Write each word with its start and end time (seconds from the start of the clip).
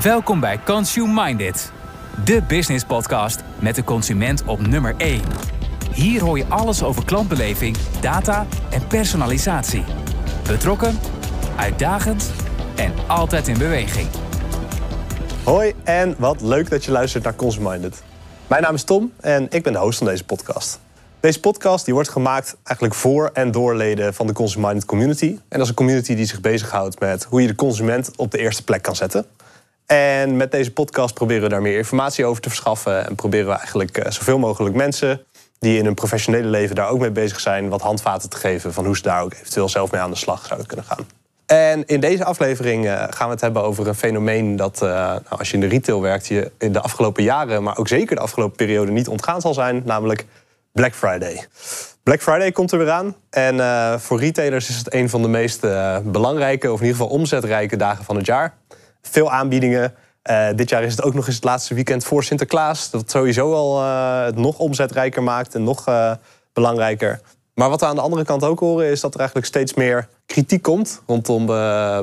Welkom 0.00 0.40
bij 0.40 0.60
Consume 0.64 1.24
Minded, 1.24 1.72
de 2.24 2.42
business 2.48 2.84
podcast 2.84 3.42
met 3.58 3.74
de 3.74 3.84
consument 3.84 4.44
op 4.44 4.66
nummer 4.66 4.94
1. 4.96 5.20
Hier 5.94 6.22
hoor 6.22 6.38
je 6.38 6.46
alles 6.46 6.82
over 6.82 7.04
klantbeleving, 7.04 7.76
data 8.00 8.46
en 8.70 8.86
personalisatie. 8.86 9.84
Betrokken, 10.46 10.98
uitdagend 11.56 12.30
en 12.76 12.92
altijd 13.06 13.48
in 13.48 13.58
beweging. 13.58 14.08
Hoi 15.44 15.74
en 15.84 16.14
wat 16.18 16.40
leuk 16.40 16.70
dat 16.70 16.84
je 16.84 16.90
luistert 16.90 17.24
naar 17.24 17.34
Consuminded. 17.34 18.02
Mijn 18.46 18.62
naam 18.62 18.74
is 18.74 18.84
Tom 18.84 19.12
en 19.20 19.46
ik 19.50 19.62
ben 19.62 19.72
de 19.72 19.78
host 19.78 19.98
van 19.98 20.06
deze 20.06 20.24
podcast. 20.24 20.80
Deze 21.20 21.40
podcast 21.40 21.84
die 21.84 21.94
wordt 21.94 22.08
gemaakt 22.08 22.56
eigenlijk 22.62 22.96
voor 22.96 23.30
en 23.32 23.50
door 23.50 23.76
leden 23.76 24.14
van 24.14 24.26
de 24.26 24.32
Consuminded 24.32 24.84
community. 24.84 25.26
En 25.26 25.38
dat 25.48 25.60
is 25.60 25.68
een 25.68 25.74
community 25.74 26.14
die 26.14 26.26
zich 26.26 26.40
bezighoudt 26.40 27.00
met 27.00 27.24
hoe 27.24 27.40
je 27.40 27.46
de 27.46 27.54
consument 27.54 28.10
op 28.16 28.30
de 28.30 28.38
eerste 28.38 28.64
plek 28.64 28.82
kan 28.82 28.96
zetten. 28.96 29.26
En 29.86 30.36
met 30.36 30.50
deze 30.50 30.72
podcast 30.72 31.14
proberen 31.14 31.42
we 31.42 31.48
daar 31.48 31.62
meer 31.62 31.76
informatie 31.76 32.24
over 32.24 32.42
te 32.42 32.48
verschaffen. 32.48 33.06
En 33.06 33.14
proberen 33.14 33.46
we 33.46 33.52
eigenlijk 33.52 33.98
eh, 33.98 34.10
zoveel 34.10 34.38
mogelijk 34.38 34.74
mensen 34.74 35.24
die 35.58 35.78
in 35.78 35.84
hun 35.84 35.94
professionele 35.94 36.48
leven 36.48 36.74
daar 36.74 36.88
ook 36.88 36.98
mee 36.98 37.10
bezig 37.10 37.40
zijn, 37.40 37.68
wat 37.68 37.80
handvaten 37.80 38.30
te 38.30 38.36
geven 38.36 38.72
van 38.72 38.84
hoe 38.84 38.96
ze 38.96 39.02
daar 39.02 39.22
ook 39.22 39.34
eventueel 39.34 39.68
zelf 39.68 39.90
mee 39.90 40.00
aan 40.00 40.10
de 40.10 40.16
slag 40.16 40.46
zouden 40.46 40.66
kunnen 40.66 40.86
gaan. 40.86 41.06
En 41.46 41.86
in 41.86 42.00
deze 42.00 42.24
aflevering 42.24 42.86
eh, 42.86 43.04
gaan 43.10 43.26
we 43.26 43.32
het 43.32 43.40
hebben 43.40 43.62
over 43.62 43.88
een 43.88 43.94
fenomeen 43.94 44.56
dat, 44.56 44.82
eh, 44.82 44.88
nou, 44.88 45.22
als 45.28 45.48
je 45.48 45.54
in 45.54 45.60
de 45.60 45.66
retail 45.66 46.00
werkt, 46.00 46.26
je 46.26 46.50
in 46.58 46.72
de 46.72 46.80
afgelopen 46.80 47.22
jaren, 47.22 47.62
maar 47.62 47.78
ook 47.78 47.88
zeker 47.88 48.16
de 48.16 48.22
afgelopen 48.22 48.56
periode 48.56 48.92
niet 48.92 49.08
ontgaan 49.08 49.40
zal 49.40 49.54
zijn, 49.54 49.82
namelijk 49.84 50.26
Black 50.72 50.94
Friday. 50.94 51.46
Black 52.02 52.22
Friday 52.22 52.52
komt 52.52 52.72
er 52.72 52.78
weer 52.78 52.90
aan. 52.90 53.16
En 53.30 54.00
voor 54.00 54.20
retailers 54.20 54.68
is 54.68 54.76
het 54.76 54.94
een 54.94 55.10
van 55.10 55.22
de 55.22 55.28
meest 55.28 55.60
belangrijke, 56.02 56.72
of 56.72 56.80
in 56.80 56.86
ieder 56.86 57.00
geval 57.00 57.16
omzetrijke 57.18 57.76
dagen 57.76 58.04
van 58.04 58.16
het 58.16 58.26
jaar. 58.26 58.54
Veel 59.02 59.30
aanbiedingen. 59.30 59.94
dit 60.54 60.68
jaar 60.68 60.82
is 60.82 60.90
het 60.90 61.02
ook 61.02 61.14
nog 61.14 61.26
eens 61.26 61.34
het 61.34 61.44
laatste 61.44 61.74
weekend 61.74 62.04
voor 62.04 62.24
Sinterklaas. 62.24 62.90
Dat 62.90 63.10
sowieso 63.10 63.52
al 63.52 63.82
het 64.24 64.36
nog 64.36 64.58
omzetrijker 64.58 65.22
maakt 65.22 65.54
en 65.54 65.64
nog 65.64 65.84
belangrijker. 66.52 67.20
Maar 67.54 67.68
wat 67.68 67.80
we 67.80 67.86
aan 67.86 67.94
de 67.94 68.00
andere 68.00 68.24
kant 68.24 68.44
ook 68.44 68.60
horen 68.60 68.86
is 68.86 69.00
dat 69.00 69.12
er 69.12 69.18
eigenlijk 69.18 69.48
steeds 69.48 69.74
meer 69.74 70.08
kritiek 70.26 70.62
komt 70.62 71.02
rondom 71.06 71.46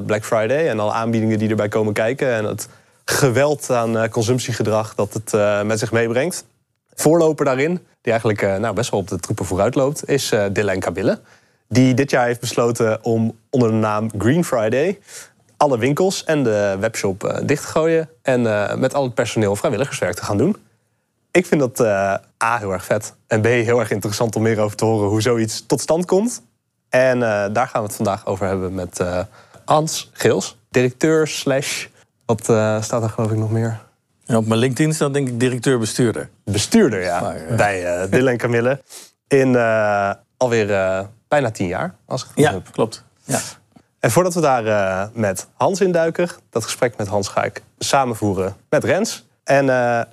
Black 0.06 0.26
Friday 0.26 0.68
en 0.68 0.80
alle 0.80 0.92
aanbiedingen 0.92 1.40
die 1.40 1.50
erbij 1.50 1.68
komen 1.68 1.94
kijken 1.94 2.34
en 2.34 2.46
het 2.46 2.68
geweld 3.06 3.70
aan 3.70 4.10
consumptiegedrag 4.10 4.96
dat 4.96 5.14
het 5.14 5.64
met 5.66 5.80
zich 5.80 5.92
meebrengt. 5.92 6.46
Voorloper 6.94 7.46
daarin, 7.46 7.74
die 8.02 8.12
eigenlijk 8.12 8.42
nou, 8.42 8.74
best 8.74 8.92
wel 8.92 9.00
op 9.00 9.08
de 9.08 9.20
troepen 9.20 9.46
vooruit 9.46 9.76
loopt, 9.76 10.10
is 10.10 10.34
Dylan 10.52 10.80
Kabille. 10.80 11.20
Die 11.68 11.94
dit 11.94 12.10
jaar 12.10 12.26
heeft 12.26 12.40
besloten 12.40 13.04
om 13.04 13.38
onder 13.50 13.70
de 13.70 13.76
naam 13.76 14.10
Green 14.18 14.44
Friday 14.46 15.00
alle 15.60 15.78
winkels 15.78 16.24
en 16.24 16.44
de 16.44 16.78
webshop 16.80 17.42
dicht 17.46 17.62
te 17.64 17.68
gooien 17.68 18.10
en 18.22 18.42
met 18.80 18.94
al 18.94 19.04
het 19.04 19.14
personeel 19.14 19.56
vrijwilligerswerk 19.56 20.16
te 20.16 20.24
gaan 20.24 20.38
doen. 20.38 20.56
Ik 21.32 21.46
vind 21.46 21.62
dat 21.62 21.82
A 22.44 22.58
heel 22.58 22.72
erg 22.72 22.86
vet 22.86 23.14
en 23.28 23.42
B 23.42 23.46
heel 23.46 23.80
erg 23.80 23.92
interessant 23.92 24.36
om 24.36 24.42
meer 24.42 24.60
over 24.60 24.78
te 24.78 24.86
horen 24.86 25.10
hoe 25.10 25.22
zoiets 25.22 25.66
tot 25.66 25.82
stand 25.82 26.06
komt. 26.06 26.42
En 26.90 27.20
daar 27.54 27.68
gaan 27.68 27.82
we 27.82 27.88
het 27.88 27.96
vandaag 27.96 28.26
over 28.26 28.48
hebben 28.48 28.74
met 28.74 29.04
Hans 29.66 30.10
Geels, 30.14 30.58
directeur 30.70 31.28
slash... 31.28 31.88
Wat 32.26 32.44
staat 32.84 33.04
er 33.04 33.10
geloof 33.10 33.32
ik 33.32 33.38
nog 33.38 33.52
meer? 33.52 33.80
Ja, 34.24 34.38
op 34.38 34.48
mijn 34.48 34.60
LinkedIn 34.60 34.94
staat 34.94 35.14
denk 35.14 35.28
ik 35.28 35.40
directeur-bestuurder. 35.40 36.30
Bestuurder, 36.44 37.02
ja. 37.02 37.22
Maar, 37.22 37.42
Bij 37.58 38.04
uh, 38.04 38.04
Dylan 38.12 38.32
en 38.32 38.38
Camille. 38.38 38.82
In 39.28 39.56
alweer 40.38 40.68
bijna 41.28 41.52
tien 41.52 41.68
jaar, 41.68 41.96
als 42.06 42.22
ik 42.22 42.28
het 42.28 42.36
goed 42.36 42.46
ja, 42.46 42.54
heb. 42.54 42.72
klopt. 42.72 43.04
Ja. 43.24 43.40
En 44.00 44.12
voordat 44.12 44.34
we 44.34 44.42
daar 44.42 45.10
met 45.14 45.48
Hans 45.54 45.82
induiken... 45.82 46.30
dat 46.50 46.64
gesprek 46.64 46.98
met 46.98 47.08
Hans 47.08 47.28
ga 47.28 47.44
ik 47.44 47.64
samenvoeren 47.78 48.56
met 48.70 48.84
Rens. 48.84 49.28
En 49.44 49.66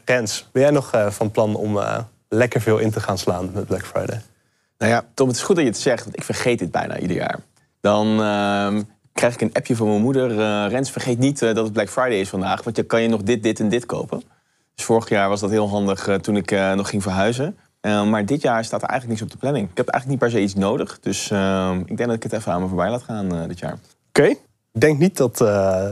Rens, 0.04 0.48
ben 0.52 0.62
jij 0.62 0.70
nog 0.70 0.90
van 1.08 1.30
plan 1.30 1.54
om 1.54 1.78
lekker 2.28 2.60
veel 2.60 2.78
in 2.78 2.90
te 2.90 3.00
gaan 3.00 3.18
slaan 3.18 3.50
met 3.52 3.66
Black 3.66 3.86
Friday? 3.86 4.22
Nou 4.78 4.92
ja, 4.92 5.04
Tom, 5.14 5.28
het 5.28 5.36
is 5.36 5.42
goed 5.42 5.56
dat 5.56 5.64
je 5.64 5.70
het 5.70 5.80
zegt, 5.80 6.04
want 6.04 6.16
ik 6.16 6.22
vergeet 6.22 6.58
dit 6.58 6.70
bijna 6.70 6.98
ieder 6.98 7.16
jaar. 7.16 7.38
Dan 7.80 8.06
uh, 8.06 8.82
krijg 9.12 9.34
ik 9.34 9.40
een 9.40 9.52
appje 9.52 9.76
van 9.76 9.88
mijn 9.88 10.00
moeder. 10.00 10.30
Uh, 10.30 10.66
Rens, 10.68 10.90
vergeet 10.90 11.18
niet 11.18 11.42
uh, 11.42 11.54
dat 11.54 11.64
het 11.64 11.72
Black 11.72 11.88
Friday 11.88 12.20
is 12.20 12.28
vandaag, 12.28 12.62
want 12.62 12.76
dan 12.76 12.86
kan 12.86 13.02
je 13.02 13.08
nog 13.08 13.22
dit, 13.22 13.42
dit 13.42 13.60
en 13.60 13.68
dit 13.68 13.86
kopen. 13.86 14.22
Dus 14.74 14.84
vorig 14.84 15.08
jaar 15.08 15.28
was 15.28 15.40
dat 15.40 15.50
heel 15.50 15.68
handig 15.68 16.08
uh, 16.08 16.14
toen 16.14 16.36
ik 16.36 16.50
nog 16.50 16.88
ging 16.88 17.02
verhuizen. 17.02 17.58
Maar 17.86 18.26
dit 18.26 18.42
jaar 18.42 18.64
staat 18.64 18.82
er 18.82 18.88
eigenlijk 18.88 19.20
niks 19.20 19.32
op 19.32 19.40
de 19.40 19.46
planning. 19.46 19.70
Ik 19.70 19.76
heb 19.76 19.88
eigenlijk 19.88 20.22
niet 20.22 20.30
per 20.30 20.40
se 20.40 20.44
iets 20.44 20.54
nodig. 20.54 20.98
Dus 21.00 21.30
ehm, 21.30 21.78
ik 21.78 21.96
denk 21.96 22.08
dat 22.08 22.16
ik 22.16 22.22
het 22.22 22.32
even 22.32 22.52
aan 22.52 22.60
me 22.60 22.68
voorbij 22.68 22.90
laat 22.90 23.02
gaan 23.02 23.48
dit 23.48 23.58
jaar. 23.58 23.72
Oké. 23.72 24.20
Okay. 24.20 24.30
Ik 24.72 24.80
denk 24.82 24.98
niet 24.98 25.16
dat 25.16 25.38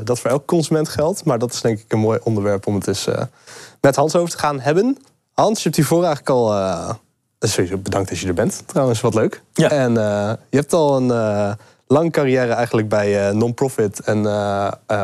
dat 0.06 0.20
voor 0.20 0.30
elke 0.30 0.44
consument 0.44 0.88
geldt. 0.88 1.24
Maar 1.24 1.38
dat 1.38 1.52
is 1.52 1.60
denk 1.60 1.78
ik 1.78 1.92
een 1.92 1.98
mooi 1.98 2.18
onderwerp 2.22 2.66
om 2.66 2.74
het 2.74 2.86
eens 2.86 3.08
met 3.80 3.96
Hans 3.96 4.16
over 4.16 4.30
te 4.30 4.38
gaan 4.38 4.60
hebben. 4.60 4.98
Hans, 5.32 5.58
je 5.58 5.64
hebt 5.64 5.76
hiervoor 5.76 6.04
eigenlijk 6.04 6.30
al 6.30 6.52
Sowieso 7.38 7.76
bedankt 7.76 8.08
dat 8.08 8.18
je 8.18 8.26
er 8.26 8.34
bent. 8.34 8.62
Trouwens, 8.66 9.00
wat 9.00 9.14
leuk. 9.14 9.42
Ja. 9.52 9.70
En 9.70 9.92
je 10.50 10.56
hebt 10.56 10.72
al 10.72 10.96
een 10.96 11.56
lange 11.86 12.10
carrière 12.10 12.52
eigenlijk 12.52 12.88
bij 12.88 13.32
non-profit 13.32 14.00
en 14.00 14.16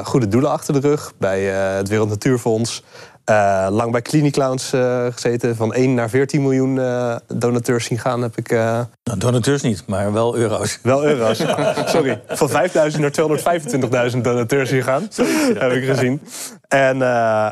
goede 0.04 0.28
doelen 0.28 0.50
achter 0.50 0.74
de 0.74 0.88
rug. 0.88 1.12
Bij 1.18 1.42
het 1.44 1.88
Wereld 1.88 2.08
Natuurfonds. 2.08 2.82
Lang 3.70 3.92
bij 3.92 4.02
Clinic 4.02 4.32
Clowns 4.32 4.72
gezeten. 5.10 5.56
Van 5.56 5.74
1 5.74 5.94
naar 5.94 6.10
14 6.10 6.42
miljoen 6.42 6.80
donateurs 7.26 7.84
zien 7.84 7.98
gaan 7.98 8.22
heb 8.22 8.36
ik... 8.36 8.50
Nou, 8.50 8.86
donateurs 9.18 9.62
niet, 9.62 9.82
maar 9.86 10.12
wel 10.12 10.36
euro's. 10.36 10.78
Wel 10.82 11.04
euro's, 11.04 11.38
sorry. 11.94 12.20
Van 12.28 12.48
5.000 12.48 12.54
naar 12.98 14.10
225.000 14.12 14.18
donateurs 14.20 14.68
zien 14.68 14.82
gaan. 14.82 15.06
Sorry, 15.08 15.56
heb 15.58 15.72
ik 15.72 15.84
gezien. 15.84 16.20
En 16.68 16.98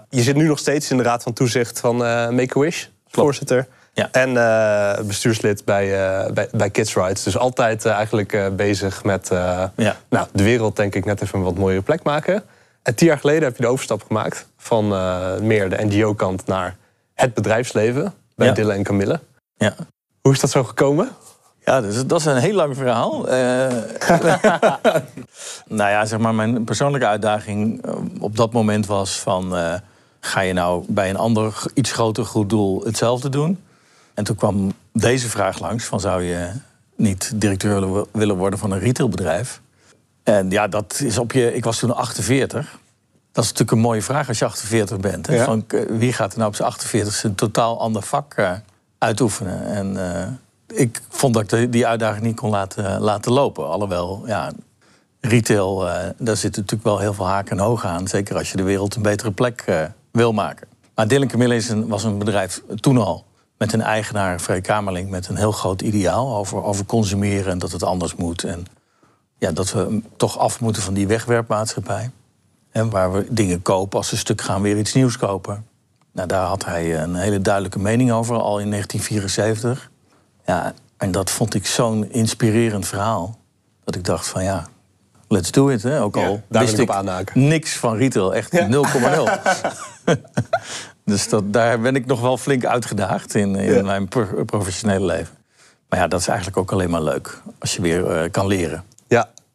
je 0.09 0.23
zit 0.23 0.37
nu 0.37 0.47
nog 0.47 0.59
steeds 0.59 0.91
in 0.91 0.97
de 0.97 1.03
Raad 1.03 1.23
van 1.23 1.33
Toezicht 1.33 1.81
van 1.81 1.97
Make-A-Wish. 2.35 2.87
Voorzitter. 3.09 3.67
Ja. 3.99 4.09
En 4.13 4.31
uh, 4.31 5.07
bestuurslid 5.07 5.65
bij, 5.65 5.87
uh, 5.87 6.31
bij, 6.31 6.49
bij, 6.53 6.71
Kids 6.71 6.95
Rights. 6.95 7.23
Dus 7.23 7.39
altijd 7.39 7.85
uh, 7.85 7.93
eigenlijk 7.93 8.57
bezig 8.57 9.05
met 9.05 9.29
ja. 9.77 9.97
nou, 10.09 10.27
de 10.33 10.43
wereld, 10.43 10.77
denk 10.77 10.95
ik, 10.95 11.05
net 11.05 11.23
even 11.23 11.39
een 11.39 11.45
wat 11.45 11.57
mooiere 11.57 11.83
plek 11.83 12.03
maken. 12.03 12.43
En 12.89 12.95
tien 12.95 13.07
jaar 13.07 13.19
geleden 13.19 13.43
heb 13.43 13.57
je 13.57 13.63
de 13.63 13.69
overstap 13.69 14.03
gemaakt 14.07 14.47
van 14.57 14.89
meer 15.47 15.71
de 15.71 15.85
NGO-kant 15.85 16.47
naar 16.47 16.77
het 17.15 17.35
bedrijfsleven 17.35 18.15
bij 18.35 18.47
ja. 18.47 18.53
Dille 18.53 18.73
en 18.73 18.83
Camille. 18.83 19.21
Ja. 19.57 19.75
Hoe 20.21 20.33
is 20.33 20.41
dat 20.41 20.51
zo 20.51 20.65
gekomen? 20.65 21.09
Ja, 21.65 21.81
dat 21.81 21.93
is, 21.93 22.07
dat 22.07 22.21
is 22.21 22.27
een 22.27 22.37
heel 22.37 22.55
lang 22.55 22.77
verhaal. 22.77 23.23
nou 25.79 25.91
ja, 25.91 26.05
zeg 26.05 26.19
maar, 26.19 26.35
mijn 26.35 26.65
persoonlijke 26.65 27.07
uitdaging 27.07 27.85
op 28.21 28.37
dat 28.37 28.53
moment 28.53 28.87
was 28.87 29.19
van... 29.19 29.55
ga 30.21 30.41
je 30.41 30.53
nou 30.53 30.85
bij 30.89 31.11
een 31.11 31.17
ander, 31.17 31.63
iets 31.75 31.93
groter 31.93 32.25
goed 32.25 32.51
doel 32.51 32.85
hetzelfde 32.85 33.29
doen? 33.29 33.63
En 34.15 34.25
toen 34.25 34.37
kwam 34.37 34.73
deze 34.93 35.29
vraag 35.29 35.61
langs: 35.61 35.85
van 35.85 36.01
zou 36.01 36.23
je 36.23 36.51
niet 36.97 37.33
directeur 37.35 38.07
willen 38.13 38.37
worden 38.37 38.59
van 38.59 38.71
een 38.71 38.79
retailbedrijf? 38.79 39.61
En 40.29 40.51
ja, 40.51 40.69
dat 40.69 41.01
is 41.05 41.19
op 41.19 41.33
je. 41.33 41.55
Ik 41.55 41.65
was 41.65 41.79
toen 41.79 41.95
48. 41.95 42.79
Dat 43.33 43.45
is 43.45 43.51
natuurlijk 43.51 43.71
een 43.71 43.85
mooie 43.85 44.03
vraag 44.03 44.29
als 44.29 44.39
je 44.39 44.45
48 44.45 44.97
bent. 44.97 45.27
Hè? 45.27 45.35
Ja. 45.35 45.45
Van, 45.45 45.65
wie 45.89 46.13
gaat 46.13 46.33
er 46.33 46.39
nou 46.39 46.51
op 46.51 46.57
zijn 46.57 46.69
48 46.69 47.25
een 47.25 47.35
totaal 47.35 47.81
ander 47.81 48.03
vak 48.03 48.35
uh, 48.37 48.53
uitoefenen? 48.99 49.67
En 49.67 49.95
uh, 49.97 50.79
ik 50.79 51.01
vond 51.09 51.35
dat 51.35 51.53
ik 51.53 51.73
die 51.73 51.87
uitdaging 51.87 52.25
niet 52.25 52.37
kon 52.37 52.51
laten, 52.51 53.01
laten 53.01 53.33
lopen. 53.33 53.69
Alhoewel, 53.69 54.23
ja, 54.27 54.53
retail, 55.21 55.87
uh, 55.87 55.95
daar 56.19 56.37
zit 56.37 56.57
natuurlijk 56.57 56.85
wel 56.85 56.99
heel 56.99 57.15
veel 57.15 57.27
haken 57.27 57.59
en 57.59 57.65
ogen 57.65 57.89
aan. 57.89 58.09
Zeker 58.09 58.37
als 58.37 58.51
je 58.51 58.57
de 58.57 58.63
wereld 58.63 58.95
een 58.95 59.03
betere 59.03 59.31
plek 59.31 59.65
wil 60.13 60.33
maken. 60.33 60.67
Maar 60.95 61.09
Dylan 61.09 61.29
Camille 61.29 61.55
is 61.55 61.69
een, 61.69 61.89
was 61.89 62.05
een 62.05 62.19
bedrijf 62.19 62.63
toen 62.81 62.99
al 62.99 63.25
met 63.59 63.73
een 63.73 63.83
eigenaar, 63.83 64.41
Vrij 64.41 64.61
Kamerling, 64.61 65.11
met 65.11 65.29
een 65.29 65.37
heel 65.37 65.53
groot 65.53 65.83
ideaal 65.83 66.37
over, 66.37 66.63
over 66.63 66.85
consumeren 66.85 67.53
en 67.53 67.59
dat 67.59 67.73
het 67.73 67.83
anders 67.83 68.15
moet. 68.15 68.45
En 68.45 68.67
ja, 69.39 69.53
dat 69.53 69.73
we 69.73 70.01
toch 70.17 70.39
af 70.39 70.61
moeten 70.61 70.83
van 70.83 70.95
die 70.95 71.07
wegwerpmaatschappij. 71.07 72.11
En 72.71 72.91
waar 72.91 73.13
we 73.13 73.27
dingen 73.31 73.63
kopen, 73.63 73.99
als 73.99 74.09
ze 74.09 74.17
stuk 74.17 74.41
gaan, 74.41 74.63
weer 74.63 74.79
iets 74.79 74.95
nieuws 74.95 75.17
kopen. 75.19 75.67
Nou, 76.13 76.29
daar 76.29 76.47
had 76.47 76.65
hij 76.65 77.03
een 77.03 77.15
hele 77.15 77.41
duidelijke 77.41 77.79
mening 77.79 78.13
over, 78.13 78.35
al 78.37 78.59
in 78.61 78.71
1974. 78.71 79.91
Ja, 80.47 80.73
en 80.97 81.11
dat 81.11 81.31
vond 81.31 81.55
ik 81.55 81.67
zo'n 81.67 82.11
inspirerend 82.11 82.87
verhaal. 82.87 83.39
Dat 83.85 83.95
ik 83.95 84.05
dacht 84.05 84.27
van 84.27 84.45
ja, 84.45 84.67
let's 85.29 85.51
do 85.51 85.69
it. 85.69 85.83
Hè? 85.83 86.03
Ook 86.03 86.17
al 86.17 86.43
daar 86.49 86.63
wist 86.63 86.79
ik 86.79 87.35
niks 87.35 87.77
van 87.77 87.97
retail, 87.97 88.35
echt 88.35 88.53
0,0. 88.61 88.67
Dus 91.05 91.29
dat, 91.29 91.53
daar 91.53 91.81
ben 91.81 91.95
ik 91.97 92.07
nog 92.07 92.21
wel 92.21 92.37
flink 92.37 92.65
uitgedaagd 92.65 93.35
in, 93.35 93.57
in 93.57 93.75
Ja. 93.75 93.83
mijn 93.83 94.09
pro- 94.09 94.45
professionele 94.45 95.05
leven. 95.07 95.35
Maar 95.89 95.99
ja, 95.99 96.09
dat 96.09 96.21
is 96.21 96.27
eigenlijk 96.29 96.59
ook 96.59 96.73
alleen 96.73 96.91
maar 96.91 97.03
leuk. 97.03 97.43
Als 97.59 97.75
je 97.77 97.83
weer 97.83 98.11
eh, 98.11 98.31
kan 98.31 98.47
leren. 98.47 98.85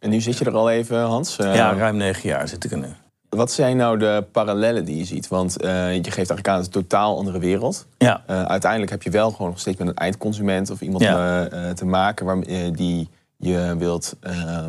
En 0.04 0.10
nu 0.10 0.22
zit 0.22 0.38
je 0.38 0.46
er 0.46 0.56
al 0.56 0.70
even, 0.70 1.02
Hans. 1.02 1.38
Eh, 1.38 1.56
ja, 1.56 1.74
ruim 1.74 1.96
negen 1.98 2.30
jaar 2.30 2.48
zit 2.48 2.64
ik 2.64 2.72
er 2.72 2.78
nu. 2.78 2.88
Wat 3.30 3.52
zijn 3.52 3.78
nou 3.78 3.98
de 3.98 4.24
parallellen 4.32 4.86
die 4.86 4.98
je 4.98 5.06
ziet? 5.06 5.28
Want 5.28 5.58
eh, 5.62 5.70
je 5.94 6.04
geeft 6.04 6.16
eigenlijk 6.16 6.48
aan 6.48 6.56
het 6.58 6.68
is 6.68 6.76
een 6.76 6.82
totaal 6.82 7.18
andere 7.18 7.40
wereld. 7.40 7.86
Ja, 7.98 8.24
Eh, 8.26 8.44
uiteindelijk 8.46 8.92
heb 8.92 9.04
je 9.04 9.10
wel 9.10 9.32
gewoon 9.32 9.50
nog 9.50 9.60
steeds 9.60 9.78
met 9.78 9.88
een 9.88 9.96
eindconsument 9.96 10.70
of 10.70 10.82
iemand 10.82 11.04
Ja. 11.04 11.48
te 11.74 11.86
maken 11.86 12.26
waar, 12.26 12.40
die 12.74 13.10
je 13.38 13.76
wilt 13.78 14.16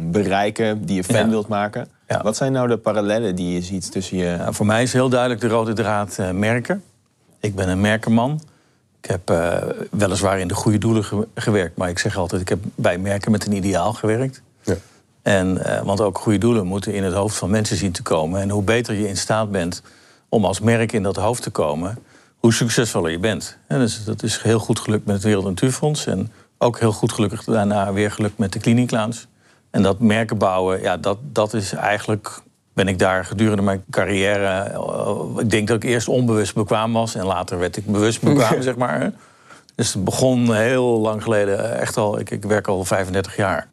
bereiken, 0.01 0.85
die 0.85 0.97
je 0.97 1.05
fan 1.05 1.17
Ja. 1.25 1.29
wilt 1.29 1.49
maken. 1.49 1.89
Ja. 2.09 2.23
Wat 2.23 2.37
zijn 2.37 2.53
nou 2.53 2.69
de 2.69 2.77
parallellen 2.77 3.35
die 3.35 3.55
je 3.55 3.63
ziet 3.63 3.93
tussen 3.93 4.17
je... 4.17 4.25
Ja, 4.25 4.53
voor 4.53 4.67
mij 4.67 4.83
is 4.83 4.93
heel 4.93 5.09
duidelijk 5.09 5.41
de 5.41 5.49
rode 5.49 5.73
draad 5.73 6.19
merken. 6.33 6.83
Ik 7.41 7.55
ben 7.55 7.69
een 7.69 7.81
merkenman. 7.81 8.41
Ik 9.01 9.11
heb 9.11 9.31
eh, 9.31 9.57
weliswaar 9.91 10.39
in 10.39 10.49
de 10.49 10.55
goede 10.55 10.79
doelen 10.79 11.05
ge- 11.05 11.29
gewerkt, 11.35 11.77
maar 11.77 11.89
ik 11.89 11.99
zeg 11.99 12.17
altijd: 12.17 12.41
ik 12.41 12.49
heb 12.49 12.59
bij 12.75 12.99
merken 12.99 13.31
met 13.31 13.47
een 13.47 13.53
ideaal 13.53 13.93
gewerkt. 13.93 14.43
En, 15.25 15.65
eh, 15.65 15.83
want 15.83 16.01
ook 16.01 16.19
goede 16.19 16.39
doelen 16.39 16.67
moeten 16.67 16.95
in 16.95 17.03
het 17.05 17.15
hoofd 17.15 17.37
van 17.37 17.51
mensen 17.51 17.77
zien 17.77 17.93
te 17.93 18.03
komen. 18.03 18.41
En 18.41 18.51
hoe 18.51 18.63
beter 18.63 18.95
je 18.95 19.09
in 19.09 19.17
staat 19.17 19.51
bent 19.51 19.83
om 20.29 20.45
als 20.45 20.61
merk 20.61 20.93
in 20.93 21.03
dat 21.03 21.17
hoofd 21.17 21.43
te 21.43 21.51
komen, 21.51 21.99
hoe 22.37 22.53
succesvoller 22.53 23.11
je 23.11 23.19
bent. 23.19 23.59
En 23.67 23.79
dus 23.79 24.05
dat 24.05 24.23
is 24.23 24.43
heel 24.43 24.59
goed 24.59 24.79
gelukt 24.79 25.07
met 25.07 25.15
het 25.15 25.25
Wereld 25.25 25.45
Natuurfonds. 25.45 26.07
En 26.07 26.33
ook 26.59 26.79
heel 26.79 26.93
goed 26.93 27.13
gelukkig 27.13 27.45
daarna 27.45 27.93
weer 27.93 28.11
gelukt 28.11 28.39
met 28.39 28.53
de 28.53 28.85
Lounge. 28.89 29.21
En 29.71 29.83
dat 29.83 30.01
merken 30.01 30.39
bouwen, 30.39 30.81
ja, 30.81 30.97
dat, 30.97 31.19
dat 31.23 31.55
is 31.55 31.73
eigenlijk. 31.73 32.41
Ben 32.73 32.89
ik 32.89 32.99
daar 32.99 33.25
gedurende 33.25 33.63
mijn 33.63 33.85
carrière. 33.91 34.47
eh, 34.47 35.39
Ik 35.39 35.51
denk 35.51 35.69
dat 35.69 35.77
ik 35.77 35.85
eerst 35.85 36.09
onbewust 36.09 36.55
bekwaam 36.55 36.93
was. 36.93 37.15
En 37.15 37.25
later 37.25 37.59
werd 37.59 37.77
ik 37.77 37.87
bewust 37.87 38.21
bekwaam, 38.23 38.63
zeg 38.71 38.77
maar. 38.77 39.13
Dus 39.75 39.95
het 39.95 40.05
begon 40.05 40.55
heel 40.55 41.01
lang 41.01 41.23
geleden. 41.23 41.79
Echt 41.79 41.97
al, 41.97 42.19
ik, 42.19 42.31
ik 42.31 42.43
werk 42.45 42.69
al 42.69 42.85
35 42.85 43.37
jaar 43.37 43.73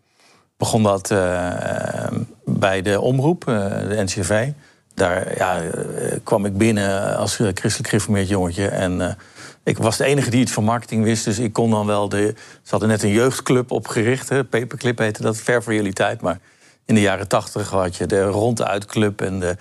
begon 0.61 0.83
dat 0.83 1.11
eh, 1.11 2.07
bij 2.45 2.81
de 2.81 3.01
omroep, 3.01 3.47
eh, 3.47 3.55
de 3.87 4.03
NCV. 4.03 4.49
Daar 4.93 5.37
ja, 5.37 5.61
eh, 5.61 6.17
kwam 6.23 6.45
ik 6.45 6.57
binnen 6.57 7.17
als 7.17 7.35
christelijk 7.35 7.87
gereformeerd 7.87 8.27
jongetje. 8.27 8.67
En 8.67 9.17
ik 9.63 9.77
was 9.77 9.97
de 9.97 10.05
enige 10.05 10.29
die 10.29 10.41
iets 10.41 10.51
van 10.51 10.63
marketing 10.63 11.03
wist. 11.03 11.25
Dus 11.25 11.39
ik 11.39 11.53
kon 11.53 11.69
dan 11.69 11.85
wel 11.85 12.09
de... 12.09 12.33
Ze 12.63 12.69
hadden 12.69 12.89
net 12.89 13.03
een 13.03 13.11
jeugdclub 13.11 13.71
opgericht. 13.71 14.29
Hè, 14.29 14.43
Paperclip 14.43 14.97
heette 14.97 15.21
dat, 15.21 15.37
ver 15.37 15.63
voor 15.63 15.73
jullie 15.73 15.93
tijd. 15.93 16.21
Maar 16.21 16.39
in 16.85 16.95
de 16.95 17.01
jaren 17.01 17.27
tachtig 17.27 17.69
had 17.69 17.95
je 17.95 18.05
de 18.05 18.23
Ronduit 18.23 18.85
Club 18.85 19.21
en 19.21 19.39
de 19.39 19.55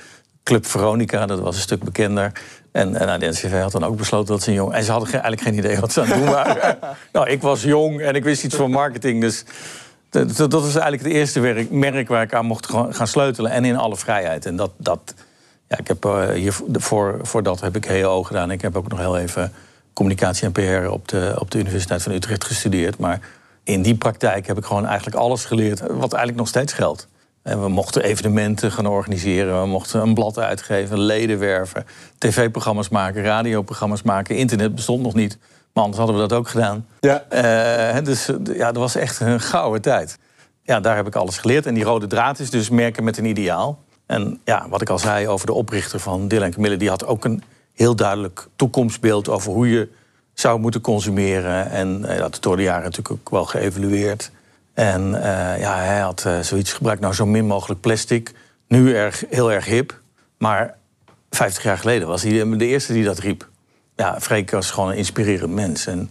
Club 0.44 0.66
Veronica. 0.66 1.26
Dat 1.26 1.40
was 1.40 1.54
een 1.56 1.62
stuk 1.62 1.82
bekender. 1.82 2.32
En, 2.72 2.96
en 2.96 3.06
nou, 3.06 3.18
de 3.18 3.28
NCV 3.28 3.60
had 3.60 3.72
dan 3.72 3.84
ook 3.84 3.96
besloten 3.96 4.32
dat 4.32 4.42
ze 4.42 4.48
een 4.48 4.54
jong... 4.54 4.72
En 4.72 4.84
ze 4.84 4.90
hadden 4.90 5.08
ge- 5.08 5.18
eigenlijk 5.18 5.42
geen 5.42 5.58
idee 5.58 5.80
wat 5.80 5.92
ze 5.92 6.00
aan 6.00 6.06
het 6.06 6.16
doen 6.16 6.30
waren. 6.30 6.78
nou, 7.12 7.28
ik 7.30 7.42
was 7.42 7.62
jong 7.62 8.00
en 8.00 8.14
ik 8.14 8.24
wist 8.24 8.44
iets 8.44 8.54
van 8.54 8.70
marketing. 8.70 9.20
Dus 9.20 9.44
dat, 10.10 10.36
dat 10.36 10.62
eigenlijk 10.62 11.02
het 11.02 11.12
eerste 11.12 11.66
merk 11.70 12.08
waar 12.08 12.22
ik 12.22 12.34
aan 12.34 12.46
mocht 12.46 12.66
gaan 12.66 12.94
gaan 12.94 13.06
sleutelen. 13.06 13.50
En 13.50 13.64
in 13.64 13.76
alle 13.76 13.96
vrijheid. 13.96 14.46
En 14.46 14.56
dat, 14.56 14.70
dat 14.76 15.14
ja, 15.68 15.78
ik 15.78 15.88
heb 15.88 16.04
eh, 16.04 16.28
hier 16.28 16.60
voor, 16.72 17.18
voor 17.22 17.42
dat 17.42 17.60
heb 17.60 17.76
ik 17.76 17.84
HEO 17.84 18.22
gedaan. 18.22 18.50
Ik 18.50 18.62
heb 18.62 18.76
ook 18.76 18.88
nog 18.88 18.98
heel 18.98 19.18
even 19.18 19.52
communicatie 19.92 20.44
en 20.44 20.52
PR 20.52 20.90
op 20.90 21.08
de, 21.08 21.34
op 21.38 21.50
de 21.50 21.58
Universiteit 21.58 22.02
van 22.02 22.12
Utrecht 22.12 22.44
gestudeerd. 22.44 22.98
Maar 22.98 23.20
in 23.64 23.82
die 23.82 23.94
praktijk 23.94 24.46
heb 24.46 24.58
ik 24.58 24.64
gewoon 24.64 24.86
eigenlijk 24.86 25.16
alles 25.16 25.44
geleerd 25.44 25.80
wat 25.80 26.12
eigenlijk 26.12 26.36
nog 26.36 26.48
steeds 26.48 26.72
geldt. 26.72 27.08
En 27.42 27.62
we 27.62 27.68
mochten 27.68 28.02
evenementen 28.02 28.72
gaan 28.72 28.86
organiseren, 28.86 29.60
we 29.60 29.66
mochten 29.66 30.00
een 30.00 30.14
blad 30.14 30.38
uitgeven, 30.38 31.00
leden 31.00 31.38
werven, 31.38 31.86
tv-programma's 32.18 32.88
maken, 32.88 33.22
radioprogramma's 33.22 34.02
maken. 34.02 34.36
Internet 34.36 34.74
bestond 34.74 35.02
nog 35.02 35.14
niet, 35.14 35.38
maar 35.72 35.82
anders 35.82 36.02
hadden 36.02 36.16
we 36.16 36.28
dat 36.28 36.38
ook 36.38 36.48
gedaan. 36.48 36.86
Ja. 37.00 37.24
Eh, 37.28 38.04
dus 38.04 38.28
eh, 38.28 38.36
ja, 38.56 38.66
dat 38.72 38.76
was 38.82 38.94
echt 38.94 39.20
een 39.20 39.40
gouden 39.40 39.82
tijd. 39.82 40.18
Ja, 40.62 40.80
daar 40.80 40.96
heb 40.96 41.06
ik 41.06 41.14
alles 41.14 41.38
geleerd. 41.38 41.66
En 41.66 41.74
die 41.74 41.84
rode 41.84 42.06
draad 42.06 42.38
is 42.38 42.50
dus 42.50 42.68
merken 42.68 43.04
met 43.04 43.18
een 43.18 43.24
ideaal. 43.24 43.78
En 44.06 44.40
ja, 44.44 44.66
wat 44.68 44.80
ik 44.80 44.88
al 44.88 44.98
zei 44.98 45.28
over 45.28 45.46
de 45.46 45.52
oprichter 45.52 46.00
van 46.00 46.28
Dylan 46.28 46.50
Camille... 46.50 46.76
die 46.76 46.88
had 46.88 47.06
ook 47.06 47.24
een 47.24 47.42
heel 47.74 47.96
duidelijk 47.96 48.48
toekomstbeeld 48.56 49.28
over 49.28 49.52
hoe 49.52 49.70
je 49.70 49.88
zou 50.34 50.60
moeten 50.60 50.80
consumeren. 50.80 51.70
En 51.70 52.04
eh, 52.04 52.18
dat 52.18 52.32
is 52.32 52.40
door 52.40 52.56
de 52.56 52.62
jaren 52.62 52.82
natuurlijk 52.82 53.10
ook 53.10 53.30
wel 53.30 53.44
geëvalueerd. 53.44 54.30
En 54.74 55.10
ja, 55.58 55.76
hij 55.76 56.00
had 56.00 56.26
zoiets 56.40 56.72
gebruikt, 56.72 57.00
nou 57.00 57.14
zo 57.14 57.26
min 57.26 57.46
mogelijk 57.46 57.80
plastic. 57.80 58.32
Nu 58.68 58.94
erg, 58.94 59.24
heel 59.30 59.52
erg 59.52 59.64
hip. 59.64 60.00
Maar 60.38 60.76
50 61.30 61.62
jaar 61.62 61.78
geleden 61.78 62.08
was 62.08 62.22
hij 62.22 62.56
de 62.56 62.66
eerste 62.66 62.92
die 62.92 63.04
dat 63.04 63.18
riep. 63.18 63.48
Ja, 64.00 64.20
Freek 64.20 64.50
was 64.50 64.70
gewoon 64.70 64.90
een 64.90 64.96
inspirerend 64.96 65.52
mens. 65.52 65.86
En 65.86 66.10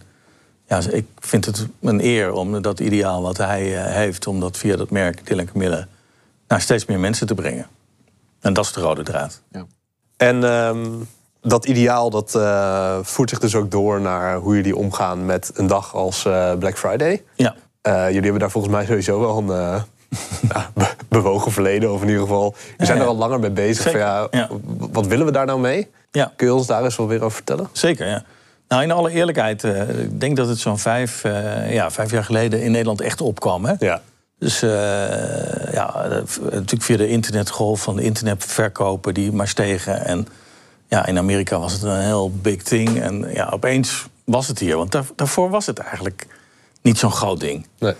ja, 0.67 0.81
ik 0.91 1.07
vind 1.19 1.45
het 1.45 1.67
een 1.81 2.05
eer 2.05 2.31
om 2.31 2.61
dat 2.61 2.79
ideaal 2.79 3.21
wat 3.21 3.37
hij 3.37 3.77
eh, 3.77 3.93
heeft... 3.93 4.27
om 4.27 4.39
dat 4.39 4.57
via 4.57 4.75
dat 4.75 4.89
merk 4.89 5.27
Dylan 5.27 5.45
Camille 5.45 5.87
naar 6.47 6.61
steeds 6.61 6.85
meer 6.85 6.99
mensen 6.99 7.27
te 7.27 7.35
brengen. 7.35 7.67
En 8.39 8.53
dat 8.53 8.65
is 8.65 8.71
de 8.71 8.81
rode 8.81 9.03
draad. 9.03 9.41
En 10.17 10.43
ehm, 10.43 10.87
dat 11.41 11.65
ideaal 11.65 12.09
dat, 12.09 12.35
eh, 12.35 12.99
voert 13.01 13.29
zich 13.29 13.39
dus 13.39 13.55
ook 13.55 13.71
door 13.71 14.01
naar 14.01 14.35
hoe 14.35 14.55
jullie 14.55 14.75
omgaan 14.75 15.25
met 15.25 15.51
een 15.53 15.67
dag 15.67 15.95
als 15.95 16.25
eh, 16.25 16.53
Black 16.53 16.77
Friday. 16.77 17.23
Ja, 17.35 17.55
jullie 17.83 18.21
hebben 18.21 18.39
daar 18.39 18.51
volgens 18.51 18.73
mij 18.73 18.85
sowieso 18.85 19.19
wel 19.19 19.37
een 19.37 19.83
ja, 20.53 20.71
bewogen 21.09 21.51
verleden. 21.51 21.93
Of 21.93 22.01
in 22.01 22.07
ieder 22.07 22.21
geval, 22.21 22.55
we 22.77 22.85
zijn 22.85 22.99
er 22.99 23.05
al 23.05 23.15
langer 23.15 23.39
mee 23.39 23.49
bezig. 23.51 23.91
Van, 23.91 23.99
ja, 23.99 24.47
Wat 24.91 25.07
willen 25.07 25.25
we 25.25 25.31
daar 25.31 25.45
nou 25.45 25.59
mee? 25.59 25.87
ja. 26.11 26.31
Kun 26.35 26.47
je 26.47 26.53
ons 26.53 26.67
daar 26.67 26.83
eens 26.83 26.95
wel 26.97 27.07
weer 27.07 27.21
over 27.21 27.31
vertellen? 27.35 27.69
Zeker, 27.71 28.07
ja. 28.07 28.23
Nou, 28.67 28.83
in 28.83 28.91
alle 28.91 29.11
eerlijkheid, 29.11 29.63
eh, 29.63 29.99
ik 29.99 30.19
denk 30.19 30.35
dat 30.37 30.47
het 30.47 30.59
zo'n 30.59 30.79
vijf, 30.79 31.23
eh, 31.23 31.73
ja, 31.73 31.91
vijf 31.91 32.11
jaar 32.11 32.23
geleden 32.23 32.61
in 32.61 32.71
Nederland 32.71 33.01
echt 33.01 33.21
opkwam. 33.21 33.65
Hè? 33.65 33.73
Ja. 33.79 34.01
Dus 34.39 34.61
eh, 34.61 34.69
ja, 35.73 36.05
natuurlijk 36.41 36.81
via 36.83 36.97
de 36.97 37.07
internetgolf 37.07 37.81
van 37.81 37.95
de 37.95 38.01
internetverkopen 38.03 39.13
die 39.13 39.31
maar 39.31 39.47
stegen. 39.47 40.05
En 40.05 40.27
ja, 40.87 41.05
in 41.05 41.17
Amerika 41.17 41.59
was 41.59 41.73
het 41.73 41.81
een 41.81 41.99
heel 42.01 42.31
big 42.31 42.63
thing. 42.63 43.01
En 43.01 43.25
ja, 43.33 43.49
opeens 43.53 44.05
was 44.23 44.47
het 44.47 44.59
hier. 44.59 44.77
Want 44.77 44.91
daar- 44.91 45.05
daarvoor 45.15 45.49
was 45.49 45.65
het 45.65 45.79
eigenlijk 45.79 46.27
niet 46.81 46.97
zo'n 46.97 47.11
groot 47.11 47.39
ding. 47.39 47.67
Nee. 47.79 47.93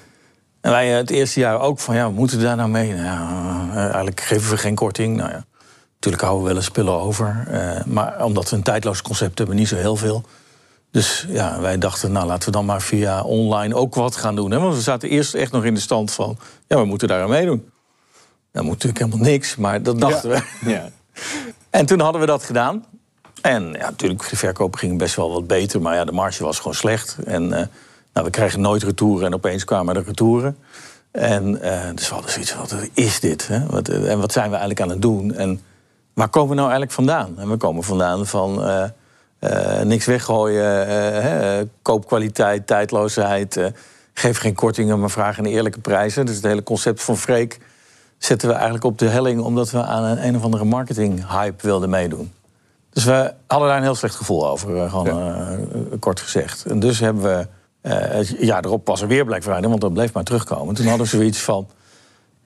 En 0.61 0.71
wij 0.71 0.91
eh, 0.91 0.97
het 0.97 1.09
eerste 1.09 1.39
jaar 1.39 1.59
ook 1.59 1.79
van, 1.79 1.95
ja, 1.95 2.07
we 2.07 2.13
moeten 2.13 2.39
daar 2.39 2.55
nou 2.55 2.69
mee? 2.69 2.93
Nou, 2.93 3.03
ja, 3.03 3.67
eh, 3.71 3.83
eigenlijk 3.83 4.21
geven 4.21 4.49
we 4.49 4.57
geen 4.57 4.75
korting. 4.75 5.17
Nou 5.17 5.29
ja, 5.29 5.45
natuurlijk 5.93 6.23
houden 6.23 6.43
we 6.43 6.49
wel 6.49 6.57
eens 6.57 6.65
spullen 6.65 6.93
over. 6.93 7.43
eh, 7.51 7.83
maar 7.85 8.23
omdat 8.23 8.49
we 8.49 8.55
een 8.55 8.63
tijdloos 8.63 9.01
concept 9.01 9.37
hebben, 9.37 9.55
niet 9.55 9.67
zo 9.67 9.75
heel 9.75 9.95
veel. 9.95 10.23
Dus 10.91 11.25
ja, 11.27 11.59
wij 11.59 11.77
dachten, 11.77 12.11
nou 12.11 12.27
laten 12.27 12.45
we 12.45 12.51
dan 12.51 12.65
maar 12.65 12.81
via 12.81 13.21
online 13.21 13.75
ook 13.75 13.95
wat 13.95 14.15
gaan 14.15 14.35
doen. 14.35 14.51
Hè? 14.51 14.59
Want 14.59 14.75
we 14.75 14.81
zaten 14.81 15.09
eerst 15.09 15.33
echt 15.33 15.51
nog 15.51 15.63
in 15.63 15.73
de 15.73 15.79
stand 15.79 16.11
van, 16.11 16.37
ja, 16.67 16.77
we 16.77 16.85
moeten 16.85 17.07
daar 17.07 17.21
aan 17.21 17.29
meedoen. 17.29 17.69
Dat 18.51 18.63
moet 18.63 18.71
natuurlijk 18.71 19.03
helemaal 19.03 19.25
niks, 19.31 19.55
maar 19.55 19.83
dat 19.83 19.99
dachten 19.99 20.29
we. 20.29 20.41
Ja. 20.65 20.89
En 21.69 21.85
toen 21.85 21.99
hadden 21.99 22.21
we 22.21 22.27
dat 22.27 22.43
gedaan. 22.43 22.85
En 23.41 23.63
ja, 23.71 23.89
natuurlijk, 23.89 24.29
de 24.29 24.35
verkopen 24.35 24.79
gingen 24.79 24.97
best 24.97 25.15
wel 25.15 25.31
wat 25.31 25.47
beter. 25.47 25.81
Maar 25.81 25.95
ja, 25.95 26.05
de 26.05 26.11
marge 26.11 26.43
was 26.43 26.57
gewoon 26.57 26.73
slecht. 26.73 27.17
En 27.25 27.53
eh, 27.53 27.65
nou, 28.13 28.25
we 28.25 28.31
kregen 28.31 28.61
nooit 28.61 28.83
retouren. 28.83 29.25
En 29.25 29.33
opeens 29.33 29.63
kwamen 29.63 29.95
er 29.95 30.03
retouren. 30.03 30.57
En 31.11 31.61
eh, 31.61 31.95
dus 31.95 32.07
we 32.07 32.13
hadden 32.13 32.31
zoiets 32.31 32.51
van, 32.51 32.59
wat 32.59 32.89
is 32.93 33.19
dit? 33.19 33.47
Hè? 33.47 33.65
Wat, 33.65 33.87
eh, 33.87 34.11
en 34.11 34.19
wat 34.19 34.31
zijn 34.31 34.49
we 34.49 34.55
eigenlijk 34.55 34.81
aan 34.81 34.89
het 34.89 35.01
doen? 35.01 35.33
En 35.33 35.61
waar 36.13 36.29
komen 36.29 36.49
we 36.49 36.55
nou 36.55 36.69
eigenlijk 36.69 36.95
vandaan? 36.95 37.39
En 37.39 37.49
we 37.49 37.57
komen 37.57 37.83
vandaan 37.83 38.25
van 38.25 38.63
eh, 39.39 39.81
niks 39.81 40.05
weggooien. 40.05 40.87
hè, 41.21 41.63
koopkwaliteit, 41.81 42.67
tijdloosheid. 42.67 43.71
geef 44.13 44.37
geen 44.37 44.55
kortingen, 44.55 44.99
maar 44.99 45.09
vraag 45.09 45.37
een 45.37 45.45
eerlijke 45.45 45.79
prijzen. 45.79 46.25
Dus 46.25 46.35
het 46.35 46.43
hele 46.43 46.63
concept 46.63 47.03
van 47.03 47.17
Freek 47.17 47.59
zetten 48.17 48.47
we 48.47 48.53
eigenlijk 48.53 48.83
op 48.83 48.97
de 48.97 49.07
helling... 49.07 49.41
omdat 49.41 49.71
we 49.71 49.83
aan 49.83 50.03
een, 50.03 50.25
een 50.25 50.35
of 50.35 50.43
andere 50.43 50.63
marketing-hype 50.63 51.67
wilden 51.67 51.89
meedoen. 51.89 52.31
Dus 52.89 53.03
we 53.03 53.33
hadden 53.47 53.67
daar 53.67 53.77
een 53.77 53.83
heel 53.83 53.95
slecht 53.95 54.15
gevoel 54.15 54.47
over, 54.47 54.89
gewoon 54.89 55.99
kort 55.99 56.19
gezegd. 56.19 56.65
En 56.65 56.79
dus 56.79 56.99
hebben 56.99 57.23
we... 57.23 57.47
eh, 57.81 57.97
het 57.97 58.35
jaar 58.39 58.65
erop 58.65 58.87
was 58.87 59.01
er 59.01 59.07
weer 59.07 59.25
Black 59.25 59.43
Friday, 59.43 59.69
want 59.69 59.81
dat 59.81 59.93
bleef 59.93 60.13
maar 60.13 60.23
terugkomen. 60.23 60.75
Toen 60.75 60.85
hadden 60.85 61.05
we 61.05 61.17
zoiets 61.17 61.39
van... 61.39 61.67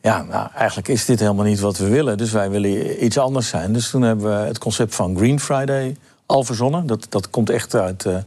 Ja, 0.02 0.22
nou, 0.22 0.50
eigenlijk 0.56 0.88
is 0.88 1.06
dit 1.06 1.20
helemaal 1.20 1.46
niet 1.46 1.60
wat 1.60 1.78
we 1.78 1.90
willen. 1.90 2.18
Dus 2.18 2.32
wij 2.32 2.50
willen 2.50 3.06
iets 3.06 3.18
anders 3.18 3.48
zijn. 3.48 3.74
Dus 3.74 3.90
toen 3.90 4.02
hebben 4.02 4.26
we 4.26 4.48
het 4.48 4.58
concept 4.58 4.96
van 4.96 5.18
Green 5.18 5.40
Friday 5.40 5.96
al 6.26 6.44
verzonnen. 6.44 6.88
Dat, 6.88 7.06
dat 7.10 7.30
komt 7.30 7.50
echt 7.50 7.76
uit, 7.76 8.06
eh, 8.06 8.18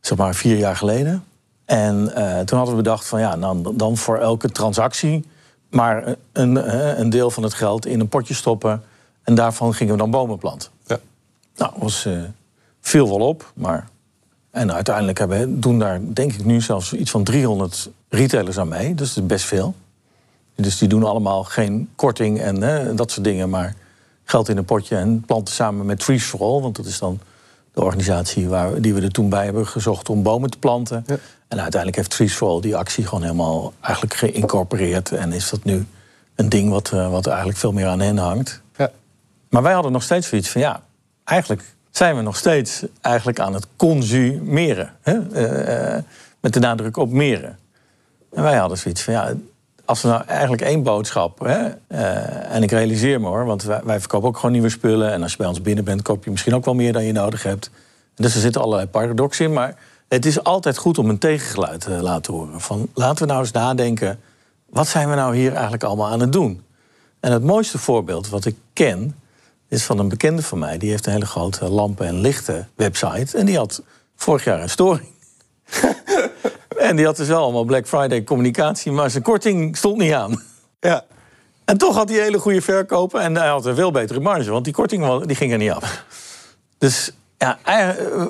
zeg 0.00 0.18
maar, 0.18 0.34
vier 0.34 0.56
jaar 0.56 0.76
geleden. 0.76 1.24
En 1.64 2.14
eh, 2.14 2.40
toen 2.40 2.58
hadden 2.58 2.76
we 2.76 2.82
bedacht 2.82 3.06
van, 3.06 3.20
ja, 3.20 3.36
dan, 3.36 3.72
dan 3.74 3.96
voor 3.96 4.18
elke 4.18 4.50
transactie... 4.50 5.24
maar 5.70 6.14
een, 6.32 7.00
een 7.00 7.10
deel 7.10 7.30
van 7.30 7.42
het 7.42 7.54
geld 7.54 7.86
in 7.86 8.00
een 8.00 8.08
potje 8.08 8.34
stoppen... 8.34 8.82
en 9.22 9.34
daarvan 9.34 9.74
gingen 9.74 9.92
we 9.92 9.98
dan 9.98 10.10
bomen 10.10 10.38
planten. 10.38 10.70
Ja. 10.86 10.98
Nou, 11.56 11.72
was, 11.76 12.08
viel 12.80 13.08
wel 13.08 13.28
op, 13.28 13.52
maar... 13.54 13.88
En 14.56 14.72
uiteindelijk 14.72 15.18
hebben, 15.18 15.60
doen 15.60 15.78
daar, 15.78 16.00
denk 16.02 16.32
ik 16.32 16.44
nu 16.44 16.60
zelfs 16.60 16.92
iets 16.92 17.10
van 17.10 17.24
300 17.24 17.90
retailers 18.08 18.58
aan 18.58 18.68
mee. 18.68 18.94
Dus 18.94 19.14
dat 19.14 19.22
is 19.22 19.28
best 19.28 19.44
veel. 19.44 19.74
Dus 20.54 20.78
die 20.78 20.88
doen 20.88 21.04
allemaal 21.04 21.44
geen 21.44 21.88
korting 21.94 22.40
en 22.40 22.62
eh, 22.62 22.96
dat 22.96 23.10
soort 23.10 23.24
dingen, 23.24 23.50
maar 23.50 23.74
geld 24.24 24.48
in 24.48 24.56
een 24.56 24.64
potje 24.64 24.96
en 24.96 25.20
planten 25.20 25.54
samen 25.54 25.86
met 25.86 25.98
Trees 25.98 26.24
for 26.24 26.40
All, 26.40 26.60
want 26.60 26.76
dat 26.76 26.86
is 26.86 26.98
dan 26.98 27.20
de 27.72 27.82
organisatie 27.82 28.48
waar, 28.48 28.80
die 28.80 28.94
we 28.94 29.00
er 29.00 29.10
toen 29.10 29.28
bij 29.28 29.44
hebben 29.44 29.66
gezocht 29.66 30.08
om 30.08 30.22
bomen 30.22 30.50
te 30.50 30.58
planten. 30.58 31.04
Ja. 31.06 31.16
En 31.48 31.60
uiteindelijk 31.60 31.96
heeft 31.96 32.10
Trees 32.10 32.34
for 32.34 32.48
All 32.48 32.60
die 32.60 32.76
actie 32.76 33.04
gewoon 33.04 33.22
helemaal 33.22 33.72
eigenlijk 33.80 34.14
geïncorporeerd 34.14 35.12
en 35.12 35.32
is 35.32 35.50
dat 35.50 35.64
nu 35.64 35.86
een 36.34 36.48
ding 36.48 36.70
wat, 36.70 36.92
eh, 36.92 37.10
wat 37.10 37.26
eigenlijk 37.26 37.58
veel 37.58 37.72
meer 37.72 37.86
aan 37.86 38.00
hen 38.00 38.18
hangt. 38.18 38.62
Ja. 38.76 38.90
Maar 39.48 39.62
wij 39.62 39.72
hadden 39.72 39.92
nog 39.92 40.02
steeds 40.02 40.28
zoiets 40.28 40.48
van 40.48 40.60
ja, 40.60 40.82
eigenlijk 41.24 41.75
zijn 41.96 42.16
we 42.16 42.22
nog 42.22 42.36
steeds 42.36 42.84
eigenlijk 43.00 43.40
aan 43.40 43.54
het 43.54 43.66
consumeren. 43.76 44.92
Hè? 45.02 45.30
Eh, 45.32 45.94
eh, 45.96 46.02
met 46.40 46.52
de 46.52 46.60
nadruk 46.60 46.96
op 46.96 47.10
meren. 47.10 47.58
En 48.32 48.42
wij 48.42 48.56
hadden 48.56 48.78
zoiets 48.78 49.02
van 49.02 49.12
ja, 49.12 49.34
als 49.84 50.02
we 50.02 50.08
nou 50.08 50.24
eigenlijk 50.26 50.62
één 50.62 50.82
boodschap... 50.82 51.38
Hè, 51.38 51.68
eh, 51.86 52.54
en 52.54 52.62
ik 52.62 52.70
realiseer 52.70 53.20
me 53.20 53.26
hoor, 53.26 53.44
want 53.44 53.62
wij, 53.62 53.80
wij, 53.84 54.00
verkopen 54.00 54.28
ook 54.28 54.36
gewoon 54.36 54.52
nieuwe 54.52 54.68
spullen... 54.68 55.12
en 55.12 55.22
als 55.22 55.30
je 55.30 55.36
bij 55.36 55.46
ons 55.46 55.62
binnen 55.62 55.84
bent, 55.84 56.02
koop 56.02 56.24
je 56.24 56.30
misschien 56.30 56.54
ook 56.54 56.64
wel 56.64 56.74
meer 56.74 56.92
dan 56.92 57.04
je 57.04 57.12
nodig 57.12 57.42
hebt. 57.42 57.70
Dus 58.14 58.34
er 58.34 58.40
zitten 58.40 58.62
allerlei 58.62 58.88
paradoxen 58.88 59.44
in, 59.44 59.52
maar 59.52 59.74
het 60.08 60.26
is 60.26 60.42
altijd 60.42 60.78
goed 60.78 60.98
om 60.98 61.08
een 61.08 61.18
tegengeluid 61.18 61.80
te 61.80 61.90
laten 61.90 62.32
horen. 62.32 62.60
Van, 62.60 62.88
laten 62.94 63.26
we 63.26 63.32
nou 63.32 63.40
eens 63.40 63.52
nadenken, 63.52 64.20
wat 64.70 64.88
zijn 64.88 65.08
we 65.08 65.14
nou 65.14 65.36
hier 65.36 65.52
eigenlijk 65.52 65.84
allemaal 65.84 66.10
aan 66.10 66.20
het 66.20 66.32
doen? 66.32 66.62
En 67.20 67.32
het 67.32 67.42
mooiste 67.42 67.78
voorbeeld 67.78 68.28
wat 68.28 68.44
ik 68.44 68.56
ken, 68.72 69.14
is 69.68 69.84
van 69.84 69.98
een 69.98 70.08
bekende 70.08 70.42
van 70.42 70.58
mij. 70.58 70.78
Die 70.78 70.90
heeft 70.90 71.06
een 71.06 71.12
hele 71.12 71.26
grote 71.26 71.68
lampen- 71.68 72.06
en 72.06 72.20
lichten 72.20 72.68
website. 72.74 73.38
En 73.38 73.46
die 73.46 73.56
had 73.56 73.82
vorig 74.16 74.44
jaar 74.44 74.62
een 74.62 74.70
storing. 74.70 75.08
en 76.78 76.96
die 76.96 77.04
had 77.04 77.16
dus 77.16 77.28
wel 77.28 77.42
allemaal 77.42 77.64
Black 77.64 77.86
Friday 77.86 78.24
communicatie, 78.24 78.92
maar 78.92 79.10
zijn 79.10 79.22
korting 79.22 79.76
stond 79.76 79.98
niet 79.98 80.12
aan. 80.12 80.42
Ja. 80.80 81.04
En 81.64 81.78
toch 81.78 81.94
had 81.94 82.08
hij 82.08 82.18
hele 82.18 82.38
goede 82.38 82.62
verkopen 82.62 83.20
en 83.20 83.36
hij 83.36 83.48
had 83.48 83.66
een 83.66 83.74
veel 83.74 83.90
betere 83.90 84.20
marge, 84.20 84.50
want 84.50 84.64
die 84.64 84.72
korting 84.72 85.24
die 85.24 85.36
ging 85.36 85.52
er 85.52 85.58
niet 85.58 85.70
af. 85.70 86.04
Dus 86.78 87.12
ja, 87.38 87.58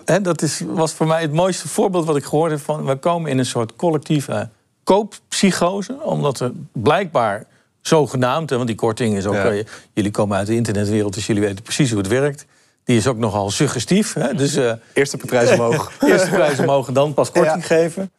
eh, 0.05 0.17
dat 0.23 0.43
is, 0.43 0.63
was 0.67 0.93
voor 0.93 1.07
mij 1.07 1.23
het 1.23 1.33
mooiste 1.33 1.69
voorbeeld 1.69 2.07
wat 2.07 2.17
ik 2.17 2.25
gehoord 2.25 2.51
heb 2.51 2.61
van... 2.61 2.85
we 2.85 2.97
komen 2.97 3.31
in 3.31 3.39
een 3.39 3.47
soort 3.47 3.77
collectieve 3.77 4.49
kooppsychose, 4.85 6.03
omdat 6.03 6.41
er 6.41 6.53
blijkbaar 6.73 7.47
zogenaamd... 7.87 8.51
want 8.51 8.67
die 8.67 8.77
korting 8.77 9.17
is 9.17 9.27
ook... 9.27 9.35
Ja. 9.35 9.63
jullie 9.93 10.11
komen 10.11 10.37
uit 10.37 10.47
de 10.47 10.55
internetwereld, 10.55 11.15
dus 11.15 11.27
jullie 11.27 11.43
weten 11.43 11.63
precies 11.63 11.91
hoe 11.91 11.99
het 11.99 12.09
werkt... 12.09 12.47
Die 12.85 12.97
is 12.97 13.07
ook 13.07 13.17
nogal 13.17 13.51
suggestief. 13.51 14.13
Hè? 14.13 14.35
Dus, 14.35 14.57
uh, 14.57 14.73
eerste 14.93 15.17
prijs 15.17 15.51
omhoog. 15.51 15.93
eerste 16.01 16.29
prijs 16.29 16.59
omhoog 16.59 16.89
en 16.89 16.95
dan 16.95 17.15
pas 17.15 17.31
korting 17.31 17.61
ja. 17.61 17.67
geven. 17.67 18.13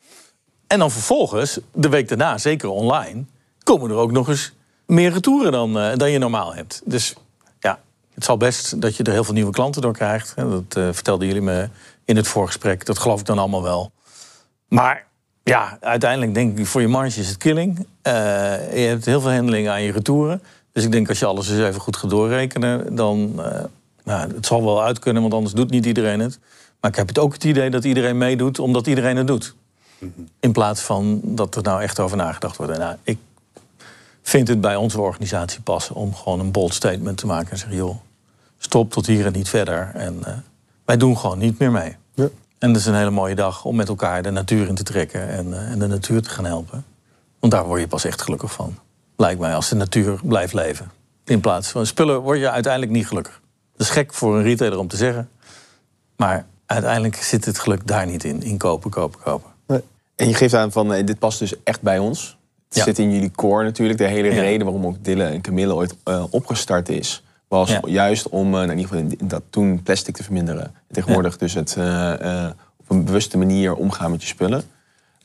En 0.67 0.79
dan 0.79 0.91
vervolgens, 0.91 1.59
de 1.73 1.89
week 1.89 2.07
daarna, 2.07 2.37
zeker 2.37 2.69
online... 2.69 3.23
komen 3.63 3.89
er 3.89 3.95
ook 3.95 4.11
nog 4.11 4.29
eens 4.29 4.53
meer 4.85 5.11
retouren 5.11 5.51
dan, 5.51 5.77
uh, 5.77 5.95
dan 5.95 6.11
je 6.11 6.17
normaal 6.17 6.53
hebt. 6.53 6.81
Dus 6.85 7.15
ja, 7.59 7.79
het 8.13 8.23
zal 8.23 8.37
best 8.37 8.81
dat 8.81 8.95
je 8.95 9.03
er 9.03 9.11
heel 9.11 9.23
veel 9.23 9.33
nieuwe 9.33 9.51
klanten 9.51 9.81
door 9.81 9.93
krijgt. 9.93 10.35
Dat 10.35 10.75
uh, 10.77 10.87
vertelden 10.91 11.27
jullie 11.27 11.41
me 11.41 11.69
in 12.05 12.15
het 12.15 12.27
voorgesprek. 12.27 12.85
Dat 12.85 12.99
geloof 12.99 13.19
ik 13.19 13.25
dan 13.25 13.39
allemaal 13.39 13.63
wel. 13.63 13.91
Maar 14.67 15.06
ja, 15.47 15.77
uiteindelijk 15.81 16.33
denk 16.33 16.57
ik, 16.57 16.65
voor 16.65 16.81
je 16.81 16.87
marge 16.87 17.19
is 17.19 17.27
het 17.27 17.37
killing. 17.37 17.85
je 18.03 18.85
hebt 18.89 19.05
heel 19.05 19.21
veel 19.21 19.31
handelingen 19.31 19.71
aan 19.71 19.83
je 19.83 19.91
retouren. 19.91 20.41
Dus 20.71 20.83
ik 20.83 20.91
denk 20.91 21.09
als 21.09 21.19
je 21.19 21.25
alles 21.25 21.49
eens 21.49 21.59
even 21.59 21.81
goed 21.81 21.97
gaat 21.97 22.09
doorrekenen... 22.09 22.95
dan 22.95 23.41
nou, 24.07 24.33
het 24.33 24.45
zal 24.45 24.63
wel 24.63 24.83
uit 24.83 24.99
kunnen, 24.99 25.21
want 25.21 25.33
anders 25.33 25.53
doet 25.53 25.69
niet 25.69 25.85
iedereen 25.85 26.19
het. 26.19 26.39
Maar 26.79 26.91
ik 26.91 26.97
heb 26.97 27.07
het 27.07 27.19
ook 27.19 27.33
het 27.33 27.43
idee 27.43 27.69
dat 27.69 27.83
iedereen 27.83 28.17
meedoet 28.17 28.59
omdat 28.59 28.87
iedereen 28.87 29.17
het 29.17 29.27
doet. 29.27 29.55
In 30.39 30.51
plaats 30.51 30.81
van 30.81 31.21
dat 31.23 31.55
er 31.55 31.63
nou 31.63 31.81
echt 31.81 31.99
over 31.99 32.17
nagedacht 32.17 32.57
wordt. 32.57 32.77
Nou, 32.77 32.95
ik 33.03 33.17
vind 34.21 34.47
het 34.47 34.61
bij 34.61 34.75
onze 34.75 35.01
organisatie 35.01 35.61
passen 35.61 35.95
om 35.95 36.15
gewoon 36.15 36.39
een 36.39 36.51
bold 36.51 36.73
statement 36.73 37.17
te 37.17 37.25
maken 37.25 37.51
en 37.51 37.57
zeggen: 37.57 37.77
joh, 37.77 37.95
stop 38.57 38.91
tot 38.91 39.05
hier 39.05 39.25
en 39.25 39.33
niet 39.33 39.49
verder. 39.49 39.91
En 39.93 40.15
uh, 40.27 40.33
wij 40.85 40.97
doen 40.97 41.17
gewoon 41.17 41.37
niet 41.37 41.59
meer 41.59 41.71
mee. 41.71 41.95
Ja. 42.13 42.27
En 42.59 42.73
dat 42.73 42.81
is 42.81 42.87
een 42.87 42.95
hele 42.95 43.09
mooie 43.09 43.35
dag 43.35 43.65
om 43.65 43.75
met 43.75 43.87
elkaar 43.87 44.23
de 44.23 44.29
natuur 44.29 44.67
in 44.67 44.75
te 44.75 44.83
trekken 44.83 45.29
en, 45.29 45.47
uh, 45.47 45.71
en 45.71 45.79
de 45.79 45.87
natuur 45.87 46.21
te 46.21 46.29
gaan 46.29 46.45
helpen. 46.45 46.85
Want 47.39 47.53
daar 47.53 47.65
word 47.65 47.79
je 47.79 47.87
pas 47.87 48.05
echt 48.05 48.21
gelukkig 48.21 48.51
van. 48.51 48.77
Lijkt 49.15 49.39
mij 49.39 49.55
als 49.55 49.69
de 49.69 49.75
natuur 49.75 50.19
blijft 50.23 50.53
leven. 50.53 50.91
In 51.25 51.39
plaats 51.39 51.69
van 51.69 51.85
spullen 51.85 52.21
word 52.21 52.39
je 52.39 52.49
uiteindelijk 52.49 52.91
niet 52.91 53.07
gelukkig. 53.07 53.41
Dat 53.71 53.87
is 53.87 53.93
gek 53.93 54.13
voor 54.13 54.37
een 54.37 54.43
retailer 54.43 54.79
om 54.79 54.87
te 54.87 54.97
zeggen. 54.97 55.29
Maar 56.15 56.45
uiteindelijk 56.65 57.15
zit 57.15 57.45
het 57.45 57.59
geluk 57.59 57.87
daar 57.87 58.05
niet 58.05 58.23
in. 58.23 58.43
In 58.43 58.57
kopen, 58.57 58.89
kopen, 58.89 59.19
kopen. 59.19 59.49
Nee. 59.67 59.81
En 60.15 60.27
je 60.27 60.33
geeft 60.33 60.53
aan 60.53 60.71
van, 60.71 60.93
eh, 60.93 61.05
dit 61.05 61.19
past 61.19 61.39
dus 61.39 61.63
echt 61.63 61.81
bij 61.81 61.99
ons. 61.99 62.37
Het 62.69 62.83
zit 62.83 62.99
in 62.99 63.11
jullie 63.11 63.31
core 63.31 63.63
natuurlijk. 63.63 63.99
De 63.99 64.05
hele 64.05 64.33
ja. 64.33 64.41
reden 64.41 64.65
waarom 64.65 64.85
ook 64.85 65.03
Dille 65.03 65.23
en 65.23 65.41
Camille 65.41 65.75
ooit 65.75 65.95
uh, 66.05 66.23
opgestart 66.29 66.89
is... 66.89 67.23
was 67.47 67.69
ja. 67.69 67.81
juist 67.85 68.29
om 68.29 68.53
uh, 68.55 68.61
in 68.61 68.77
ieder 68.77 68.87
geval 68.87 69.27
dat 69.27 69.41
toen 69.49 69.83
plastic 69.83 70.15
te 70.15 70.23
verminderen. 70.23 70.73
Tegenwoordig 70.91 71.37
dus 71.37 71.53
het 71.53 71.75
uh, 71.79 72.49
op 72.77 72.89
een 72.89 73.05
bewuste 73.05 73.37
manier 73.37 73.75
omgaan 73.75 74.11
met 74.11 74.21
je 74.21 74.27
spullen. 74.27 74.63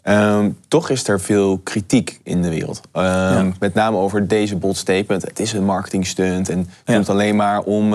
Um, 0.05 0.59
toch 0.69 0.91
is 0.91 1.09
er 1.09 1.21
veel 1.21 1.59
kritiek 1.59 2.21
in 2.23 2.43
de 2.43 2.49
wereld. 2.49 2.81
Um, 2.93 3.03
ja. 3.03 3.53
Met 3.61 3.75
name 3.75 3.97
over 3.97 4.29
deze 4.29 4.57
bold 4.57 4.77
statement. 4.77 5.23
Het 5.23 5.39
is 5.39 5.53
een 5.53 5.65
marketingstunt 5.65 6.49
en 6.49 6.59
het 6.59 6.95
komt 6.95 7.09
alleen 7.09 7.37
maar 7.37 7.61
om 7.61 7.95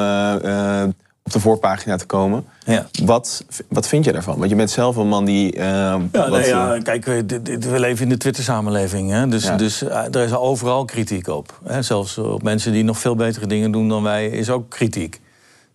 op 1.28 1.34
de 1.34 1.40
voorpagina 1.40 1.96
te 1.96 2.06
komen. 2.06 2.46
Ja. 2.66 2.88
Wat, 3.04 3.46
wat 3.68 3.88
vind 3.88 4.06
je 4.06 4.12
daarvan? 4.12 4.38
Want 4.38 4.50
je 4.50 4.56
bent 4.56 4.70
zelf 4.70 4.96
een 4.96 5.08
man 5.08 5.26
die... 5.26 5.56
Uh, 5.56 5.62
ja, 5.62 6.00
wat, 6.12 6.30
nee, 6.30 6.48
ja, 6.48 6.78
kijk, 6.84 7.06
we, 7.06 7.80
leven 7.80 8.04
in 8.04 8.10
de 8.10 8.18
Twitter-samenleving. 8.18 9.12
Hè? 9.12 9.28
Dus, 9.28 9.50
dus 9.58 9.82
er 9.82 10.18
is 10.18 10.34
overal 10.34 10.86
kritiek 10.86 11.28
op. 11.28 11.60
Hè? 11.66 11.82
Zelfs 11.82 12.18
op 12.18 12.44
mensen 12.44 12.72
die 12.72 12.84
nog 12.84 13.00
veel 13.00 13.16
betere 13.16 13.48
dingen 13.48 13.72
doen 13.72 13.90
dan 13.90 14.04
wij 14.04 14.28
is 14.28 14.50
ook 14.50 14.70
kritiek. 14.70 15.22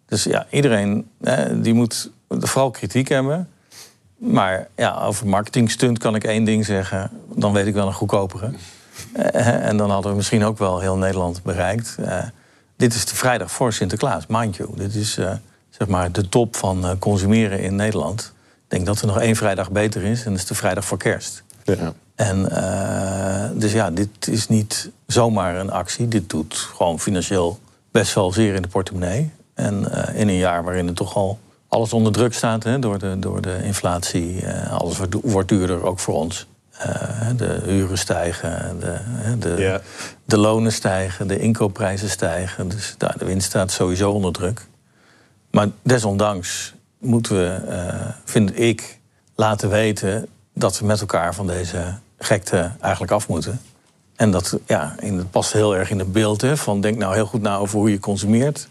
Dus 0.06 0.24
ja, 0.24 0.46
iedereen 0.50 1.08
hè, 1.22 1.60
die 1.60 1.74
moet 1.74 2.10
vooral 2.28 2.70
kritiek 2.70 3.08
hebben... 3.08 3.48
Maar 4.16 4.68
ja, 4.76 5.04
over 5.04 5.26
marketingstunt 5.26 5.98
kan 5.98 6.14
ik 6.14 6.24
één 6.24 6.44
ding 6.44 6.64
zeggen. 6.64 7.10
Dan 7.34 7.52
weet 7.52 7.66
ik 7.66 7.74
wel 7.74 7.86
een 7.86 7.92
goedkopere. 7.92 8.50
En 9.68 9.76
dan 9.76 9.90
hadden 9.90 10.10
we 10.10 10.16
misschien 10.16 10.44
ook 10.44 10.58
wel 10.58 10.80
heel 10.80 10.96
Nederland 10.96 11.42
bereikt. 11.42 11.96
Dit 12.82 12.94
is 12.94 13.04
de 13.04 13.14
vrijdag 13.14 13.50
voor 13.50 13.72
Sinterklaas, 13.72 14.24
mind 14.28 14.56
you. 14.56 14.70
Dit 14.74 14.94
is 14.94 15.18
uh, 15.18 15.32
zeg 15.70 15.88
maar 15.88 16.12
de 16.12 16.28
top 16.28 16.56
van 16.56 16.98
consumeren 16.98 17.60
in 17.60 17.74
Nederland. 17.76 18.32
Ik 18.46 18.64
denk 18.68 18.86
dat 18.86 19.00
er 19.00 19.06
nog 19.06 19.20
één 19.20 19.36
vrijdag 19.36 19.70
beter 19.70 20.02
is. 20.02 20.24
En 20.24 20.30
dat 20.30 20.40
is 20.40 20.46
de 20.46 20.54
vrijdag 20.54 20.84
voor 20.84 20.98
kerst. 20.98 21.42
Ja. 21.64 21.92
En 22.14 22.42
dus 23.58 23.72
ja, 23.72 23.90
dit 23.90 24.28
is 24.28 24.48
niet 24.48 24.90
zomaar 25.06 25.56
een 25.56 25.70
actie. 25.70 26.08
Dit 26.08 26.30
doet 26.30 26.56
gewoon 26.56 27.00
financieel 27.00 27.58
best 27.90 28.14
wel 28.14 28.32
zeer 28.32 28.54
in 28.54 28.62
de 28.62 28.68
portemonnee. 28.68 29.30
En 29.54 29.92
in 30.14 30.28
een 30.28 30.36
jaar 30.36 30.64
waarin 30.64 30.86
het 30.86 30.96
toch 30.96 31.16
al 31.16 31.38
alles 31.68 31.92
onder 31.92 32.12
druk 32.12 32.34
staat 32.34 32.64
hè, 32.64 32.78
door, 32.78 32.98
de, 32.98 33.16
door 33.18 33.40
de 33.40 33.60
inflatie. 33.62 34.44
Alles 34.70 34.96
wordt, 34.96 35.14
wordt, 35.22 35.48
duurder, 35.48 35.84
ook 35.84 35.98
voor 35.98 36.14
ons. 36.14 36.46
Uh, 36.86 37.28
de 37.36 37.60
huren 37.64 37.98
stijgen, 37.98 38.80
de, 38.80 38.98
de, 39.38 39.54
yeah. 39.58 39.80
de, 40.24 40.36
lonen 40.36 40.72
stijgen, 40.72 41.28
de 41.28 41.38
inkoopprijzen 41.38 42.10
stijgen. 42.10 42.68
Dus 42.68 42.94
daar, 42.98 43.14
de 43.18 43.24
winst 43.24 43.46
staat 43.46 43.70
sowieso 43.70 44.10
onder 44.10 44.32
druk. 44.32 44.66
Maar 45.50 45.68
desondanks 45.82 46.74
moeten 46.98 47.36
we, 47.36 47.60
uh, 47.68 48.08
vind 48.24 48.58
ik, 48.58 48.98
laten 49.34 49.68
weten 49.68 50.26
dat 50.54 50.78
we 50.78 50.86
met 50.86 51.00
elkaar 51.00 51.34
van 51.34 51.46
deze 51.46 51.94
gekte 52.18 52.70
eigenlijk 52.80 53.12
af 53.12 53.28
moeten. 53.28 53.60
En 54.16 54.30
dat 54.30 54.58
ja, 54.66 54.94
het 55.00 55.30
past 55.30 55.52
heel 55.52 55.76
erg 55.76 55.90
in 55.90 55.98
het 55.98 56.12
beeld 56.12 56.40
hè, 56.40 56.56
van 56.56 56.80
denk 56.80 56.98
nou 56.98 57.14
heel 57.14 57.26
goed 57.26 57.42
na 57.42 57.56
over 57.56 57.78
hoe 57.78 57.90
je 57.90 57.98
consumeert 57.98 58.68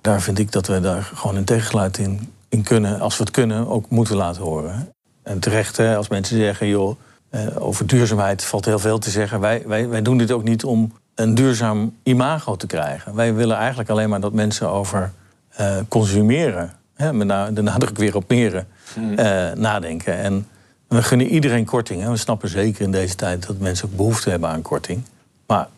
daar 0.00 0.22
vind 0.22 0.38
ik 0.38 0.52
dat 0.52 0.66
we 0.66 0.80
daar 0.80 1.02
gewoon 1.14 1.36
een 1.36 1.44
tegengeluid 1.44 1.98
in, 1.98 2.32
in 2.48 2.62
kunnen, 2.62 3.00
als 3.00 3.16
we 3.16 3.24
het 3.24 3.32
kunnen, 3.32 3.68
ook 3.68 3.90
moeten 3.90 4.16
laten 4.16 4.42
horen. 4.42 4.92
En 5.28 5.38
terecht, 5.38 5.76
hè, 5.76 5.96
als 5.96 6.08
mensen 6.08 6.36
zeggen, 6.36 6.66
joh, 6.66 6.98
eh, 7.30 7.46
over 7.58 7.86
duurzaamheid 7.86 8.44
valt 8.44 8.64
heel 8.64 8.78
veel 8.78 8.98
te 8.98 9.10
zeggen. 9.10 9.40
Wij, 9.40 9.62
wij, 9.66 9.88
wij 9.88 10.02
doen 10.02 10.18
dit 10.18 10.30
ook 10.30 10.42
niet 10.42 10.64
om 10.64 10.92
een 11.14 11.34
duurzaam 11.34 11.96
imago 12.02 12.56
te 12.56 12.66
krijgen. 12.66 13.14
Wij 13.14 13.34
willen 13.34 13.56
eigenlijk 13.56 13.88
alleen 13.88 14.08
maar 14.08 14.20
dat 14.20 14.32
mensen 14.32 14.68
over 14.68 15.12
uh, 15.60 15.76
consumeren, 15.88 16.72
hè, 16.94 17.12
met 17.12 17.56
de 17.56 17.62
nadruk 17.62 17.96
weer 17.96 18.16
op 18.16 18.28
meren, 18.28 18.66
mm. 18.96 19.10
uh, 19.10 19.52
nadenken. 19.52 20.14
En 20.14 20.46
we 20.88 21.02
gunnen 21.02 21.26
iedereen 21.26 21.64
korting. 21.64 22.02
Hè. 22.02 22.10
We 22.10 22.16
snappen 22.16 22.48
zeker 22.48 22.82
in 22.82 22.90
deze 22.90 23.14
tijd 23.14 23.46
dat 23.46 23.58
mensen 23.58 23.88
ook 23.88 23.96
behoefte 23.96 24.30
hebben 24.30 24.48
aan 24.48 24.62
korting. 24.62 25.02
Maar 25.46 25.68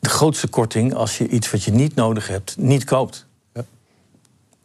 de 0.00 0.08
grootste 0.08 0.48
korting 0.48 0.94
als 0.94 1.18
je 1.18 1.28
iets 1.28 1.50
wat 1.50 1.62
je 1.62 1.72
niet 1.72 1.94
nodig 1.94 2.28
hebt, 2.28 2.56
niet 2.56 2.84
koopt. 2.84 3.26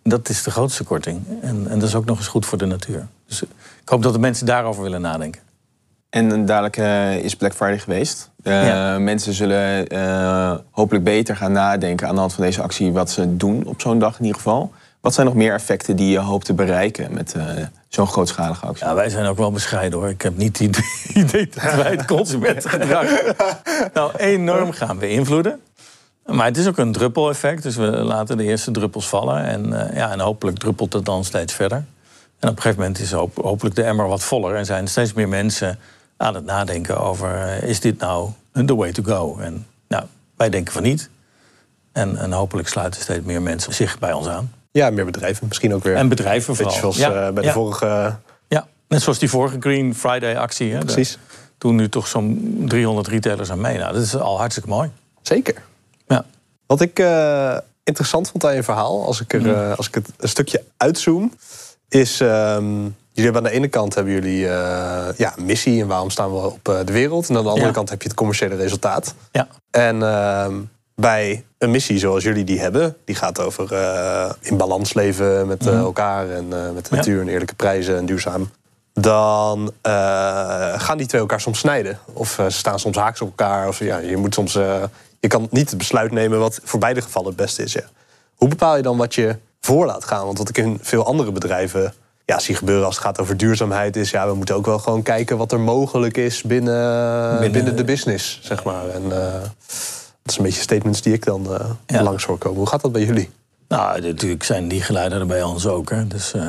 Dat 0.04 0.30
is 0.30 0.44
de 0.44 0.52
grootste 0.52 0.84
korting. 0.84 1.22
En, 1.42 1.68
en 1.68 1.80
dat 1.80 1.88
is 1.88 1.96
ook 1.96 2.06
nog 2.06 2.18
eens 2.18 2.28
goed 2.28 2.46
voor 2.46 2.58
de 2.58 2.66
natuur. 2.66 3.08
Dus 3.28 3.42
ik 3.42 3.90
hoop 3.90 4.04
dat 4.04 4.14
de 4.14 4.20
mensen 4.20 4.46
daarover 4.46 4.84
willen 4.84 5.02
nadenken. 5.02 5.42
En 6.16 6.46
dadelijk 6.46 6.78
uh, 6.78 7.16
is 7.16 7.36
Black 7.36 7.54
Friday 7.54 7.80
geweest. 7.80 8.30
Uh, 8.44 8.68
ja. 8.68 9.00
Mensen 9.00 9.34
zullen 9.34 9.94
uh, 9.94 10.54
hopelijk 10.72 11.04
beter 11.04 11.36
gaan 11.36 11.52
nadenken 11.52 12.08
aan 12.08 12.14
de 12.14 12.20
hand 12.20 12.34
van 12.34 12.44
deze 12.44 12.62
actie 12.62 12.92
wat 12.92 13.12
ze 13.12 13.38
doen 13.38 13.66
op 13.66 13.82
zo'n 13.82 14.00
dag 14.00 14.20
in 14.20 14.26
ieder 14.26 14.42
geval. 14.42 14.72
Wat 15.02 15.14
zijn 15.14 15.26
nog 15.26 15.36
meer 15.36 15.54
effecten 15.54 15.96
die 15.96 16.10
je 16.10 16.20
hoopt 16.20 16.46
te 16.46 16.54
bereiken 16.54 17.14
met 17.14 17.36
zo'n 17.88 18.08
grootschalige 18.08 18.66
actie? 18.66 18.86
Ja, 18.86 18.96
wij 18.96 19.10
zijn 19.10 19.26
ook 19.26 19.38
wel 19.38 19.52
bescheiden 19.52 20.00
hoor. 20.00 20.10
Ik 20.10 20.22
heb 20.22 20.38
niet 20.38 20.60
het 20.60 20.80
idee 21.14 21.50
dat 21.50 21.76
wij 21.76 21.92
het 21.92 22.06
consumentengedrag 22.06 23.06
nou 23.94 24.12
enorm 24.18 24.72
gaan 24.72 25.00
beïnvloeden. 25.00 25.60
Maar 26.26 26.46
het 26.46 26.58
is 26.58 26.68
ook 26.68 26.78
een 26.78 26.92
druppeleffect, 26.92 27.64
dus 27.64 27.76
we 27.76 27.86
laten 27.86 28.38
de 28.38 28.44
eerste 28.44 28.72
druppels 28.72 29.08
vallen. 29.08 29.44
En, 29.44 29.92
ja, 29.94 30.12
en 30.12 30.20
hopelijk 30.20 30.58
druppelt 30.58 30.94
het 30.94 31.06
dan 31.06 31.24
steeds 31.24 31.54
verder. 31.54 31.86
En 32.40 32.50
op 32.50 32.56
een 32.56 32.62
gegeven 32.62 32.84
moment 32.84 33.00
is 33.00 33.12
hoop, 33.12 33.36
hopelijk 33.36 33.76
de 33.76 33.84
emmer 33.84 34.08
wat 34.08 34.24
voller... 34.24 34.56
en 34.56 34.66
zijn 34.66 34.88
steeds 34.88 35.14
meer 35.14 35.30
mensen 35.30 35.80
aan 36.18 36.36
het 36.36 36.46
nadenken 36.46 37.00
over... 37.00 37.36
Uh, 37.36 37.70
is 37.70 37.80
dit 37.80 37.98
nou 37.98 38.30
the 38.66 38.76
way 38.76 38.92
to 38.92 39.04
go? 39.04 39.38
En 39.40 39.68
nou, 39.88 40.04
wij 40.38 40.50
denken 40.50 40.74
van 40.74 40.84
niet. 40.84 41.10
En, 41.92 42.18
en 42.18 42.32
hopelijk 42.32 42.68
sluiten 42.68 43.02
steeds 43.02 43.26
meer 43.26 43.42
mensen 43.42 43.74
zich 43.74 44.00
bij 44.00 44.14
ons 44.14 44.28
aan. 44.28 44.52
Ja, 44.72 44.90
meer 44.90 45.06
bedrijven 45.06 45.48
misschien 45.48 45.74
ook 45.74 45.84
weer. 45.84 45.96
En 45.96 46.08
bedrijven 46.08 46.56
vooral. 46.56 46.76
Zoals 46.76 46.98
ja, 46.98 47.10
uh, 47.10 47.34
bij 47.34 47.44
ja. 47.44 47.50
de 47.50 47.52
vorige... 47.52 48.16
Ja, 48.48 48.68
net 48.88 49.02
zoals 49.02 49.20
die 49.20 49.30
vorige 49.30 49.58
Green 49.60 49.96
Friday 49.96 50.38
actie. 50.38 50.74
Hè? 50.74 50.80
Precies. 50.80 51.18
doen 51.58 51.76
nu 51.76 51.90
toch 51.90 52.08
zo'n 52.08 52.64
300 52.68 53.08
retailers 53.08 53.52
aan 53.52 53.62
mee. 53.62 53.78
Nou, 53.78 53.94
dat 53.94 54.02
is 54.02 54.16
al 54.16 54.38
hartstikke 54.38 54.70
mooi. 54.70 54.92
Zeker. 55.22 55.64
Ja. 56.08 56.26
Wat 56.66 56.82
ik 56.82 57.00
eh, 57.00 57.58
interessant 57.84 58.30
vond 58.30 58.46
aan 58.46 58.56
je 58.56 58.64
verhaal, 58.64 59.06
als 59.06 59.22
ik, 59.22 59.34
er, 59.34 59.54
eh, 59.54 59.78
als 59.78 59.88
ik 59.88 59.96
het 59.96 60.10
een 60.18 60.30
stukje 60.30 60.64
uitzoom, 60.78 61.34
is. 62.00 62.20
ehm, 62.20 62.74
jullie 63.12 63.32
hebben 63.32 63.36
aan 63.36 63.44
de 63.44 63.50
ene 63.58 63.68
kant 63.68 63.96
hebben 63.96 64.14
jullie 64.14 64.48
eh, 64.50 65.08
ja, 65.18 65.34
missie 65.38 65.82
en 65.82 65.88
waarom 65.88 66.10
staan 66.10 66.30
we 66.34 66.38
op 66.38 66.70
eh, 66.70 66.78
de 66.86 66.92
wereld. 66.94 67.30
En 67.30 67.36
aan 67.38 67.44
de 67.44 67.50
andere 67.50 67.68
Ja. 67.68 67.74
kant 67.74 67.90
heb 67.90 68.02
je 68.02 68.08
het 68.08 68.18
commerciële 68.18 68.56
resultaat. 68.56 69.16
Ja. 69.32 69.48
En 69.72 70.04
ehm, 70.04 70.54
bij 70.96 71.46
een 71.58 71.72
missie 71.72 71.98
zoals 72.00 72.24
jullie 72.24 72.44
die 72.44 72.60
hebben, 72.60 72.96
die 73.06 73.16
gaat 73.16 73.40
over 73.40 73.74
eh, 73.74 74.32
in 74.42 74.58
balans 74.58 74.94
leven 74.94 75.48
met 75.48 75.68
eh, 75.68 75.80
elkaar 75.80 76.30
en 76.30 76.48
met 76.48 76.90
de 76.90 76.96
natuur 76.96 77.22
en 77.22 77.28
eerlijke 77.28 77.56
prijzen 77.56 77.98
en 77.98 78.06
duurzaam. 78.06 78.50
Dan 78.94 79.72
gaan 80.78 80.98
die 80.98 81.08
twee 81.08 81.22
elkaar 81.22 81.42
soms 81.42 81.60
snijden. 81.60 82.00
Of 82.14 82.30
ze 82.30 82.46
staan 82.50 82.80
soms 82.80 82.98
haaks 82.98 83.22
op 83.22 83.28
elkaar. 83.28 83.68
Of 83.68 83.80
ja, 83.80 83.98
je 83.98 84.18
moet 84.18 84.34
soms. 84.34 84.54
je 85.20 85.28
kan 85.28 85.48
niet 85.52 85.70
het 85.70 85.78
besluit 85.78 86.12
nemen 86.12 86.40
wat 86.40 86.60
voor 86.64 86.80
beide 86.80 87.02
gevallen 87.02 87.28
het 87.28 87.38
beste 87.38 87.64
is. 87.64 87.74
Ja. 87.74 87.82
Hoe 88.36 88.50
bepaal 88.50 88.76
je 88.76 88.82
dan 88.82 88.98
wat 88.98 89.16
je 89.16 89.36
voor 89.66 89.86
laat 89.86 90.06
gaan? 90.06 90.26
Want 90.26 90.38
wat 90.38 90.50
ik 90.50 90.58
in 90.58 90.80
veel 90.82 91.06
andere 91.06 91.32
bedrijven 91.32 91.94
ja, 92.26 92.40
zie 92.40 92.56
gebeuren 92.56 92.86
als 92.86 92.96
het 92.96 93.04
gaat 93.04 93.20
over 93.20 93.38
duurzaamheid, 93.38 93.96
is 93.96 94.10
ja, 94.10 94.28
we 94.28 94.34
moeten 94.34 94.56
ook 94.56 94.66
wel 94.66 94.80
gewoon 94.80 95.02
kijken 95.02 95.38
wat 95.38 95.52
er 95.52 95.60
mogelijk 95.60 96.18
is 96.18 96.42
binnen, 96.42 97.30
binnen, 97.32 97.52
Binnen- 97.52 97.76
de 97.76 97.84
business, 97.84 98.40
zeg 98.44 98.64
maar. 98.64 98.90
En 98.90 99.04
eh, 99.04 99.42
dat 100.22 100.32
is 100.32 100.38
een 100.38 100.44
beetje 100.44 100.62
statements 100.62 101.02
die 101.02 101.14
ik 101.14 101.26
dan 101.26 101.54
eh, 101.54 101.66
Ja. 101.86 102.04
langs 102.04 102.24
hoor 102.26 102.38
komen. 102.38 102.58
Hoe 102.58 102.68
gaat 102.68 102.82
dat 102.82 102.92
bij 102.92 103.04
jullie? 103.06 103.30
Nou, 103.68 104.02
natuurlijk 104.02 104.44
zijn 104.44 104.68
die 104.68 104.82
geluiden 104.82 105.20
er 105.20 105.26
bij 105.26 105.44
ons 105.44 105.68
ook. 105.68 105.90
Hè. 105.90 106.08
Dus 106.08 106.34
eh, 106.34 106.42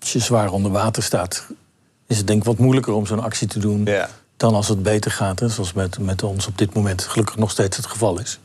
als 0.00 0.12
je 0.12 0.18
zwaar 0.18 0.50
onder 0.52 0.70
water 0.70 1.02
staat, 1.02 1.46
is 2.06 2.16
het 2.18 2.26
denk 2.26 2.38
ik 2.38 2.44
wat 2.46 2.58
moeilijker 2.58 2.92
om 2.92 3.06
zo'n 3.06 3.22
actie 3.22 3.48
te 3.48 3.58
doen 3.58 3.84
Ja. 3.84 4.08
dan 4.36 4.54
als 4.54 4.68
het 4.68 4.82
beter 4.82 5.10
gaat. 5.10 5.40
Hè, 5.40 5.48
zoals 5.48 5.72
met, 5.72 5.98
met 5.98 6.22
ons 6.22 6.46
op 6.46 6.58
dit 6.58 6.74
moment 6.74 7.02
gelukkig 7.02 7.36
nog 7.36 7.50
steeds 7.50 7.76
het 7.76 7.86
geval 7.86 8.18
is. 8.20 8.38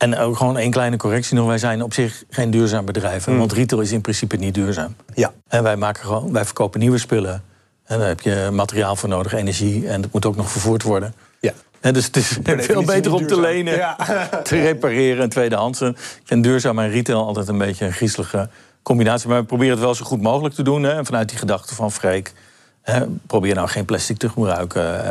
En 0.00 0.18
ook 0.18 0.36
gewoon 0.36 0.58
één 0.58 0.70
kleine 0.70 0.96
correctie 0.96 1.36
nog. 1.36 1.46
Wij 1.46 1.58
zijn 1.58 1.82
op 1.82 1.92
zich 1.94 2.24
geen 2.30 2.50
duurzaam 2.50 2.84
bedrijf. 2.84 3.24
hè, 3.24 3.36
Want 3.36 3.52
retail 3.52 3.82
is 3.82 3.92
in 3.92 4.00
principe 4.00 4.36
niet 4.36 4.54
duurzaam. 4.54 4.94
Ja. 5.14 5.32
En 5.48 5.62
wij, 5.62 5.76
maken 5.76 6.04
gewoon, 6.04 6.32
wij 6.32 6.44
verkopen 6.44 6.80
nieuwe 6.80 6.98
spullen. 6.98 7.42
En 7.84 7.98
daar 7.98 8.08
heb 8.08 8.20
je 8.20 8.48
materiaal 8.52 8.96
voor 8.96 9.08
nodig, 9.08 9.32
energie. 9.32 9.88
En 9.88 10.00
dat 10.00 10.12
moet 10.12 10.24
ook 10.26 10.36
nog 10.36 10.50
vervoerd 10.50 10.82
worden. 10.82 11.14
Ja. 11.40 11.52
En 11.80 11.92
dus 11.92 12.04
het 12.04 12.16
is 12.16 12.38
veel 12.44 12.84
beter 12.84 13.14
om 13.14 13.26
te 13.26 13.40
lenen, 13.40 13.76
Ja. 13.76 13.96
te 14.42 14.60
repareren 14.62 15.22
en 15.22 15.28
tweedehands. 15.28 15.80
Ik 15.80 15.96
vind 16.24 16.44
duurzaam 16.44 16.78
en 16.78 16.90
retail 16.90 17.26
altijd 17.26 17.48
een 17.48 17.58
beetje 17.58 17.84
een 17.86 17.92
griezelige 17.92 18.48
combinatie. 18.82 19.28
Maar 19.28 19.40
we 19.40 19.44
proberen 19.46 19.72
het 19.72 19.80
wel 19.84 19.94
zo 19.94 20.04
goed 20.04 20.22
mogelijk 20.22 20.54
te 20.54 20.62
doen. 20.62 20.82
Hè. 20.82 20.92
En 20.92 21.06
vanuit 21.06 21.28
die 21.28 21.38
gedachte 21.38 21.74
van 21.74 21.92
Freek. 21.92 22.32
Probeer 23.26 23.54
nou 23.54 23.68
geen 23.68 23.84
plastic 23.84 24.16
te 24.16 24.28
gebruiken. 24.28 25.04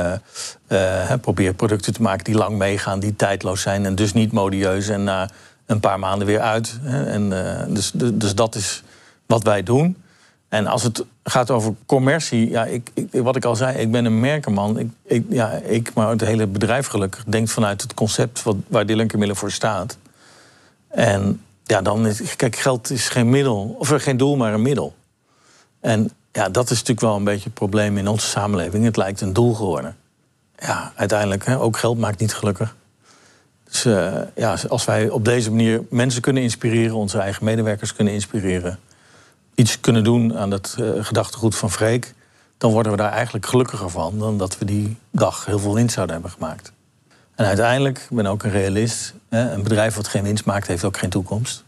eh, 0.67 1.11
eh, 1.11 1.19
probeer 1.19 1.53
producten 1.53 1.93
te 1.93 2.01
maken 2.01 2.23
die 2.23 2.35
lang 2.35 2.57
meegaan, 2.57 2.99
die 2.99 3.15
tijdloos 3.15 3.61
zijn. 3.61 3.85
En 3.85 3.95
dus 3.95 4.13
niet 4.13 4.31
modieus 4.31 4.87
en 4.87 5.03
na 5.03 5.29
een 5.65 5.79
paar 5.79 5.99
maanden 5.99 6.27
weer 6.27 6.39
uit. 6.39 6.79
En, 6.83 7.45
eh, 7.45 7.73
dus, 7.73 7.91
dus, 7.91 8.11
dus 8.13 8.35
dat 8.35 8.55
is 8.55 8.83
wat 9.25 9.43
wij 9.43 9.63
doen. 9.63 9.97
En 10.49 10.67
als 10.67 10.83
het 10.83 11.05
gaat 11.23 11.51
over 11.51 11.73
commercie, 11.85 12.49
ja, 12.49 12.65
ik, 12.65 12.89
ik, 12.93 13.07
wat 13.11 13.35
ik 13.35 13.45
al 13.45 13.55
zei, 13.55 13.77
ik 13.77 13.91
ben 13.91 14.05
een 14.05 14.19
merkenman. 14.19 14.79
Ik, 14.79 14.89
ik, 15.03 15.25
ja, 15.29 15.51
ik, 15.51 15.93
maar 15.93 16.09
het 16.09 16.21
hele 16.21 16.47
bedrijf 16.47 16.87
gelukkig, 16.87 17.23
denkt 17.23 17.51
vanuit 17.51 17.81
het 17.81 17.93
concept 17.93 18.43
wat, 18.43 18.55
waar 18.67 18.85
Camille 18.85 19.35
voor 19.35 19.51
staat. 19.51 19.97
En 20.87 21.41
ja, 21.63 21.81
dan 21.81 22.07
is, 22.07 22.35
kijk, 22.35 22.55
geld 22.55 22.89
is 22.89 23.09
geen 23.09 23.29
middel, 23.29 23.75
of 23.79 23.93
geen 23.97 24.17
doel, 24.17 24.35
maar 24.35 24.53
een 24.53 24.61
middel. 24.61 24.95
En 25.79 26.11
ja, 26.31 26.49
dat 26.49 26.63
is 26.63 26.77
natuurlijk 26.77 26.99
wel 26.99 27.15
een 27.15 27.23
beetje 27.23 27.43
het 27.43 27.53
probleem 27.53 27.97
in 27.97 28.07
onze 28.07 28.27
samenleving. 28.27 28.85
Het 28.85 28.97
lijkt 28.97 29.21
een 29.21 29.33
doel 29.33 29.53
geworden. 29.53 29.95
Ja, 30.57 30.93
uiteindelijk, 30.95 31.45
hè, 31.45 31.59
ook 31.59 31.77
geld 31.77 31.97
maakt 31.97 32.19
niet 32.19 32.33
gelukkig. 32.33 32.75
Dus 33.63 33.85
eh, 33.85 34.13
ja, 34.35 34.57
als 34.67 34.85
wij 34.85 35.09
op 35.09 35.25
deze 35.25 35.49
manier 35.49 35.83
mensen 35.89 36.21
kunnen 36.21 36.43
inspireren, 36.43 36.95
onze 36.95 37.19
eigen 37.19 37.45
medewerkers 37.45 37.93
kunnen 37.93 38.13
inspireren, 38.13 38.79
iets 39.55 39.79
kunnen 39.79 40.03
doen 40.03 40.37
aan 40.37 40.49
dat 40.49 40.75
eh, 40.79 40.89
gedachtegoed 40.99 41.55
van 41.55 41.71
Freek, 41.71 42.13
dan 42.57 42.71
worden 42.71 42.91
we 42.91 42.97
daar 42.97 43.11
eigenlijk 43.11 43.45
gelukkiger 43.45 43.89
van 43.89 44.19
dan 44.19 44.37
dat 44.37 44.57
we 44.57 44.65
die 44.65 44.97
dag 45.11 45.45
heel 45.45 45.59
veel 45.59 45.73
winst 45.73 45.93
zouden 45.93 46.15
hebben 46.15 46.33
gemaakt. 46.33 46.71
En 47.35 47.45
uiteindelijk, 47.45 47.97
ik 47.97 48.15
ben 48.15 48.25
ook 48.25 48.43
een 48.43 48.51
realist, 48.51 49.13
hè, 49.29 49.51
een 49.51 49.63
bedrijf 49.63 49.95
wat 49.95 50.07
geen 50.07 50.23
winst 50.23 50.45
maakt, 50.45 50.67
heeft 50.67 50.83
ook 50.83 50.97
geen 50.97 51.09
toekomst. 51.09 51.63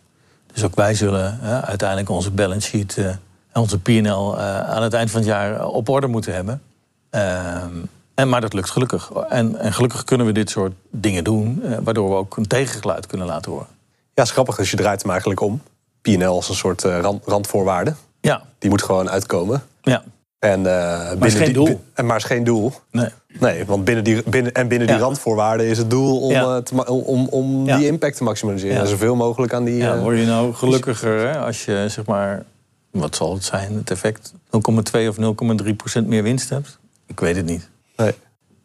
Dus 0.54 0.64
ook 0.64 0.76
wij 0.76 0.94
zullen 0.94 1.40
hè, 1.42 1.62
uiteindelijk 1.62 2.10
onze 2.10 2.32
balance 2.32 2.68
sheet 2.68 2.98
eh, 2.98 3.10
onze 3.54 3.80
P&L 3.80 4.38
eh, 4.38 4.60
aan 4.70 4.84
het 4.84 4.94
eind 4.94 5.12
van 5.12 5.20
het 5.20 5.30
jaar 5.30 5.66
op 5.68 5.90
orde 5.90 6.08
moeten 6.08 6.34
hebben. 6.34 6.62
Ehm, 7.10 7.70
en, 8.14 8.30
maar 8.30 8.42
dat 8.42 8.54
lukt 8.54 8.70
gelukkig. 8.70 9.12
En, 9.30 9.58
en 9.60 9.74
gelukkig 9.74 10.04
kunnen 10.04 10.26
we 10.28 10.32
dit 10.34 10.50
soort 10.50 10.74
dingen 10.92 11.24
doen, 11.24 11.62
eh, 11.64 11.78
waardoor 11.84 12.10
we 12.10 12.16
ook 12.16 12.38
een 12.38 12.48
tegengeluid 12.48 13.06
kunnen 13.08 13.28
laten 13.28 13.52
horen. 13.52 13.68
Ja, 14.14 14.24
is 14.24 14.32
grappig, 14.32 14.56
dus 14.56 14.72
je 14.72 14.78
draait 14.78 15.02
hem 15.02 15.10
eigenlijk 15.12 15.42
om. 15.42 15.62
PNL 16.02 16.26
als 16.36 16.50
een 16.50 16.56
soort 16.56 16.84
eh, 16.84 17.00
rand, 17.00 17.26
randvoorwaarde. 17.26 17.94
Ja, 18.22 18.42
Die 18.60 18.70
moet 18.70 18.82
gewoon 18.84 19.10
uitkomen. 19.10 19.64
ja. 19.82 20.04
En, 20.40 20.66
eh, 20.66 21.10
binnen 21.10 21.28
is 21.28 21.34
geen 21.34 21.46
die- 21.46 21.54
doel. 21.54 21.82
en 21.94 22.06
maar 22.06 22.18
is 22.18 22.24
geen 22.24 22.44
doel. 22.44 22.74
Nee. 22.92 23.08
Nee, 23.40 23.66
want 23.66 23.84
binnen 23.86 24.04
die, 24.04 24.24
binnen, 24.30 24.54
en 24.54 24.68
binnen 24.68 24.88
die 24.88 24.98
randvoorwaarden 24.98 25.66
is 25.66 25.78
het 25.78 25.90
doel 25.90 26.20
om, 26.22 26.32
Ja. 26.32 26.62
te 26.62 26.76
ma- 26.76 26.84
om, 26.84 27.28
om 27.28 27.66
Ja. 27.66 27.78
die 27.78 27.88
impact 27.88 28.18
te 28.18 28.24
maximaliseren. 28.24 28.78
En 28.82 28.88
zoveel 28.88 29.16
mogelijk 29.16 29.54
aan 29.54 29.64
die. 29.64 29.76
Ja, 29.78 29.98
word 30.00 30.18
je 30.18 30.26
nou 30.26 30.54
gelukkiger 30.54 31.20
hè, 31.28 31.38
als 31.40 31.66
je 31.66 31.86
zeg 31.90 32.06
maar, 32.06 32.44
wat 32.92 33.16
zal 33.16 33.34
het 33.34 33.44
zijn, 33.44 33.76
het 33.76 33.92
effect, 33.92 34.34
0,2 34.34 35.08
of 35.08 35.18
0,3 35.66 35.76
procent 35.76 36.08
meer 36.08 36.24
winst 36.24 36.50
hebt? 36.50 36.80
Ik 37.08 37.20
weet 37.20 37.36
het 37.36 37.46
niet. 37.46 37.70
nee. 37.96 38.14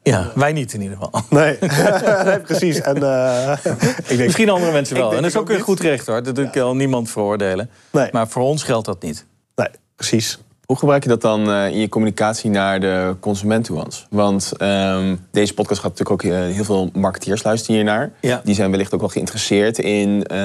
Ja, 0.03 0.33
wij 0.35 0.53
niet 0.53 0.73
in 0.73 0.81
ieder 0.81 0.97
geval. 0.97 1.23
Nee. 1.31 1.59
nee, 2.25 2.41
precies. 2.41 2.81
En, 2.81 3.03
eh, 3.03 3.57
ik 3.99 4.09
denk, 4.09 4.21
Misschien 4.21 4.51
andere 4.51 4.73
mensen 4.73 4.97
wel. 4.97 5.11
En 5.11 5.17
dat 5.17 5.31
is 5.31 5.37
ook 5.37 5.51
een 5.51 5.61
goed 5.61 5.81
recht 5.81 6.07
hoor. 6.07 6.23
Dat 6.23 6.37
wil 6.37 6.45
ik 6.45 6.57
al 6.57 6.77
niemand 6.77 7.11
veroordelen. 7.11 7.71
Nee. 7.91 8.09
Maar 8.13 8.29
voor 8.29 8.43
ons 8.43 8.63
geldt 8.63 8.87
dat 8.87 9.03
niet. 9.03 9.25
Nee, 9.55 9.69
precies. 9.97 10.39
Hoe 10.67 10.77
gebruik 10.77 11.03
je 11.03 11.09
dat 11.09 11.21
dan 11.21 11.51
eh, 11.51 11.67
in 11.67 11.79
je 11.79 11.89
communicatie 11.89 12.51
naar 12.51 12.81
de 12.81 13.17
consument 13.21 13.65
toe, 13.65 13.79
Hans? 13.79 14.07
Want 14.11 14.53
ehm, 14.57 15.17
deze 15.31 15.55
podcast 15.55 15.81
gaat 15.81 15.99
natuurlijk 15.99 16.25
ook 16.25 16.33
eh, 16.33 16.55
heel 16.55 16.65
veel 16.65 16.91
marketeers 16.93 17.43
luisteren 17.43 17.77
hiernaar. 17.77 18.13
Ja. 18.21 18.41
Die 18.45 18.55
zijn 18.55 18.71
wellicht 18.71 18.95
ook 18.95 19.01
wel 19.01 19.09
geïnteresseerd 19.09 19.79
in 19.79 20.25
eh, 20.25 20.37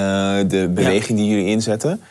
de 0.48 0.70
beweging 0.74 1.18
die 1.20 1.28
jullie 1.28 1.46
inzetten. 1.46 2.02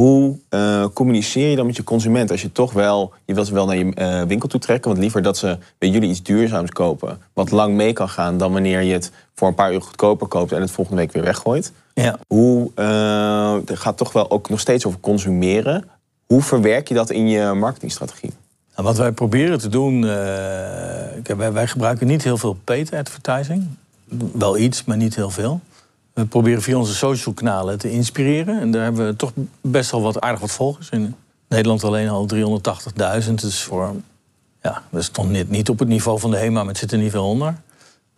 Hoe 0.00 0.38
eh, 0.48 0.84
communiceer 0.94 1.50
je 1.50 1.56
dan 1.56 1.66
met 1.66 1.76
je 1.76 1.84
consument 1.84 2.30
als 2.30 2.42
je 2.42 2.52
toch 2.52 2.72
wel, 2.72 3.12
je 3.24 3.34
wilt 3.34 3.46
ze 3.46 3.52
wel 3.52 3.66
naar 3.66 3.76
je 3.76 3.94
eh, 3.94 4.22
winkel 4.22 4.48
toe 4.48 4.60
trekken, 4.60 4.90
want 4.90 5.02
liever 5.02 5.22
dat 5.22 5.36
ze 5.36 5.58
bij 5.78 5.88
jullie 5.88 6.10
iets 6.10 6.22
duurzaams 6.22 6.70
kopen, 6.70 7.18
wat 7.32 7.50
lang 7.50 7.74
mee 7.74 7.92
kan 7.92 8.08
gaan, 8.08 8.38
dan 8.38 8.52
wanneer 8.52 8.80
je 8.80 8.92
het 8.92 9.10
voor 9.34 9.48
een 9.48 9.54
paar 9.54 9.72
uur 9.72 9.82
goedkoper 9.82 10.26
koopt 10.26 10.52
en 10.52 10.60
het 10.60 10.70
volgende 10.70 11.00
week 11.00 11.12
weer 11.12 11.22
weggooit. 11.22 11.72
Ja. 11.94 12.18
Hoe, 12.26 12.70
eh, 12.74 13.56
het 13.66 13.78
gaat 13.78 13.96
toch 13.96 14.12
wel 14.12 14.30
ook 14.30 14.48
nog 14.48 14.60
steeds 14.60 14.86
over 14.86 15.00
consumeren. 15.00 15.84
Hoe 16.26 16.42
verwerk 16.42 16.88
je 16.88 16.94
dat 16.94 17.10
in 17.10 17.28
je 17.28 17.52
marketingstrategie? 17.52 18.32
Nou, 18.74 18.88
wat 18.88 18.96
wij 18.96 19.12
proberen 19.12 19.58
te 19.58 19.68
doen, 19.68 20.02
wij, 21.36 21.52
wij 21.52 21.66
gebruiken 21.66 22.06
niet 22.06 22.24
heel 22.24 22.36
veel 22.36 22.56
paid 22.64 22.92
advertising. 22.92 23.66
Wel 24.32 24.58
iets, 24.58 24.84
maar 24.84 24.96
niet 24.96 25.14
heel 25.14 25.30
veel. 25.30 25.60
We 26.20 26.26
proberen 26.26 26.62
via 26.62 26.76
onze 26.76 26.94
social 26.94 27.34
kanalen 27.34 27.78
te 27.78 27.90
inspireren. 27.90 28.60
En 28.60 28.70
daar 28.70 28.82
hebben 28.82 29.06
we 29.06 29.16
toch 29.16 29.32
best 29.60 29.90
wel 29.90 30.02
wat 30.02 30.20
aardig 30.20 30.40
wat 30.40 30.50
volgers. 30.50 30.88
In 30.88 31.14
Nederland 31.48 31.84
alleen 31.84 32.08
al 32.08 32.28
380.000. 33.26 33.34
Dus 33.34 33.62
voor, 33.62 33.94
ja, 34.62 34.82
we 34.90 35.02
stonden 35.02 35.32
net 35.32 35.50
niet 35.50 35.68
op 35.68 35.78
het 35.78 35.88
niveau 35.88 36.18
van 36.18 36.30
de 36.30 36.36
HEMA, 36.36 36.60
maar 36.60 36.68
het 36.68 36.78
zit 36.78 36.92
er 36.92 36.98
niet 36.98 37.10
veel 37.10 37.28
onder. 37.28 37.54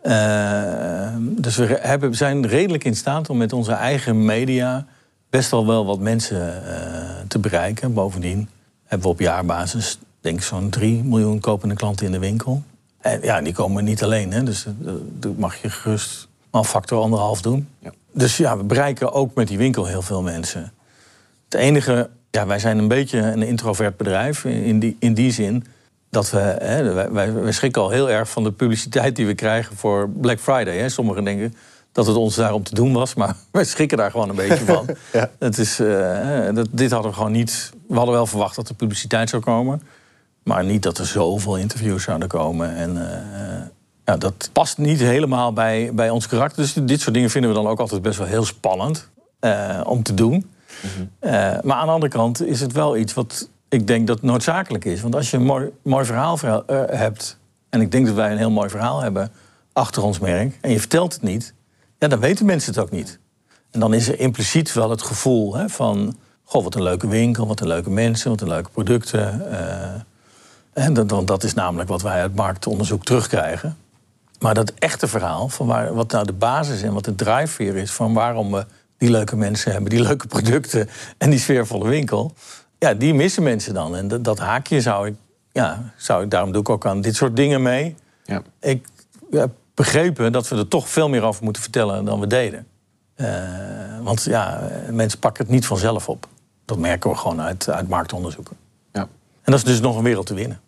Eh, 0.01 1.15
dus 1.19 1.55
we 1.55 1.77
hebben, 1.81 2.15
zijn 2.15 2.47
redelijk 2.47 2.83
in 2.83 2.95
staat 2.95 3.29
om 3.29 3.37
met 3.37 3.53
onze 3.53 3.71
eigen 3.71 4.25
media 4.25 4.85
best 5.29 5.51
wel 5.51 5.67
wel 5.67 5.85
wat 5.85 5.99
mensen 5.99 6.67
eh, 6.67 7.09
te 7.27 7.39
bereiken. 7.39 7.93
Bovendien 7.93 8.49
hebben 8.83 9.07
we 9.07 9.13
op 9.13 9.19
jaarbasis 9.19 9.99
denk 10.21 10.37
ik 10.37 10.43
zo'n 10.43 10.69
3 10.69 11.03
miljoen 11.03 11.39
kopende 11.39 11.75
klanten 11.75 12.05
in 12.05 12.11
de 12.11 12.19
winkel. 12.19 12.63
En 13.01 13.21
ja, 13.21 13.41
die 13.41 13.53
komen 13.53 13.83
niet 13.83 14.03
alleen, 14.03 14.31
hè, 14.31 14.43
dus 14.43 14.65
dat, 14.77 14.99
dat 15.19 15.37
mag 15.37 15.61
je 15.61 15.69
gerust 15.69 16.27
maar 16.53 16.61
een 16.61 16.67
factor 16.67 17.01
anderhalf 17.01 17.41
doen. 17.41 17.67
Ja. 17.79 17.91
Dus 18.11 18.37
ja, 18.37 18.57
we 18.57 18.63
bereiken 18.63 19.13
ook 19.13 19.33
met 19.33 19.47
die 19.47 19.57
winkel 19.57 19.85
heel 19.85 20.01
veel 20.01 20.21
mensen. 20.21 20.73
Het 21.45 21.53
enige, 21.53 22.09
ja, 22.31 22.47
wij 22.47 22.59
zijn 22.59 22.77
een 22.77 22.87
beetje 22.87 23.17
een 23.19 23.43
introvert 23.43 23.97
bedrijf 23.97 24.45
in 24.45 24.79
die, 24.79 24.95
in 24.99 25.13
die 25.13 25.31
zin 25.31 25.65
dat 26.09 26.29
we, 26.29 26.39
hè, 26.39 26.93
wij, 26.93 27.33
wij, 27.33 27.51
schrikken 27.51 27.81
al 27.81 27.89
heel 27.89 28.09
erg 28.09 28.29
van 28.29 28.43
de 28.43 28.51
publiciteit 28.51 29.15
die 29.15 29.25
we 29.25 29.33
krijgen 29.33 29.77
voor 29.77 30.09
Black 30.09 30.39
Friday. 30.39 30.77
Hè. 30.77 30.89
Sommigen 30.89 31.23
denken 31.23 31.53
dat 31.91 32.07
het 32.07 32.15
ons 32.15 32.35
daarom 32.35 32.63
te 32.63 32.75
doen 32.75 32.93
was, 32.93 33.13
maar 33.23 33.35
wij 33.51 33.65
schrikken 33.65 33.97
daar 33.97 34.11
gewoon 34.11 34.29
een 34.29 34.35
beetje 34.35 34.65
van. 34.65 34.87
Ja. 35.13 35.29
Het 35.39 35.57
is, 35.57 35.79
eh, 35.79 36.53
dat, 36.53 36.67
dit 36.71 36.91
hadden 36.91 37.11
we 37.11 37.17
gewoon 37.17 37.31
niet. 37.31 37.71
We 37.87 37.95
hadden 37.95 38.13
wel 38.13 38.25
verwacht 38.25 38.55
dat 38.55 38.69
er 38.69 38.75
publiciteit 38.75 39.29
zou 39.29 39.41
komen, 39.41 39.81
maar 40.43 40.65
niet 40.65 40.83
dat 40.83 40.97
er 40.97 41.05
zoveel 41.05 41.57
interviews 41.57 42.03
zouden 42.03 42.27
komen. 42.27 42.75
En 42.75 43.11
eh, 43.11 43.61
ja, 44.05 44.17
dat 44.17 44.49
past 44.53 44.77
niet 44.77 44.99
helemaal 44.99 45.53
bij, 45.53 45.91
bij 45.93 46.09
ons 46.09 46.27
karakter. 46.27 46.61
Dus 46.61 46.73
dit 46.73 47.01
soort 47.01 47.13
dingen 47.13 47.29
vinden 47.29 47.49
we 47.49 47.55
dan 47.55 47.67
ook 47.67 47.79
altijd 47.79 48.01
best 48.01 48.17
wel 48.17 48.27
heel 48.27 48.45
spannend 48.45 49.09
eh, 49.39 49.81
om 49.83 50.03
te 50.03 50.13
doen. 50.13 50.51
Eh, 51.19 51.31
maar 51.61 51.75
aan 51.75 51.85
de 51.85 51.91
andere 51.91 52.11
kant 52.11 52.45
is 52.45 52.59
het 52.59 52.71
wel 52.71 52.97
iets 52.97 53.13
wat 53.13 53.49
ik 53.69 53.87
denk 53.87 54.07
dat 54.07 54.21
noodzakelijk 54.21 54.85
is. 54.85 55.01
Want 55.01 55.15
als 55.15 55.31
je 55.31 55.37
een 55.37 55.43
mooi, 55.43 55.69
mooi 55.81 56.05
verhaal 56.05 56.37
verha- 56.37 56.63
eh, 56.67 56.97
hebt 56.97 57.37
En 57.69 57.81
ik 57.81 57.91
denk 57.91 58.05
dat 58.05 58.15
wij 58.15 58.31
een 58.31 58.37
heel 58.37 58.51
mooi 58.51 58.69
verhaal 58.69 59.01
hebben 59.01 59.31
achter 59.73 60.03
ons 60.03 60.19
merk. 60.19 60.57
En 60.61 60.71
je 60.71 60.79
vertelt 60.79 61.13
het 61.13 61.21
niet, 61.21 61.53
ja, 61.99 62.07
dan 62.07 62.19
weten 62.19 62.45
mensen 62.45 62.73
het 62.73 62.83
ook 62.83 62.91
niet. 62.91 63.19
En 63.71 63.79
dan 63.79 63.93
is 63.93 64.07
er 64.07 64.19
impliciet 64.19 64.73
wel 64.73 64.89
het 64.89 65.01
gevoel 65.01 65.55
hè, 65.55 65.69
van... 65.69 66.17
Goh, 66.43 66.63
wat 66.63 66.75
een 66.75 66.83
leuke 66.83 67.07
winkel, 67.07 67.47
wat 67.47 67.59
een 67.59 67.67
leuke 67.67 67.89
mensen, 67.89 68.29
wat 68.29 68.41
een 68.41 68.47
leuke 68.47 68.69
producten. 68.69 69.41
En 70.73 70.93
dat, 70.93 71.27
dat 71.27 71.43
is 71.43 71.53
namelijk 71.53 71.89
wat 71.89 72.01
wij 72.01 72.21
uit 72.21 72.35
marktonderzoek 72.35 73.03
terugkrijgen. 73.03 73.77
Maar 74.43 74.53
dat 74.53 74.73
echte 74.73 75.07
verhaal, 75.07 75.49
van 75.49 75.67
waar, 75.67 75.93
wat 75.93 76.11
nou 76.11 76.25
de 76.25 76.33
basis 76.33 76.81
en 76.81 76.93
wat 76.93 77.05
de 77.05 77.15
drijfveer 77.15 77.75
is... 77.75 77.91
van 77.91 78.13
waarom 78.13 78.51
we 78.51 78.65
die 78.97 79.09
leuke 79.09 79.35
mensen 79.35 79.71
hebben, 79.71 79.89
die 79.89 80.01
leuke 80.01 80.27
producten... 80.27 80.89
en 81.17 81.29
die 81.29 81.39
sfeervolle 81.39 81.87
winkel, 81.87 82.33
ja, 82.79 82.93
die 82.93 83.13
missen 83.13 83.43
mensen 83.43 83.73
dan. 83.73 83.95
En 83.95 84.07
dat, 84.07 84.23
dat 84.23 84.39
haakje 84.39 84.81
zou 84.81 85.07
ik, 85.07 85.15
ja, 85.51 85.93
zou 85.97 86.23
ik, 86.23 86.29
daarom 86.29 86.51
doe 86.51 86.61
ik 86.61 86.69
ook 86.69 86.85
aan 86.85 87.01
dit 87.01 87.15
soort 87.15 87.35
dingen 87.35 87.61
mee. 87.61 87.95
Ja. 88.23 88.41
Ik 88.59 88.87
heb 89.31 89.51
begrepen 89.73 90.31
dat 90.31 90.47
we 90.47 90.55
er 90.55 90.67
toch 90.67 90.89
veel 90.89 91.09
meer 91.09 91.23
over 91.23 91.43
moeten 91.43 91.61
vertellen 91.61 92.05
dan 92.05 92.19
we 92.19 92.27
deden. 92.27 92.67
Uh, 93.15 93.27
want 94.01 94.23
ja, 94.23 94.69
mensen 94.89 95.19
pakken 95.19 95.43
het 95.43 95.53
niet 95.53 95.65
vanzelf 95.65 96.09
op. 96.09 96.27
Dat 96.65 96.77
merken 96.77 97.09
we 97.09 97.15
gewoon 97.15 97.41
uit, 97.41 97.69
uit 97.69 97.89
marktonderzoeken. 97.89 98.57
Ja. 98.91 99.01
En 99.41 99.51
dat 99.51 99.55
is 99.55 99.63
dus 99.63 99.79
nog 99.79 99.97
een 99.97 100.03
wereld 100.03 100.25
te 100.25 100.33
winnen. 100.33 100.59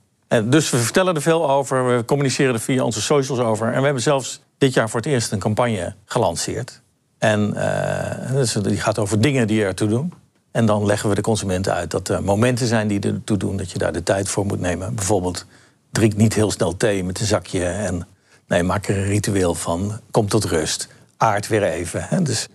Dus 0.43 0.69
we 0.69 0.77
vertellen 0.77 1.15
er 1.15 1.21
veel 1.21 1.49
over, 1.49 1.95
we 1.97 2.05
communiceren 2.05 2.53
er 2.53 2.59
via 2.59 2.83
onze 2.83 3.01
socials 3.01 3.39
over. 3.39 3.67
En 3.67 3.79
we 3.79 3.85
hebben 3.85 4.03
zelfs 4.03 4.41
dit 4.57 4.73
jaar 4.73 4.89
voor 4.89 4.99
het 4.99 5.09
eerst 5.09 5.31
een 5.31 5.39
campagne 5.39 5.95
gelanceerd. 6.05 6.81
En 7.17 7.53
uh, 7.55 8.31
dus 8.31 8.53
die 8.53 8.77
gaat 8.77 8.99
over 8.99 9.21
dingen 9.21 9.47
die 9.47 9.63
ertoe 9.63 9.87
doen. 9.87 10.13
En 10.51 10.65
dan 10.65 10.85
leggen 10.85 11.09
we 11.09 11.15
de 11.15 11.21
consumenten 11.21 11.73
uit 11.73 11.91
dat 11.91 12.09
er 12.09 12.23
momenten 12.23 12.67
zijn 12.67 12.87
die 12.87 12.99
ertoe 12.99 13.37
doen, 13.37 13.57
dat 13.57 13.71
je 13.71 13.77
daar 13.77 13.93
de 13.93 14.03
tijd 14.03 14.29
voor 14.29 14.45
moet 14.45 14.59
nemen. 14.59 14.95
Bijvoorbeeld, 14.95 15.45
drink 15.91 16.15
niet 16.15 16.33
heel 16.33 16.51
snel 16.51 16.77
thee 16.77 17.03
met 17.03 17.19
een 17.19 17.25
zakje 17.25 17.65
en 17.65 18.07
nee, 18.47 18.63
maak 18.63 18.87
er 18.87 18.97
een 18.97 19.05
ritueel 19.05 19.55
van. 19.55 19.99
Kom 20.11 20.27
tot 20.27 20.43
rust. 20.43 20.87
Aard 21.17 21.47
weer 21.47 21.63
even. 21.63 22.05
Hè. 22.09 22.21
Dus, 22.21 22.47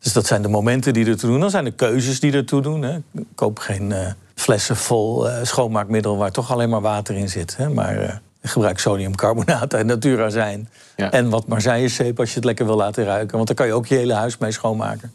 dus 0.00 0.12
dat 0.12 0.26
zijn 0.26 0.42
de 0.42 0.48
momenten 0.48 0.92
die 0.92 1.06
ertoe 1.06 1.30
doen. 1.30 1.40
Dan 1.40 1.50
zijn 1.50 1.64
de 1.64 1.70
keuzes 1.70 2.20
die 2.20 2.32
ertoe 2.32 2.62
doen. 2.62 2.82
Hè. 2.82 2.98
Koop 3.34 3.58
geen 3.58 3.90
uh, 3.90 3.98
flessen 4.34 4.76
vol 4.76 5.28
uh, 5.28 5.36
schoonmaakmiddel 5.42 6.16
waar 6.16 6.30
toch 6.30 6.52
alleen 6.52 6.68
maar 6.68 6.80
water 6.80 7.14
in 7.14 7.28
zit. 7.28 7.56
Hè. 7.56 7.68
Maar 7.68 8.02
uh, 8.02 8.12
gebruik 8.42 8.78
sodiumcarbonaat 8.78 9.74
uit 9.74 9.86
Natura 9.86 10.28
zijn. 10.28 10.68
Ja. 10.96 11.10
En 11.10 11.28
wat 11.28 11.44
zeep 11.86 12.18
als 12.18 12.28
je 12.28 12.34
het 12.34 12.44
lekker 12.44 12.66
wil 12.66 12.76
laten 12.76 13.04
ruiken. 13.04 13.36
Want 13.36 13.46
dan 13.46 13.56
kan 13.56 13.66
je 13.66 13.72
ook 13.72 13.86
je 13.86 13.94
hele 13.94 14.14
huis 14.14 14.38
mee 14.38 14.52
schoonmaken. 14.52 15.12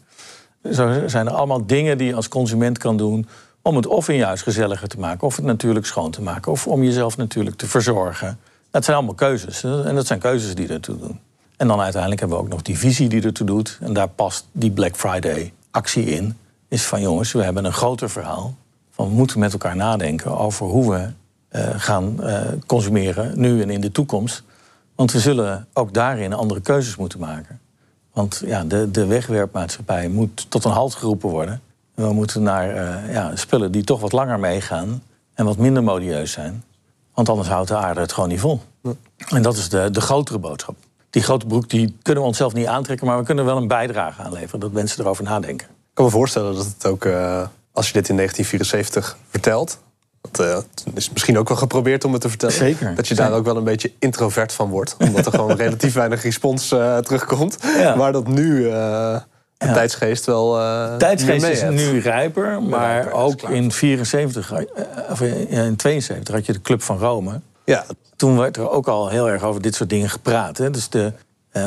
Zo 0.72 1.02
zijn 1.06 1.26
er 1.26 1.32
allemaal 1.32 1.66
dingen 1.66 1.98
die 1.98 2.06
je 2.06 2.14
als 2.14 2.28
consument 2.28 2.78
kan 2.78 2.96
doen 2.96 3.28
om 3.62 3.76
het 3.76 3.86
of 3.86 4.08
in 4.08 4.16
je 4.16 4.24
huis 4.24 4.42
gezelliger 4.42 4.88
te 4.88 4.98
maken, 4.98 5.26
of 5.26 5.36
het 5.36 5.44
natuurlijk 5.44 5.86
schoon 5.86 6.10
te 6.10 6.22
maken, 6.22 6.52
of 6.52 6.66
om 6.66 6.82
jezelf 6.82 7.16
natuurlijk 7.16 7.56
te 7.56 7.66
verzorgen. 7.66 8.38
Dat 8.70 8.84
zijn 8.84 8.96
allemaal 8.96 9.14
keuzes. 9.14 9.64
En 9.64 9.94
dat 9.94 10.06
zijn 10.06 10.18
keuzes 10.18 10.54
die 10.54 10.68
ertoe 10.68 10.98
doen. 10.98 11.20
En 11.56 11.68
dan 11.68 11.80
uiteindelijk 11.80 12.20
hebben 12.20 12.38
we 12.38 12.44
ook 12.44 12.50
nog 12.50 12.62
die 12.62 12.78
visie 12.78 13.08
die 13.08 13.22
ertoe 13.22 13.46
doet. 13.46 13.78
En 13.80 13.92
daar 13.92 14.08
past 14.08 14.46
die 14.52 14.70
Black 14.70 14.96
Friday 14.96 15.52
actie 15.70 16.04
in. 16.04 16.38
Is 16.68 16.84
van 16.84 17.00
jongens, 17.00 17.32
we 17.32 17.42
hebben 17.42 17.64
een 17.64 17.72
groter 17.72 18.10
verhaal. 18.10 18.54
Van 18.90 19.08
we 19.08 19.14
moeten 19.14 19.38
met 19.38 19.52
elkaar 19.52 19.76
nadenken 19.76 20.38
over 20.38 20.66
hoe 20.66 20.90
we 20.90 21.08
uh, 21.58 21.68
gaan 21.76 22.16
uh, 22.20 22.40
consumeren 22.66 23.40
nu 23.40 23.62
en 23.62 23.70
in 23.70 23.80
de 23.80 23.92
toekomst. 23.92 24.42
Want 24.94 25.12
we 25.12 25.20
zullen 25.20 25.66
ook 25.72 25.94
daarin 25.94 26.32
andere 26.32 26.60
keuzes 26.60 26.96
moeten 26.96 27.18
maken. 27.18 27.60
Want 28.12 28.42
ja, 28.44 28.64
de, 28.64 28.90
de 28.90 29.06
wegwerpmaatschappij 29.06 30.08
moet 30.08 30.50
tot 30.50 30.64
een 30.64 30.70
halt 30.70 30.94
geroepen 30.94 31.28
worden. 31.28 31.60
En 31.94 32.06
we 32.08 32.12
moeten 32.12 32.42
naar 32.42 32.74
uh, 32.74 33.12
ja, 33.12 33.36
spullen 33.36 33.72
die 33.72 33.84
toch 33.84 34.00
wat 34.00 34.12
langer 34.12 34.40
meegaan 34.40 35.02
en 35.34 35.44
wat 35.44 35.56
minder 35.56 35.82
modieus 35.82 36.32
zijn. 36.32 36.64
Want 37.14 37.28
anders 37.28 37.48
houdt 37.48 37.68
de 37.68 37.76
aarde 37.76 38.00
het 38.00 38.12
gewoon 38.12 38.28
niet 38.28 38.40
vol. 38.40 38.60
En 39.28 39.42
dat 39.42 39.56
is 39.56 39.68
de, 39.68 39.90
de 39.90 40.00
grotere 40.00 40.38
boodschap. 40.38 40.76
Die 41.16 41.24
grote 41.24 41.46
broek 41.46 41.68
die 41.68 41.96
kunnen 42.02 42.22
we 42.22 42.28
onszelf 42.28 42.52
niet 42.52 42.66
aantrekken, 42.66 43.06
maar 43.06 43.18
we 43.18 43.24
kunnen 43.24 43.44
wel 43.44 43.56
een 43.56 43.68
bijdrage 43.68 44.22
aanleveren. 44.22 44.60
Dat 44.60 44.72
mensen 44.72 45.00
erover 45.00 45.24
nadenken. 45.24 45.66
Ik 45.66 45.94
kan 45.94 46.04
me 46.04 46.10
voorstellen 46.10 46.54
dat 46.54 46.64
het 46.64 46.86
ook, 46.86 47.04
uh, 47.04 47.46
als 47.72 47.86
je 47.86 47.92
dit 47.92 48.08
in 48.08 48.16
1974 48.16 49.16
vertelt, 49.28 49.78
dat 50.30 50.46
uh, 50.46 50.94
is 50.94 51.10
misschien 51.10 51.38
ook 51.38 51.48
wel 51.48 51.56
geprobeerd 51.56 52.04
om 52.04 52.12
het 52.12 52.20
te 52.20 52.28
vertellen. 52.28 52.54
Zeker. 52.54 52.94
Dat 52.94 53.08
je 53.08 53.14
daar 53.14 53.32
ook 53.32 53.44
wel 53.44 53.56
een 53.56 53.64
beetje 53.64 53.92
introvert 53.98 54.52
van 54.52 54.70
wordt. 54.70 54.96
Omdat 54.98 55.26
er 55.26 55.32
gewoon 55.32 55.56
relatief 55.66 55.94
weinig 55.94 56.22
respons 56.22 56.72
uh, 56.72 56.98
terugkomt. 56.98 57.58
Ja. 57.78 57.94
Maar 57.94 58.12
dat 58.12 58.28
nu 58.28 58.56
uh, 58.56 58.70
de 58.70 59.66
ja. 59.66 59.72
tijdsgeest 59.72 60.26
wel. 60.26 60.60
Uh, 60.60 60.96
tijdsgeest 60.96 61.46
is 61.46 61.62
nu 61.62 62.00
rijper. 62.00 62.62
Maar 62.62 62.92
rijper, 62.92 63.12
ook 63.12 63.42
in 63.42 63.72
74, 63.72 64.52
of 65.10 65.20
in 65.20 65.76
72 65.76 66.34
had 66.34 66.46
je 66.46 66.52
de 66.52 66.60
Club 66.60 66.82
van 66.82 66.98
Rome. 66.98 67.40
Ja. 67.66 67.84
Toen 68.16 68.38
werd 68.38 68.56
er 68.56 68.70
ook 68.70 68.88
al 68.88 69.08
heel 69.08 69.30
erg 69.30 69.42
over 69.42 69.62
dit 69.62 69.74
soort 69.74 69.90
dingen 69.90 70.10
gepraat. 70.10 70.58
Hè. 70.58 70.70
Dus 70.70 70.88
de, 70.88 71.12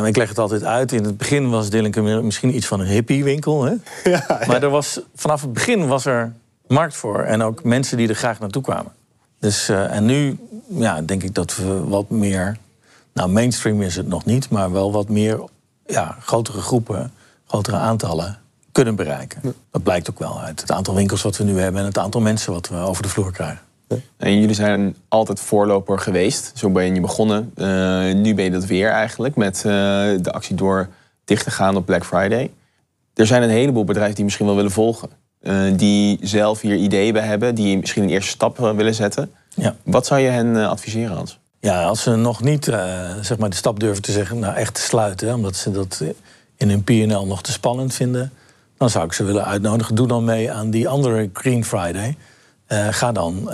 ik 0.05 0.17
leg 0.17 0.29
het 0.29 0.39
altijd 0.39 0.63
uit. 0.63 0.91
In 0.91 1.03
het 1.03 1.17
begin 1.17 1.49
was 1.49 1.69
Dillingham 1.69 2.25
misschien 2.25 2.55
iets 2.55 2.67
van 2.67 2.79
een 2.79 2.88
hippiewinkel. 2.88 3.63
Hè? 3.63 3.73
Ja, 4.03 4.23
ja. 4.27 4.41
Maar 4.47 4.63
er 4.63 4.69
was, 4.69 4.99
vanaf 5.15 5.41
het 5.41 5.53
begin 5.53 5.88
was 5.88 6.05
er 6.05 6.33
markt 6.67 6.95
voor. 6.95 7.19
En 7.19 7.41
ook 7.41 7.63
mensen 7.63 7.97
die 7.97 8.07
er 8.07 8.15
graag 8.15 8.39
naartoe 8.39 8.62
kwamen. 8.62 8.91
Dus, 9.39 9.69
uh, 9.69 9.95
en 9.95 10.05
nu 10.05 10.39
ja, 10.67 11.01
denk 11.01 11.23
ik 11.23 11.35
dat 11.35 11.55
we 11.55 11.83
wat 11.88 12.09
meer. 12.09 12.57
Nou, 13.13 13.29
mainstream 13.29 13.81
is 13.81 13.95
het 13.95 14.07
nog 14.07 14.25
niet, 14.25 14.49
maar 14.49 14.71
wel 14.71 14.91
wat 14.91 15.09
meer 15.09 15.39
ja, 15.85 16.17
grotere 16.19 16.62
groepen, 16.62 17.12
grotere 17.47 17.77
aantallen 17.77 18.38
kunnen 18.71 18.95
bereiken. 18.95 19.55
Dat 19.71 19.83
blijkt 19.83 20.09
ook 20.09 20.19
wel 20.19 20.41
uit 20.41 20.62
het 20.62 20.71
aantal 20.71 20.95
winkels 20.95 21.21
wat 21.21 21.38
we 21.38 21.43
nu 21.43 21.59
hebben 21.59 21.81
en 21.81 21.88
het 21.88 21.97
aantal 21.97 22.21
mensen 22.21 22.53
wat 22.53 22.67
we 22.67 22.75
over 22.75 23.03
de 23.03 23.09
vloer 23.09 23.31
krijgen. 23.31 23.59
En 24.17 24.39
jullie 24.39 24.56
zijn 24.56 24.95
altijd 25.08 25.39
voorloper 25.39 25.99
geweest. 25.99 26.52
Zo 26.56 26.69
ben 26.69 26.95
je 26.95 27.02
begonnen. 27.02 27.52
Uh, 27.56 28.13
nu 28.13 28.34
ben 28.34 28.43
je 28.43 28.52
dat 28.52 28.65
weer 28.65 28.89
eigenlijk 28.89 29.36
met 29.36 29.58
uh, 29.58 29.63
de 30.21 30.32
actie 30.32 30.56
door 30.56 30.89
dicht 31.25 31.43
te 31.43 31.52
gaan 31.52 31.75
op 31.75 31.86
Black 31.86 32.06
Friday. 32.06 32.52
Er 33.13 33.28
zijn 33.28 33.43
een 33.43 33.49
heleboel 33.49 33.84
bedrijven 33.84 34.15
die 34.15 34.23
misschien 34.23 34.45
wel 34.45 34.56
willen 34.56 34.71
volgen. 34.71 35.10
Uh, 35.41 35.73
die 35.75 36.17
zelf 36.21 36.62
hier 36.62 36.75
ideeën 36.75 37.13
bij 37.13 37.25
hebben, 37.25 37.56
die 37.56 37.78
misschien 37.78 38.04
een 38.04 38.10
eerste 38.10 38.32
stap 38.32 38.58
willen 38.58 38.95
zetten. 38.95 39.32
Ja. 39.56 39.75
Wat 39.84 40.06
zou 40.06 40.19
je 40.19 40.30
hen 40.30 40.69
adviseren, 40.69 41.15
Hans? 41.15 41.39
Ja, 41.60 41.84
als 41.84 42.04
ze 42.04 42.15
nog 42.15 42.43
niet 42.43 42.65
zeg 43.21 43.38
maar 43.38 43.49
de 43.49 43.56
stap 43.56 43.80
durven 43.80 44.02
te 44.02 44.12
zeggen, 44.12 44.39
nou 44.39 44.56
echt 44.56 44.73
te 44.73 44.82
sluiten, 44.82 45.34
omdat 45.34 45.56
ze 45.56 45.71
dat 45.71 46.04
in 46.58 46.69
hun 46.69 46.84
PNL 46.84 47.25
nog 47.25 47.41
te 47.41 47.52
spannend 47.52 47.93
vinden, 47.93 48.32
dan 48.78 48.89
zou 48.89 49.06
ik 49.06 49.13
ze 49.13 49.23
willen 49.23 49.45
uitnodigen. 49.45 49.95
Doe 49.95 50.08
dan 50.08 50.23
mee 50.23 50.52
aan 50.52 50.69
die 50.69 50.88
andere 50.88 51.30
Green 51.34 51.65
Friday. 51.65 52.15
Ga 52.69 53.12
dan 53.12 53.51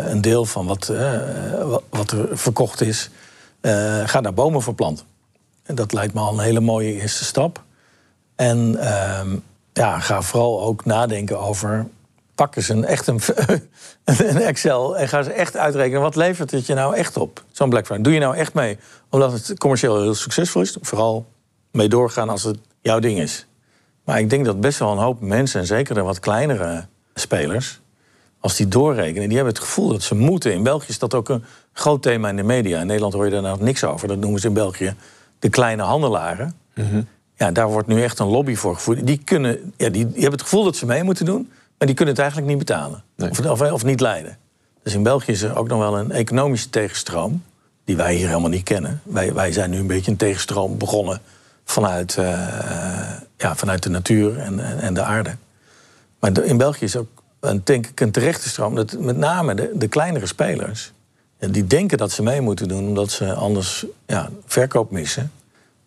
een 0.00 0.20
deel 0.20 0.44
van 0.44 0.66
wat, 0.66 0.92
wat 1.90 2.10
er 2.10 2.38
verkocht 2.38 2.80
is, 2.80 3.10
ga 4.04 4.20
daar 4.20 4.34
bomen 4.34 4.62
voor 4.62 4.74
planten. 4.74 5.06
En 5.68 5.74
dat 5.74 5.92
lijkt 5.92 6.14
me 6.14 6.20
al 6.20 6.32
een 6.32 6.44
hele 6.44 6.60
mooie 6.60 6.92
eerste 6.92 7.24
stap. 7.24 7.62
En 8.36 8.76
ehm, 8.80 9.36
ja, 9.72 10.00
ga 10.00 10.22
vooral 10.22 10.62
ook 10.62 10.84
nadenken 10.84 11.40
over. 11.40 11.86
Pak 12.34 12.56
eens 12.56 12.68
een, 12.68 12.84
echt 12.84 13.06
een, 13.06 13.20
een 14.04 14.40
Excel 14.40 14.96
en 14.96 15.08
ga 15.08 15.22
ze 15.22 15.32
echt 15.32 15.56
uitrekenen. 15.56 16.00
Wat 16.00 16.16
levert 16.16 16.50
het 16.50 16.66
je 16.66 16.74
nou 16.74 16.96
echt 16.96 17.16
op? 17.16 17.44
Zo'n 17.52 17.68
Black 17.68 17.84
Friday. 17.84 18.04
Doe 18.04 18.12
je 18.12 18.20
nou 18.20 18.36
echt 18.36 18.54
mee 18.54 18.78
omdat 19.08 19.32
het 19.32 19.58
commercieel 19.58 20.00
heel 20.00 20.14
succesvol 20.14 20.62
is? 20.62 20.76
Vooral 20.80 21.26
mee 21.70 21.88
doorgaan 21.88 22.28
als 22.28 22.42
het 22.42 22.58
jouw 22.80 22.98
ding 22.98 23.18
is. 23.18 23.46
Maar 24.04 24.18
ik 24.18 24.30
denk 24.30 24.44
dat 24.44 24.60
best 24.60 24.78
wel 24.78 24.92
een 24.92 24.98
hoop 24.98 25.20
mensen, 25.20 25.60
en 25.60 25.66
zeker 25.66 25.94
de 25.94 26.02
wat 26.02 26.20
kleinere 26.20 26.86
spelers, 27.14 27.80
als 28.48 28.56
die 28.56 28.68
doorrekenen, 28.68 29.28
die 29.28 29.36
hebben 29.36 29.54
het 29.54 29.62
gevoel 29.62 29.88
dat 29.88 30.02
ze 30.02 30.14
moeten. 30.14 30.52
In 30.52 30.62
België 30.62 30.88
is 30.88 30.98
dat 30.98 31.14
ook 31.14 31.28
een 31.28 31.44
groot 31.72 32.02
thema 32.02 32.28
in 32.28 32.36
de 32.36 32.42
media. 32.42 32.80
In 32.80 32.86
Nederland 32.86 33.14
hoor 33.14 33.24
je 33.24 33.30
daar 33.30 33.42
nou 33.42 33.62
niks 33.62 33.84
over. 33.84 34.08
Dat 34.08 34.18
noemen 34.18 34.40
ze 34.40 34.46
in 34.46 34.52
België 34.52 34.94
de 35.38 35.48
kleine 35.48 35.82
handelaren. 35.82 36.54
Mm 36.74 37.06
ja, 37.38 37.50
daar 37.50 37.68
wordt 37.68 37.88
nu 37.88 38.02
echt 38.02 38.18
een 38.18 38.26
lobby 38.26 38.54
voor 38.54 38.74
gevoerd. 38.74 39.06
Die, 39.06 39.20
kunnen, 39.24 39.72
ja, 39.76 39.88
die, 39.88 40.06
die 40.06 40.12
hebben 40.12 40.32
het 40.32 40.42
gevoel 40.42 40.64
dat 40.64 40.76
ze 40.76 40.86
mee 40.86 41.02
moeten 41.02 41.24
doen, 41.24 41.50
maar 41.78 41.86
die 41.86 41.96
kunnen 41.96 42.14
het 42.14 42.22
eigenlijk 42.22 42.50
niet 42.50 42.58
betalen. 42.58 43.02
Of, 43.18 43.46
of, 43.46 43.72
of, 43.72 43.84
niet 43.84 44.00
leiden. 44.00 44.38
Dus 44.82 44.94
in 44.94 45.02
België 45.02 45.32
is 45.32 45.42
er 45.42 45.56
ook 45.56 45.68
nog 45.68 45.78
wel 45.78 45.98
een 45.98 46.10
economische 46.10 46.70
tegenstroom, 46.70 47.42
die 47.84 47.96
wij 47.96 48.14
hier 48.14 48.26
helemaal 48.28 48.50
niet 48.50 48.62
kennen. 48.62 49.00
Wij, 49.02 49.34
wij 49.34 49.52
zijn 49.52 49.70
nu 49.70 49.78
een 49.78 49.86
beetje 49.86 50.10
een 50.10 50.16
tegenstroom 50.16 50.78
begonnen 50.78 51.20
vanuit, 51.64 52.16
uh, 52.18 52.24
ja, 53.36 53.56
vanuit 53.56 53.82
de 53.82 53.90
natuur 53.90 54.38
en, 54.38 54.80
en 54.80 54.94
de 54.94 55.02
aarde. 55.02 55.36
Maar 56.18 56.44
in 56.44 56.56
België 56.56 56.84
is 56.84 56.96
ook 56.96 57.17
een, 57.40 57.60
denk 57.64 57.86
ik 57.86 58.00
een 58.00 58.10
terechte 58.10 58.48
stroom. 58.48 58.74
Dat 58.74 58.98
met 58.98 59.16
name 59.16 59.54
de, 59.54 59.70
de 59.74 59.88
kleinere 59.88 60.26
spelers, 60.26 60.92
die 61.38 61.66
denken 61.66 61.98
dat 61.98 62.12
ze 62.12 62.22
mee 62.22 62.40
moeten 62.40 62.68
doen 62.68 62.86
omdat 62.86 63.10
ze 63.10 63.34
anders 63.34 63.86
ja, 64.06 64.30
verkoop 64.46 64.90
missen 64.90 65.32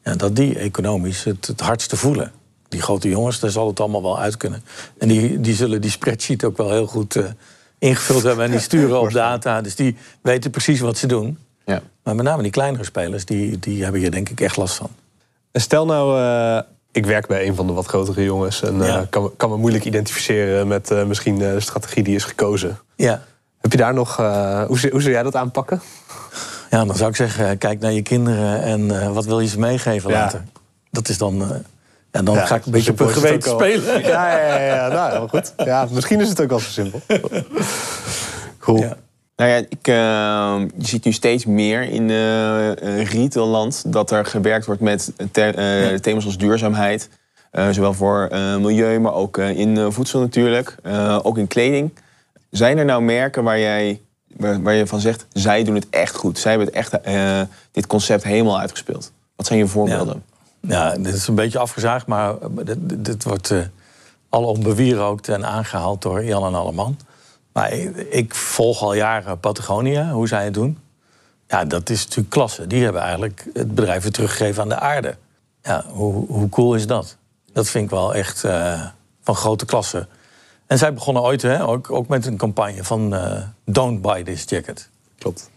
ja, 0.03 0.15
dat 0.15 0.35
die 0.35 0.59
economisch 0.59 1.23
het, 1.23 1.47
het 1.47 1.59
hardste 1.59 1.97
voelen. 1.97 2.31
Die 2.67 2.81
grote 2.81 3.09
jongens, 3.09 3.39
daar 3.39 3.51
zal 3.51 3.67
het 3.67 3.79
allemaal 3.79 4.01
wel 4.01 4.19
uit 4.19 4.37
kunnen. 4.37 4.63
En 4.97 5.07
die, 5.07 5.39
die 5.39 5.55
zullen 5.55 5.81
die 5.81 5.89
spreadsheet 5.89 6.43
ook 6.43 6.57
wel 6.57 6.71
heel 6.71 6.87
goed 6.87 7.15
uh, 7.15 7.25
ingevuld 7.77 8.23
hebben. 8.23 8.45
En 8.45 8.51
die 8.51 8.59
sturen 8.69 9.01
op 9.01 9.11
data. 9.11 9.61
Dus 9.61 9.75
die 9.75 9.95
weten 10.21 10.51
precies 10.51 10.79
wat 10.79 10.97
ze 10.97 11.07
doen. 11.07 11.37
Ja. 11.65 11.81
Maar 12.03 12.15
met 12.15 12.25
name 12.25 12.41
die 12.41 12.51
kleinere 12.51 12.83
spelers, 12.83 13.25
die, 13.25 13.59
die 13.59 13.83
hebben 13.83 14.01
hier 14.01 14.11
denk 14.11 14.29
ik 14.29 14.41
echt 14.41 14.57
last 14.57 14.75
van. 14.75 14.89
En 15.51 15.61
stel 15.61 15.85
nou, 15.85 16.19
uh, 16.19 16.61
ik 16.91 17.05
werk 17.05 17.27
bij 17.27 17.47
een 17.47 17.55
van 17.55 17.67
de 17.67 17.73
wat 17.73 17.85
grotere 17.85 18.23
jongens. 18.23 18.63
En 18.63 18.75
uh, 18.75 18.99
kan, 19.09 19.31
kan 19.37 19.49
me 19.49 19.57
moeilijk 19.57 19.85
identificeren 19.85 20.67
met 20.67 20.89
misschien 21.07 21.37
de 21.37 21.59
strategie 21.59 22.03
die 22.03 22.15
is 22.15 22.23
gekozen. 22.23 22.79
Ja. 22.95 23.21
Heb 23.61 23.71
je 23.71 23.77
daar 23.77 23.93
nog, 23.93 24.15
hoe, 24.15 24.67
hoe 24.67 25.01
zou 25.01 25.09
jij 25.09 25.23
dat 25.23 25.35
aanpakken? 25.35 25.81
Ja, 26.69 26.85
dan 26.85 26.95
zou 26.95 27.09
ik 27.09 27.15
zeggen, 27.15 27.57
kijk 27.57 27.79
naar 27.79 27.91
je 27.91 28.01
kinderen 28.01 28.61
en 28.61 29.01
eh, 29.01 29.13
wat 29.13 29.25
wil 29.25 29.39
je 29.39 29.47
ze 29.47 29.59
meegeven 29.59 30.09
Ja. 30.09 30.19
later? 30.19 30.43
Dat 30.91 31.09
is 31.09 31.17
dan... 31.17 31.41
eh, 31.41 31.49
ja, 32.11 32.21
dan 32.21 32.35
Ja, 32.35 32.45
ga 32.45 32.55
ik 32.55 32.65
een 32.65 32.71
beetje 32.71 32.91
op 32.91 32.99
is 33.01 33.05
het 33.05 33.15
geweten 33.15 33.51
spelen. 33.51 34.01
Ja, 34.11 34.37
ja, 34.37 34.55
ja, 34.57 34.75
ja. 34.75 34.87
Nou, 34.87 35.29
goed. 35.29 35.53
Ja, 35.57 35.87
misschien 35.91 36.21
is 36.21 36.29
het 36.29 36.41
ook 36.41 36.49
wel 36.49 36.59
zo 36.59 36.69
simpel. 36.69 37.01
Cool. 38.59 38.85
Nou 39.41 39.53
ja, 39.53 39.65
ik, 39.69 39.87
eh, 39.87 40.67
je 40.77 40.87
ziet 40.87 41.05
nu 41.05 41.11
steeds 41.11 41.45
meer 41.45 41.81
in 41.81 42.09
uh, 42.09 43.03
retailland 43.03 43.93
dat 43.93 44.11
er 44.11 44.25
gewerkt 44.25 44.65
wordt 44.65 44.81
met 44.81 45.13
eh, 45.33 45.93
thema's 45.93 46.25
als 46.25 46.37
duurzaamheid. 46.37 47.09
Zowel 47.71 47.93
voor 47.93 48.29
milieu, 48.59 48.99
maar 48.99 49.13
ook 49.13 49.37
in 49.37 49.91
voedsel 49.91 50.19
natuurlijk. 50.19 50.75
Ook 51.21 51.37
in 51.37 51.47
kleding. 51.47 51.93
Zijn 52.49 52.77
er 52.77 52.85
nou 52.85 53.01
merken 53.01 53.43
waar, 53.43 53.59
jij, 53.59 54.01
waar, 54.37 54.61
waar 54.61 54.73
je 54.73 54.87
van 54.87 54.99
zegt, 54.99 55.25
zij 55.33 55.63
doen 55.63 55.75
het 55.75 55.87
echt 55.89 56.15
goed. 56.15 56.39
Zij 56.39 56.51
hebben 56.51 56.67
het 56.67 56.75
echt, 56.75 56.97
dit 57.71 57.87
concept 57.87 58.23
helemaal 58.23 58.59
uitgespeeld. 58.59 59.11
Wat 59.35 59.45
zijn 59.45 59.59
je 59.59 59.67
voorbeelden? 59.67 60.23
Ja, 60.61 60.95
dit 60.97 61.13
is 61.13 61.27
een 61.27 61.35
beetje 61.35 61.59
afgezaagd, 61.59 62.07
maar 62.07 62.35
dit, 62.63 62.77
dit 62.81 63.23
wordt 63.23 63.51
eh 63.51 63.59
alom 64.29 64.63
bewierookt 64.63 65.29
en 65.29 65.45
aangehaald 65.45 66.01
door 66.01 66.23
Jan 66.23 66.45
en 66.45 66.55
Alleman. 66.55 66.97
Maar 67.53 67.71
ik, 67.71 67.95
ik 67.95 68.35
volg 68.35 68.81
al 68.81 68.93
jaren 68.93 69.39
Patagonia, 69.39 70.11
hoe 70.11 70.27
zij 70.27 70.43
het 70.43 70.53
doen. 70.53 70.77
Ja, 71.47 71.65
dat 71.65 71.89
is 71.89 72.03
natuurlijk 72.03 72.29
klasse. 72.29 72.67
Die 72.67 72.83
hebben 72.83 73.01
eigenlijk 73.01 73.45
het 73.53 73.75
bedrijf 73.75 74.03
weer 74.03 74.11
teruggegeven 74.11 74.61
aan 74.61 74.69
de 74.69 74.79
aarde. 74.79 75.15
Ja, 75.63 75.85
hoe, 75.87 76.27
hoe 76.27 76.49
cool 76.49 76.75
is 76.75 76.87
dat? 76.87 77.17
Dat 77.53 77.69
vind 77.69 77.83
ik 77.83 77.89
wel 77.89 78.13
echt 78.13 78.43
eh, 78.43 78.85
van 79.21 79.35
grote 79.35 79.65
klasse. 79.65 80.07
En 80.67 80.77
zij 80.77 80.93
begonnen 80.93 81.23
ooit 81.23 81.41
hè, 81.41 81.67
ook, 81.67 81.91
ook 81.91 82.07
met 82.07 82.25
een 82.25 82.37
campagne 82.37 82.83
van 82.83 83.15
eh, 83.15 83.41
Don't 83.65 84.01
buy 84.01 84.23
this 84.23 84.43
jacket. 84.47 84.89
Klopt. 85.17 85.49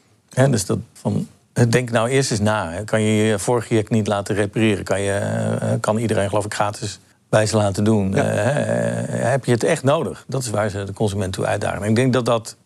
Dus 0.50 0.66
dat 0.66 0.78
van, 0.92 1.28
denk 1.68 1.90
nou 1.90 2.08
eerst 2.08 2.30
eens 2.30 2.40
na. 2.40 2.70
Hè. 2.70 2.84
Kan 2.84 3.00
je 3.00 3.24
je 3.24 3.38
vorige 3.38 3.74
jack 3.74 3.88
niet 3.88 4.06
laten 4.06 4.34
repareren? 4.34 4.84
Kan, 4.84 5.00
je, 5.00 5.12
eh, 5.12 5.72
kan 5.80 5.96
iedereen 5.96 6.28
geloof 6.28 6.44
ik 6.44 6.54
gratis 6.54 7.00
bij 7.34 7.46
ze 7.46 7.56
laten 7.56 7.84
doen? 7.84 8.14
Eh, 8.14 9.24
eh, 9.24 9.30
heb 9.30 9.44
je 9.44 9.52
het 9.52 9.64
echt 9.64 9.82
nodig? 9.82 10.24
Dat 10.28 10.42
is 10.42 10.50
waar 10.50 10.68
ze 10.68 10.84
de 10.84 10.92
consument 10.92 11.32
toe 11.32 11.46
uitdagen. 11.46 11.82
En 11.82 11.88
ik 11.88 11.96
denk 11.96 12.12
dat 12.12 12.24
dat 12.24 12.56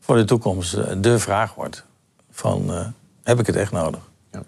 voor 0.00 0.16
de 0.16 0.24
toekomst 0.24 0.74
eh, 0.74 0.84
de 0.98 1.18
vraag 1.18 1.54
wordt. 1.54 1.84
Van, 2.30 2.92
heb 3.22 3.40
ik 3.40 3.46
het 3.46 3.56
echt 3.56 3.72
nodig? 3.72 4.00
Ja. 4.32 4.42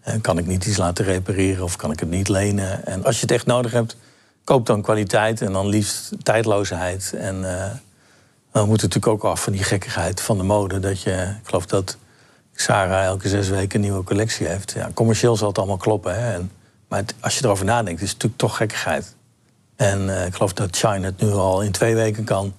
En 0.00 0.20
kan 0.20 0.38
ik 0.38 0.46
niet 0.46 0.66
iets 0.66 0.76
laten 0.76 1.04
repareren 1.04 1.64
of 1.64 1.76
kan 1.76 1.90
ik 1.90 2.00
het 2.00 2.10
niet 2.10 2.28
lenen? 2.28 2.86
En 2.86 3.04
als 3.04 3.14
je 3.14 3.20
het 3.22 3.30
echt 3.30 3.46
nodig 3.46 3.72
hebt, 3.72 3.96
koop 4.44 4.66
dan 4.66 4.82
kwaliteit 4.82 5.40
en 5.40 5.52
dan 5.52 5.66
liefst 5.66 6.12
tijdloosheid. 6.22 7.12
En 7.12 7.40
dan 8.52 8.66
moet 8.66 8.80
het 8.80 8.94
natuurlijk 8.94 9.06
ook 9.06 9.24
af 9.24 9.42
van 9.42 9.52
die 9.52 9.64
gekkigheid 9.64 10.20
van 10.20 10.36
de 10.36 10.44
mode. 10.44 10.78
Dat 10.78 11.02
je, 11.02 11.36
ik 11.40 11.46
geloof 11.46 11.66
dat 11.66 11.96
Sarah 12.54 13.04
elke 13.04 13.28
zes 13.28 13.48
weken 13.48 13.74
een 13.74 13.80
nieuwe 13.80 14.04
collectie 14.04 14.46
heeft. 14.46 14.72
Ja, 14.72 14.90
commercieel 14.94 15.36
zal 15.36 15.48
het 15.48 15.58
allemaal 15.58 15.76
kloppen. 15.76 16.14
Hè? 16.14 16.32
En, 16.32 16.50
maar 16.92 17.00
het- 17.00 17.14
als 17.20 17.38
je 17.38 17.44
erover 17.44 17.64
nadenkt, 17.64 18.00
is 18.02 18.10
het 18.10 18.12
natuurlijk 18.16 18.40
toch 18.40 18.56
gekkigheid. 18.56 19.14
En 19.76 20.16
eh, 20.18 20.26
ik 20.26 20.34
geloof 20.34 20.52
dat 20.52 20.76
China 20.76 21.00
het 21.00 21.20
nu 21.20 21.30
al 21.30 21.62
in 21.62 21.70
twee 21.72 21.94
weken 21.94 22.24
kan. 22.24 22.54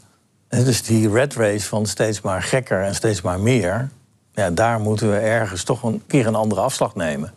En 0.48 0.64
dus 0.64 0.84
die 0.84 1.10
red 1.10 1.34
race 1.36 1.68
van 1.68 1.86
steeds 1.86 2.22
maar 2.22 2.44
gekker 2.44 2.84
en 2.84 2.96
steeds 2.96 3.22
maar 3.22 3.40
meer... 3.40 3.90
Ja, 4.34 4.50
daar 4.52 4.80
moeten 4.80 5.10
we 5.12 5.18
ergens 5.18 5.64
toch 5.64 5.84
een 5.84 6.04
keer 6.08 6.28
een 6.28 6.36
andere 6.36 6.62
afslag 6.62 6.96
nemen. 6.96 7.34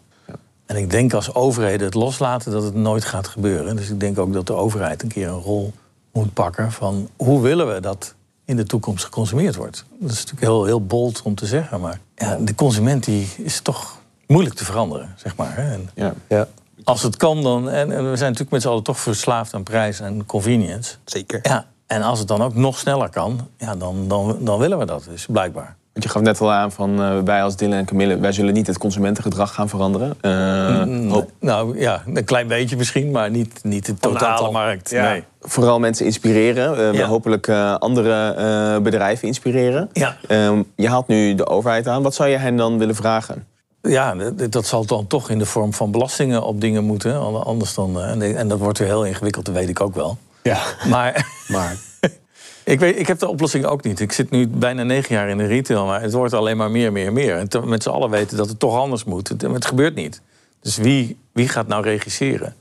En 0.67 0.77
ik 0.77 0.91
denk 0.91 1.13
als 1.13 1.35
overheden 1.35 1.87
het 1.87 1.95
loslaten 1.95 2.53
dat 2.53 2.63
het 2.63 2.75
nooit 2.75 3.05
gaat 3.05 3.29
gebeuren. 3.29 3.77
Dus 3.77 3.91
ik 3.91 4.01
denk 4.01 4.19
ook 4.19 4.33
dat 4.33 4.47
de 4.47 4.53
overheid 4.55 5.03
een 5.03 5.09
keer 5.09 5.29
een 5.29 5.41
rol 5.41 5.73
moet 6.13 6.33
pakken 6.33 6.73
van 6.73 7.09
hoe 7.17 7.41
willen 7.43 7.75
we 7.75 7.81
dat 7.81 8.15
in 8.45 8.57
de 8.57 8.65
toekomst 8.65 9.05
geconsumeerd 9.05 9.55
wordt. 9.57 9.85
Dat 10.01 10.11
is 10.11 10.17
natuurlijk 10.17 10.41
heel, 10.47 10.65
heel 10.65 10.87
bold 10.87 11.23
om 11.23 11.35
te 11.35 11.47
zeggen, 11.47 11.81
maar 11.81 12.01
ja, 12.15 12.37
de 12.41 12.55
consument 12.55 13.05
die 13.05 13.29
is 13.37 13.61
toch 13.61 13.97
moeilijk 14.27 14.55
te 14.55 14.65
veranderen, 14.65 15.15
zeg 15.17 15.37
maar. 15.37 15.57
Hè. 15.57 15.73
En 15.73 15.91
Ja. 15.95 16.15
Ja, 16.29 16.49
als 16.87 17.03
het 17.03 17.17
kan 17.17 17.43
dan, 17.43 17.71
en, 17.71 17.93
en 17.93 18.11
we 18.11 18.17
zijn 18.17 18.31
natuurlijk 18.31 18.51
met 18.51 18.63
z'n 18.63 18.69
allen 18.69 18.83
toch 18.83 18.99
verslaafd 19.01 19.55
aan 19.55 19.63
prijs 19.63 20.01
en 20.01 20.27
convenience. 20.27 20.95
zeker. 21.05 21.39
Ja, 21.43 21.65
en 21.87 22.03
als 22.03 22.19
het 22.19 22.29
dan 22.29 22.43
ook 22.43 22.55
nog 22.55 22.79
sneller 22.79 23.09
kan, 23.09 23.49
ja, 23.59 23.75
dan, 23.77 24.09
dan, 24.09 24.37
dan 24.41 24.59
willen 24.59 24.79
we 24.79 24.85
dat 24.87 25.05
dus, 25.11 25.27
blijkbaar. 25.31 25.77
Want 25.93 26.05
je 26.09 26.15
gaf 26.15 26.23
net 26.23 26.41
al 26.41 26.53
aan 26.53 26.73
van 26.73 27.03
eh, 27.03 27.19
wij 27.25 27.43
als 27.43 27.57
Dylan 27.57 27.79
en 27.79 27.85
Camille, 27.85 28.19
wij 28.19 28.33
zullen 28.33 28.55
niet 28.55 28.67
het 28.67 28.79
consumentengedrag 28.79 29.55
gaan 29.55 29.69
veranderen. 29.69 30.15
Eh, 30.21 31.11
hoop- 31.13 31.31
Nou 31.41 31.79
ja, 31.81 32.03
een 32.15 32.25
klein 32.25 32.47
beetje 32.47 32.77
misschien, 32.77 33.11
maar 33.11 33.31
niet, 33.31 33.59
niet 33.63 33.87
de 33.87 33.95
totale 33.95 34.51
markt. 34.51 34.91
Ja. 34.91 35.11
Nee. 35.11 35.25
vooral 35.41 35.79
mensen 35.79 36.07
inspireren. 36.07 36.93
Ja. 36.93 37.07
Hopelijk 37.07 37.47
eh, 37.49 37.75
andere 37.75 38.35
eh, 38.35 38.83
bedrijven 38.83 39.29
inspireren. 39.29 39.89
Ja. 39.93 40.17
Ehm, 40.29 40.63
je 40.77 40.89
haalt 40.89 41.07
nu 41.07 41.35
de 41.35 41.47
overheid 41.47 41.89
aan. 41.89 42.03
Wat 42.03 42.15
zou 42.15 42.29
je 42.29 42.37
hen 42.37 42.57
dan 42.57 42.79
willen 42.79 42.95
vragen? 42.95 43.47
Ja, 43.87 44.15
dat, 44.15 44.53
dat 44.53 44.67
zal 44.67 44.85
dan 44.87 45.07
toch 45.07 45.31
in 45.31 45.39
de 45.39 45.47
vorm 45.47 45.73
van 45.75 45.91
belastingen 45.91 46.43
op 46.43 46.61
dingen 46.61 46.85
moeten. 46.85 47.21
an- 47.21 47.45
Anders 47.45 47.75
dan, 47.75 48.01
eh, 48.01 48.39
en- 48.39 48.49
dat 48.49 48.59
wordt 48.59 48.79
weer 48.79 48.89
heel 48.89 49.05
ingewikkeld, 49.05 49.45
dat 49.45 49.55
weet 49.55 49.69
ik 49.69 49.81
ook 49.81 49.95
wel. 49.95 50.19
Ja, 50.43 50.63
Maar 50.89 51.27
maar 51.49 51.77
ik, 52.65 52.81
weet, 52.81 52.99
ik 52.99 53.07
heb 53.07 53.19
de 53.19 53.29
oplossing 53.29 53.65
ook 53.65 53.83
niet. 53.85 54.01
Ik 54.01 54.13
zit 54.13 54.31
nu 54.31 54.49
bijna 54.49 54.83
negen 54.83 55.15
jaar 55.15 55.29
in 55.29 55.39
de 55.39 55.47
retail, 55.47 55.87
maar 55.87 56.03
het 56.03 56.13
wordt 56.13 56.35
alleen 56.35 56.57
maar 56.57 56.71
meer, 56.71 56.93
meer, 56.93 57.13
meer. 57.13 57.37
En 57.37 57.49
te- 57.49 57.67
met 57.67 57.83
z'n 57.83 57.89
allen 57.89 58.11
weten 58.11 58.37
dat 58.37 58.49
het 58.49 58.59
toch 58.59 58.77
anders 58.77 59.05
moet. 59.05 59.29
Het, 59.29 59.43
het 59.43 59.67
gebeurt 59.67 59.95
niet. 59.95 60.21
Dus 60.61 60.77
wie, 60.77 61.19
wie 61.33 61.49
gaat 61.49 61.67
nou 61.67 61.83
regisseren? 61.83 62.55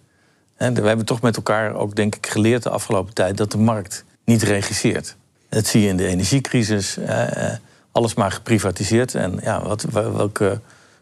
En 0.57 0.73
we 0.73 0.87
hebben 0.87 1.05
toch 1.05 1.21
met 1.21 1.35
elkaar 1.35 1.75
ook, 1.75 1.95
denk 1.95 2.15
ik, 2.15 2.27
geleerd 2.27 2.63
de 2.63 2.69
afgelopen 2.69 3.13
tijd 3.13 3.37
dat 3.37 3.51
de 3.51 3.57
markt 3.57 4.03
niet 4.25 4.43
regisseert. 4.43 5.15
Dat 5.49 5.65
zie 5.65 5.81
je 5.81 5.87
in 5.87 5.97
de 5.97 6.05
energiecrisis. 6.07 6.97
eh, 6.97 7.45
eh, 7.51 7.57
alles 7.91 8.13
maar 8.13 8.31
geprivatiseerd. 8.31 9.15
En 9.15 9.39
ja, 9.43 9.63
wat, 9.63 9.85
wa- 9.91 10.11
welke, 10.11 10.59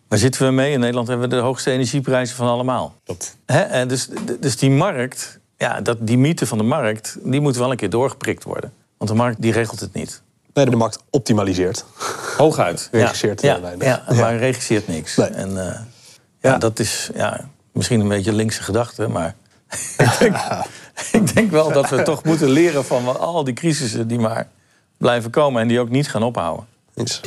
waar 0.08 0.20
zitten 0.20 0.46
we 0.46 0.52
mee? 0.52 0.72
In 0.72 0.80
Nederland 0.80 1.08
hebben 1.08 1.30
we 1.30 1.36
de 1.36 1.42
hoogste 1.42 1.72
energieprijzen 1.72 2.36
van 2.36 2.48
allemaal. 2.48 2.96
klopt. 3.04 3.38
Hè? 3.46 3.60
En 3.62 3.88
dus, 3.88 4.10
dus 4.39 4.58
die 4.58 4.72
markt, 4.72 5.39
ja, 5.58 5.82
dat, 5.82 5.98
die 6.02 6.18
mythe 6.18 6.46
van 6.48 6.58
de 6.58 6.63
markt, 6.63 7.18
die 7.24 7.42
moet 7.42 7.56
wel 7.56 7.72
een 7.72 7.78
keer 7.78 7.89
doorgeprikt 7.89 8.44
worden. 8.44 8.74
Want 8.98 9.10
de 9.10 9.16
markt 9.18 9.42
die 9.42 9.52
regelt 9.52 9.80
het 9.80 9.94
niet. 9.94 10.22
Nee, 10.54 10.66
de 10.70 10.76
markt 10.76 11.00
optimaliseert. 11.10 11.86
Hooguit. 12.38 12.89
Regisseert 12.92 13.42
ja, 13.42 13.48
heel 13.48 13.56
ja, 13.56 13.62
weinig. 13.62 13.88
ja, 13.88 14.04
Ja. 14.10 14.16
maar 14.22 14.38
regisseert 14.38 14.88
niks. 14.88 15.16
Nee. 15.16 15.28
En 15.28 15.50
eh, 15.50 15.80
ja, 16.39 16.52
Ja. 16.52 16.58
dat 16.58 16.80
is 16.80 17.10
ja, 17.16 17.50
misschien 17.72 18.00
een 18.00 18.08
beetje 18.08 18.34
linkse 18.34 18.63
gedachte, 18.63 19.08
maar 19.08 19.36
ik, 19.98 20.16
denk, 20.20 20.36
ik 21.22 21.36
denk 21.36 21.52
wel 21.52 21.72
dat 21.72 21.89
we 21.89 22.02
toch 22.04 22.24
moeten 22.24 22.50
leren 22.50 22.86
van 22.86 23.20
al 23.20 23.44
die 23.44 23.54
crisissen 23.54 24.08
die 24.08 24.20
maar 24.20 24.48
blijven 24.98 25.30
komen 25.32 25.62
en 25.62 25.68
die 25.68 25.80
ook 25.80 25.89
niet 25.89 26.10
gaan 26.10 26.24
ophouden. 26.24 26.66
Eens. 26.96 27.22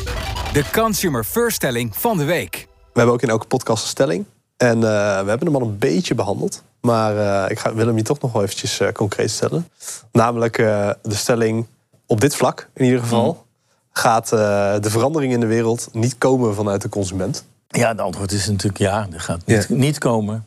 De 0.57 0.65
Consumer 0.73 1.25
First 1.25 1.57
stelling 1.57 1.97
van 1.97 2.17
de 2.17 2.25
week. 2.25 2.69
We 2.93 2.93
hebben 2.93 3.15
ook 3.15 3.23
in 3.23 3.29
elke 3.29 3.47
podcast 3.47 3.83
een 3.83 3.89
stelling. 3.89 4.25
En 4.57 4.75
eh, 4.77 4.81
we 5.23 5.29
hebben 5.29 5.47
hem 5.47 5.57
al 5.57 5.63
een 5.63 5.79
beetje 5.79 6.15
behandeld. 6.15 6.63
Maar 6.81 7.45
eh, 7.45 7.51
ik 7.51 7.59
ga, 7.59 7.75
wil 7.75 7.87
hem 7.87 7.97
je 7.97 8.03
toch 8.03 8.21
nog 8.21 8.33
wel 8.33 8.43
eventjes 8.43 8.81
eh, 8.81 8.93
concreet 8.93 9.31
stellen. 9.31 9.69
Namelijk 10.13 10.59
eh, 10.59 10.91
de 11.03 11.15
stelling 11.15 11.67
op 12.07 12.21
dit 12.21 12.37
vlak 12.37 12.69
in 12.75 12.85
ieder 12.85 13.01
geval... 13.01 13.47
gaat 13.93 14.33
eh, 14.33 14.39
de 14.81 14.91
verandering 14.91 15.33
in 15.33 15.41
de 15.41 15.47
wereld 15.47 15.89
niet 15.93 16.19
komen 16.19 16.55
vanuit 16.55 16.83
de 16.83 16.89
consument. 16.89 17.45
Ja, 17.69 17.89
het 17.89 18.01
antwoord 18.01 18.33
is 18.33 18.47
natuurlijk 18.47 18.79
ja. 18.79 19.07
Dat 19.11 19.21
gaat 19.21 19.47
niet, 19.47 19.67
Ja. 19.69 19.75
niet 19.75 19.99
komen 19.99 20.47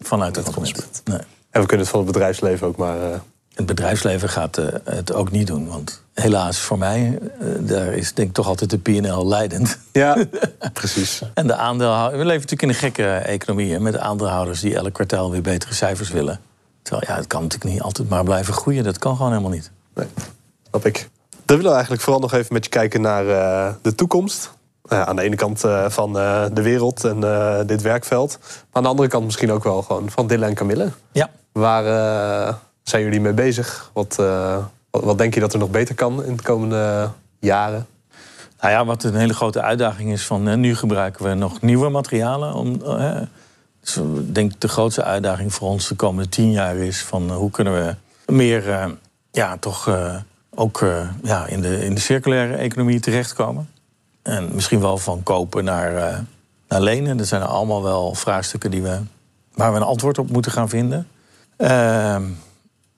vanuit 0.00 0.34
de 0.34 0.42
de 0.42 0.50
consument. 0.52 1.02
Nee. 1.04 1.18
En 1.50 1.60
we 1.60 1.66
kunnen 1.66 1.86
het 1.86 1.88
van 1.88 2.04
het 2.04 2.12
bedrijfsleven 2.12 2.66
ook 2.66 2.76
maar... 2.76 3.20
Het 3.60 3.68
bedrijfsleven 3.68 4.28
gaat 4.28 4.58
eh, 4.58 4.66
het 4.84 5.12
ook 5.12 5.30
niet 5.30 5.46
doen. 5.46 5.68
Want 5.68 6.02
helaas 6.14 6.58
voor 6.58 6.78
mij, 6.78 7.18
eh, 7.40 7.46
daar 7.58 7.92
is 7.92 8.14
denk 8.14 8.28
ik 8.28 8.34
toch 8.34 8.46
altijd 8.46 8.70
de 8.70 8.78
PNL 8.78 9.26
leidend. 9.26 9.78
ja, 9.92 10.16
precies. 10.72 11.22
En 11.34 11.46
de 11.46 11.54
aandeelhouders. 11.54 12.18
We 12.18 12.24
leven 12.24 12.40
natuurlijk 12.40 12.62
in 12.62 12.68
een 12.68 12.74
gekke 12.74 13.06
economie. 13.12 13.72
Hè, 13.72 13.80
met 13.80 13.98
aandeelhouders 13.98 14.60
die 14.60 14.74
elk 14.74 14.92
kwartaal 14.92 15.30
weer 15.30 15.42
betere 15.42 15.74
cijfers 15.74 16.10
willen. 16.10 16.40
Terwijl 16.82 17.10
ja, 17.10 17.16
het 17.16 17.26
kan 17.26 17.42
natuurlijk 17.42 17.72
niet 17.72 17.82
altijd 17.82 18.08
maar 18.08 18.24
blijven 18.24 18.54
groeien. 18.54 18.84
Dat 18.84 18.98
kan 18.98 19.16
gewoon 19.16 19.30
helemaal 19.30 19.52
niet. 19.52 19.70
Nee, 19.94 20.06
snap 20.68 20.86
ik. 20.86 21.08
Dan 21.30 21.56
willen 21.56 21.64
we 21.64 21.72
eigenlijk 21.72 22.02
vooral 22.02 22.20
nog 22.20 22.32
even 22.32 22.52
met 22.52 22.64
je 22.64 22.70
kijken 22.70 23.00
naar 23.00 23.28
eh, 23.28 23.74
de 23.82 23.94
toekomst. 23.94 24.52
Nou 24.82 25.08
aan 25.08 25.16
de 25.16 25.22
ene 25.22 25.36
kant 25.36 25.60
van 25.86 26.12
de 26.52 26.62
wereld 26.62 27.04
en 27.04 27.20
dit 27.66 27.82
werkveld. 27.82 28.38
Maar 28.40 28.68
aan 28.72 28.82
de 28.82 28.88
andere 28.88 29.08
kant 29.08 29.24
misschien 29.24 29.52
ook 29.52 29.64
wel 29.64 29.82
gewoon 29.82 30.10
van 30.10 30.26
Dille 30.26 30.46
en 30.46 30.54
Camille. 30.54 30.90
Ja. 31.12 31.30
Waar 31.52 31.84
zijn 32.90 33.02
jullie 33.02 33.20
mee 33.20 33.32
bezig? 33.32 33.90
Wat, 33.92 34.16
eh, 34.18 34.64
wat, 34.90 35.04
wat 35.04 35.18
denk 35.18 35.34
je 35.34 35.40
dat 35.40 35.52
er 35.52 35.58
nog 35.58 35.70
beter 35.70 35.94
kan 35.94 36.24
in 36.24 36.36
de 36.36 36.42
komende 36.42 37.10
jaren? 37.38 37.86
Nou 38.60 38.72
ja, 38.72 38.84
wat 38.84 39.02
een 39.02 39.14
hele 39.14 39.34
grote 39.34 39.62
uitdaging 39.62 40.12
is 40.12 40.26
van... 40.26 40.48
eh, 40.48 40.56
nu 40.56 40.76
gebruiken 40.76 41.24
we 41.24 41.34
nog 41.34 41.60
nieuwe 41.60 41.88
materialen. 41.88 42.54
Om, 42.54 42.82
eh, 42.82 43.20
dus 43.80 43.96
ik 43.96 44.34
denk 44.34 44.60
de 44.60 44.68
grootste 44.68 45.04
uitdaging 45.04 45.54
voor 45.54 45.68
ons 45.68 45.88
de 45.88 45.94
komende 45.94 46.28
tien 46.28 46.50
jaar 46.50 46.76
is... 46.76 47.02
van 47.02 47.30
hoe 47.30 47.50
kunnen 47.50 47.72
we 47.74 47.94
meer, 48.32 48.96
ja, 49.30 49.56
toch 49.56 49.90
ook 50.54 50.84
ja, 51.22 51.46
in, 51.46 51.60
de, 51.60 51.84
in 51.84 51.94
de 51.94 52.00
circulaire 52.00 52.54
economie 52.54 53.00
terechtkomen. 53.00 53.68
En 54.22 54.48
misschien 54.52 54.80
wel 54.80 54.98
van 54.98 55.22
kopen 55.22 55.64
naar, 55.64 56.24
naar 56.68 56.80
lenen. 56.80 57.16
Dat 57.16 57.26
zijn 57.26 57.42
allemaal 57.42 57.82
wel 57.82 58.14
vraagstukken 58.14 58.70
die 58.70 58.82
we, 58.82 59.00
waar 59.54 59.70
we 59.72 59.76
een 59.76 59.82
antwoord 59.82 60.18
op 60.18 60.30
moeten 60.30 60.52
gaan 60.52 60.68
vinden. 60.68 61.06
Ehm, 61.56 62.22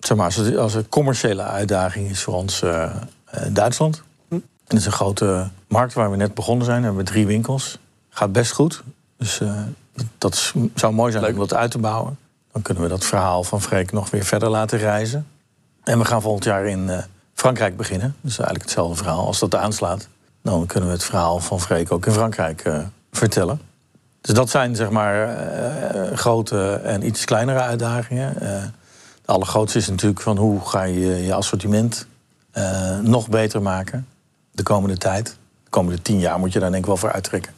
zeg 0.07 0.17
maar, 0.17 0.27
als, 0.27 0.37
het, 0.37 0.57
als 0.57 0.75
een 0.75 0.88
commerciële 0.88 1.43
uitdaging 1.43 2.11
is 2.11 2.23
voor 2.23 2.35
ons 2.35 2.62
eh, 2.62 2.83
eh, 3.25 3.43
Duitsland. 3.51 4.03
En 4.29 4.43
dat 4.67 4.79
is 4.79 4.87
een 4.87 4.93
grote 4.93 5.49
markt 5.69 5.93
waar 5.93 6.11
we 6.11 6.17
net 6.17 6.35
begonnen 6.35 6.65
zijn. 6.65 6.81
We 6.81 6.87
hebben 6.87 7.05
drie 7.05 7.27
winkels. 7.27 7.79
gaat 8.09 8.33
best 8.33 8.53
goed. 8.53 8.83
Dus 9.17 9.41
uh, 9.41 9.61
dat 10.19 10.55
zou 10.75 10.93
mooi 10.93 11.12
zijn 11.12 11.25
om 11.25 11.38
dat 11.38 11.55
uit 11.55 11.71
te 11.71 11.79
bouwen. 11.79 12.19
Dan 12.53 12.62
kunnen 12.62 12.83
we 12.83 12.88
dat 12.88 13.05
verhaal 13.05 13.45
van 13.45 13.62
Freek 13.62 13.93
nog 13.93 14.11
weer 14.11 14.25
verder 14.25 14.49
laten 14.49 14.79
reizen. 14.79 15.27
En 15.85 15.99
we 15.99 16.05
gaan 16.05 16.23
volgend 16.23 16.45
jaar 16.45 16.67
in 16.67 16.88
uh, 16.88 16.99
Frankrijk 17.35 17.77
beginnen. 17.77 18.17
Dus 18.21 18.38
eigenlijk 18.38 18.65
hetzelfde 18.65 18.97
verhaal. 18.97 19.27
Als 19.27 19.38
dat 19.38 19.55
aanslaat, 19.55 20.09
dan 20.43 20.67
kunnen 20.67 20.88
we 20.88 20.95
het 20.95 21.05
verhaal 21.05 21.41
van 21.41 21.61
Freek 21.61 21.93
ook 21.93 22.07
in 22.07 22.12
Frankrijk 22.12 22.71
vertellen. 23.12 23.61
Dus 24.21 24.35
dat 24.35 24.51
zijn 24.51 24.77
zeg 24.77 24.91
maar 24.91 25.37
grote 26.15 26.81
en 26.85 27.07
iets 27.07 27.25
kleinere 27.25 27.59
uitdagingen. 27.61 28.37
De 29.33 29.38
allergrootste 29.38 29.79
is 29.79 29.88
natuurlijk 29.88 30.21
van 30.21 30.37
hoe 30.37 30.61
ga 30.61 30.83
je 30.83 31.25
je 31.25 31.35
assortiment 31.35 32.07
nog 33.03 33.29
beter 33.29 33.62
maken 33.62 34.07
de 34.51 34.62
komende 34.62 34.97
tijd. 34.97 35.27
De 35.64 35.71
komende 35.71 36.03
tien 36.03 36.18
jaar 36.18 36.38
moet 36.38 36.53
je 36.53 36.59
daar 36.59 36.71
denk 36.71 36.83
ik 36.83 36.88
wel 36.88 36.97
voor 36.97 37.12
uittrekken. 37.12 37.53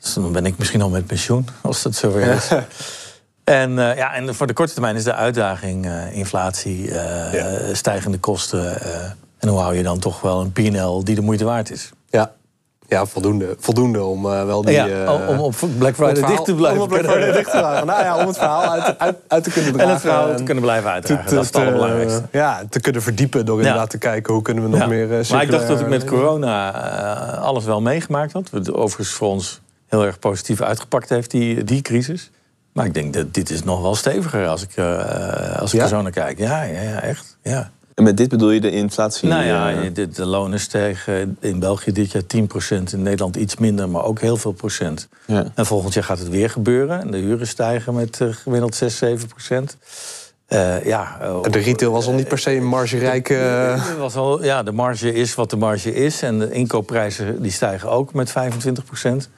Dus 0.00 0.14
dan 0.14 0.32
ben 0.32 0.46
ik 0.46 0.58
misschien 0.58 0.82
al 0.82 0.88
met 0.88 1.06
pensioen, 1.06 1.48
als 1.62 1.82
dat 1.82 1.94
zo 1.94 2.12
weer 2.12 2.32
is. 2.32 2.48
En, 3.44 3.70
uh, 3.70 3.96
ja, 3.96 4.14
en 4.14 4.34
voor 4.34 4.46
de 4.46 4.52
korte 4.52 4.72
termijn 4.72 4.96
is 4.96 5.04
de 5.04 5.14
uitdaging 5.14 5.86
uh, 5.86 6.16
inflatie, 6.16 6.90
stijgende 7.72 8.18
kosten. 8.18 8.82
en 9.38 9.48
hoe 9.48 9.58
hou 9.58 9.74
je 9.74 9.82
dan 9.82 9.98
toch 9.98 10.20
wel 10.20 10.40
een 10.40 10.52
PNL 10.52 11.04
die 11.04 11.14
de 11.14 11.20
moeite 11.20 11.44
waard 11.44 11.70
is? 11.70 11.90
Ja, 12.10 12.32
ja 12.88 13.06
voldoende, 13.06 13.56
voldoende 13.58 14.04
om 14.04 14.22
wel 14.22 14.62
die... 14.62 14.74
Ja, 14.74 15.28
om 15.28 15.38
op 15.38 15.54
Black 15.78 15.94
Friday 15.94 16.28
dicht 16.28 16.44
te 16.44 16.54
blijven. 16.54 16.82
Om 16.82 16.88
Black 16.88 17.04
Friday 17.04 17.32
dicht 17.32 17.50
te 17.50 17.58
blijven. 17.58 17.86
nou 17.86 18.02
ja, 18.02 18.18
om 18.18 18.26
het 18.26 18.36
verhaal 18.36 18.70
uit, 18.70 18.98
uit, 18.98 19.16
uit 19.28 19.44
te 19.44 19.50
kunnen 19.50 19.72
dragen. 19.72 19.88
En 19.88 19.92
het 19.94 20.00
verhaal 20.00 20.36
te 20.36 20.42
kunnen 20.42 20.62
blijven 20.62 20.90
uitdragen, 20.90 21.34
dat 21.34 21.40
is 21.40 21.46
het 21.46 21.56
allerbelangrijkste. 21.56 22.22
ja, 22.32 22.62
te 22.70 22.80
kunnen 22.80 23.02
verdiepen 23.02 23.46
door 23.46 23.58
inderdaad 23.58 23.90
te 23.90 23.98
kijken 23.98 24.32
hoe 24.32 24.42
kunnen 24.42 24.70
we 24.70 24.78
nog 24.78 24.88
meer 24.88 25.26
Maar 25.30 25.42
ik 25.42 25.50
dacht 25.50 25.66
dat 25.66 25.80
ik 25.80 25.88
met 25.88 26.04
corona 26.04 26.70
alles 27.36 27.64
wel 27.64 27.80
meegemaakt 27.80 28.32
had. 28.32 28.50
Overigens 28.72 29.10
voor 29.10 29.28
ons 29.28 29.60
heel 29.86 30.04
erg 30.04 30.18
positief 30.18 30.60
uitgepakt 30.60 31.08
heeft, 31.08 31.30
die, 31.30 31.64
die 31.64 31.82
crisis. 31.82 32.30
Maar 32.72 32.86
ik 32.86 32.94
denk 32.94 33.14
dat 33.14 33.34
dit 33.34 33.50
is 33.50 33.64
nog 33.64 33.82
wel 33.82 33.94
steviger 33.94 34.46
als 34.46 34.62
ik, 34.62 34.76
uh, 34.76 35.58
als 35.58 35.74
ik 35.74 35.80
er 35.80 35.88
zo 35.88 36.02
naar 36.02 36.12
kijk. 36.12 36.38
Ja, 36.38 36.62
ja, 36.62 36.80
ja, 36.80 37.00
echt. 37.00 37.38
Ja. 37.42 37.70
En 37.96 38.04
met 38.04 38.16
dit 38.16 38.28
bedoel 38.28 38.50
je 38.50 38.60
de 38.60 38.70
inflatie? 38.70 39.28
Nou 39.28 39.44
ja, 39.44 39.90
de, 39.90 40.08
de 40.08 40.24
lonen 40.24 40.60
stegen 40.60 41.36
in 41.40 41.58
België 41.58 41.92
dit 41.92 42.12
jaar 42.12 42.22
10%, 42.22 42.92
in 42.92 43.02
Nederland 43.02 43.36
iets 43.36 43.56
minder, 43.56 43.88
maar 43.88 44.04
ook 44.04 44.20
heel 44.20 44.36
veel 44.36 44.52
procent. 44.52 45.08
Ja. 45.26 45.46
En 45.54 45.66
volgend 45.66 45.94
jaar 45.94 46.04
gaat 46.04 46.18
het 46.18 46.28
weer 46.28 46.50
gebeuren. 46.50 47.00
En 47.00 47.10
de 47.10 47.16
huren 47.16 47.46
stijgen 47.46 47.94
met 47.94 48.20
uh, 48.20 48.32
gemiddeld 48.32 48.74
6, 48.74 48.96
7 48.96 49.28
procent. 49.28 49.76
Uh, 50.48 50.84
ja, 50.84 51.18
de 51.50 51.58
retail 51.58 51.92
was 51.92 52.06
al 52.06 52.12
niet 52.12 52.28
per 52.28 52.38
se 52.38 52.56
een 52.56 52.66
margerijke... 52.66 53.76
Was 53.98 54.14
al, 54.16 54.44
ja, 54.44 54.62
de 54.62 54.72
marge 54.72 55.12
is 55.12 55.34
wat 55.34 55.50
de 55.50 55.56
marge 55.56 55.94
is. 55.94 56.22
En 56.22 56.38
de 56.38 56.52
inkoopprijzen 56.52 57.42
die 57.42 57.52
stijgen 57.52 57.90
ook 57.90 58.12
met 58.12 58.30
25 58.30 58.84
procent. 58.84 59.28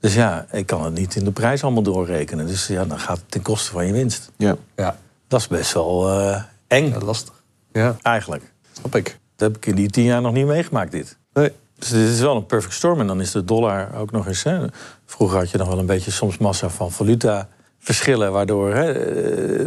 Dus 0.00 0.14
ja, 0.14 0.46
ik 0.52 0.66
kan 0.66 0.84
het 0.84 0.94
niet 0.94 1.14
in 1.14 1.24
de 1.24 1.30
prijs 1.30 1.62
allemaal 1.62 1.82
doorrekenen. 1.82 2.46
Dus 2.46 2.66
ja, 2.66 2.84
dan 2.84 2.98
gaat 2.98 3.16
het 3.16 3.30
ten 3.30 3.42
koste 3.42 3.70
van 3.70 3.86
je 3.86 3.92
winst. 3.92 4.30
Ja. 4.36 4.56
ja. 4.76 4.96
Dat 5.28 5.40
is 5.40 5.48
best 5.48 5.72
wel 5.72 6.10
uh, 6.10 6.42
eng. 6.66 6.88
Ja, 6.88 6.98
lastig. 6.98 7.37
Ja. 7.78 7.96
Eigenlijk. 8.02 8.52
Snap 8.72 8.94
ik. 8.94 9.18
Dat 9.36 9.48
heb 9.48 9.56
ik 9.56 9.66
in 9.66 9.74
die 9.74 9.90
tien 9.90 10.04
jaar 10.04 10.20
nog 10.20 10.32
niet 10.32 10.46
meegemaakt, 10.46 10.92
dit. 10.92 11.16
Nee. 11.32 11.52
Dus 11.78 11.88
dit 11.88 12.08
is 12.08 12.20
wel 12.20 12.36
een 12.36 12.46
perfect 12.46 12.74
storm. 12.74 13.00
En 13.00 13.06
dan 13.06 13.20
is 13.20 13.30
de 13.30 13.44
dollar 13.44 13.94
ook 13.94 14.10
nog 14.10 14.26
eens... 14.26 14.42
Hè, 14.42 14.66
vroeger 15.06 15.38
had 15.38 15.50
je 15.50 15.58
nog 15.58 15.68
wel 15.68 15.78
een 15.78 15.86
beetje 15.86 16.10
soms 16.10 16.38
massa 16.38 16.68
van 16.68 16.92
valuta 16.92 17.48
verschillen... 17.78 18.32
waardoor 18.32 18.74
hè, 18.74 18.92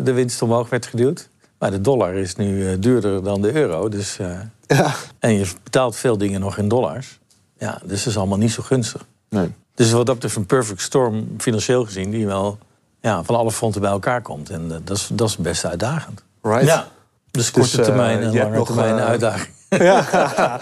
de 0.03 0.13
winst 0.13 0.41
omhoog 0.41 0.69
werd 0.69 0.85
geduwd. 0.85 1.29
Maar 1.59 1.71
de 1.71 1.81
dollar 1.81 2.13
is 2.13 2.35
nu 2.35 2.71
uh, 2.71 2.75
duurder 2.79 3.23
dan 3.23 3.41
de 3.41 3.53
euro. 3.53 3.89
Dus, 3.89 4.17
uh, 4.19 4.39
ja. 4.67 4.93
En 5.19 5.33
je 5.33 5.51
betaalt 5.63 5.95
veel 5.95 6.17
dingen 6.17 6.39
nog 6.39 6.57
in 6.57 6.67
dollars. 6.67 7.19
Ja, 7.57 7.81
dus 7.83 8.03
dat 8.03 8.13
is 8.13 8.17
allemaal 8.17 8.37
niet 8.37 8.51
zo 8.51 8.63
gunstig. 8.63 9.05
Nee. 9.29 9.53
Dus 9.75 9.91
wat 9.91 10.05
dat 10.05 10.15
betreft 10.15 10.35
een 10.35 10.45
perfect 10.45 10.81
storm, 10.81 11.27
financieel 11.37 11.85
gezien, 11.85 12.09
die 12.09 12.25
wel 12.25 12.57
ja, 13.01 13.23
van 13.23 13.35
alle 13.35 13.51
fronten 13.51 13.81
bij 13.81 13.89
elkaar 13.89 14.21
komt. 14.21 14.49
En 14.49 14.65
uh, 14.65 14.75
dat, 14.83 14.97
is, 14.97 15.09
dat 15.13 15.29
is 15.29 15.37
best 15.37 15.65
uitdagend. 15.65 16.23
Right. 16.41 16.65
Ja. 16.65 16.87
Dus 17.31 17.51
korte 17.51 17.77
dus, 17.77 17.85
termijn 17.85 18.21
en 18.21 18.35
lange 18.35 18.63
termijn 18.63 18.95
uh, 18.95 19.05
uitdaging. 19.05 19.49
Ja, 19.71 20.59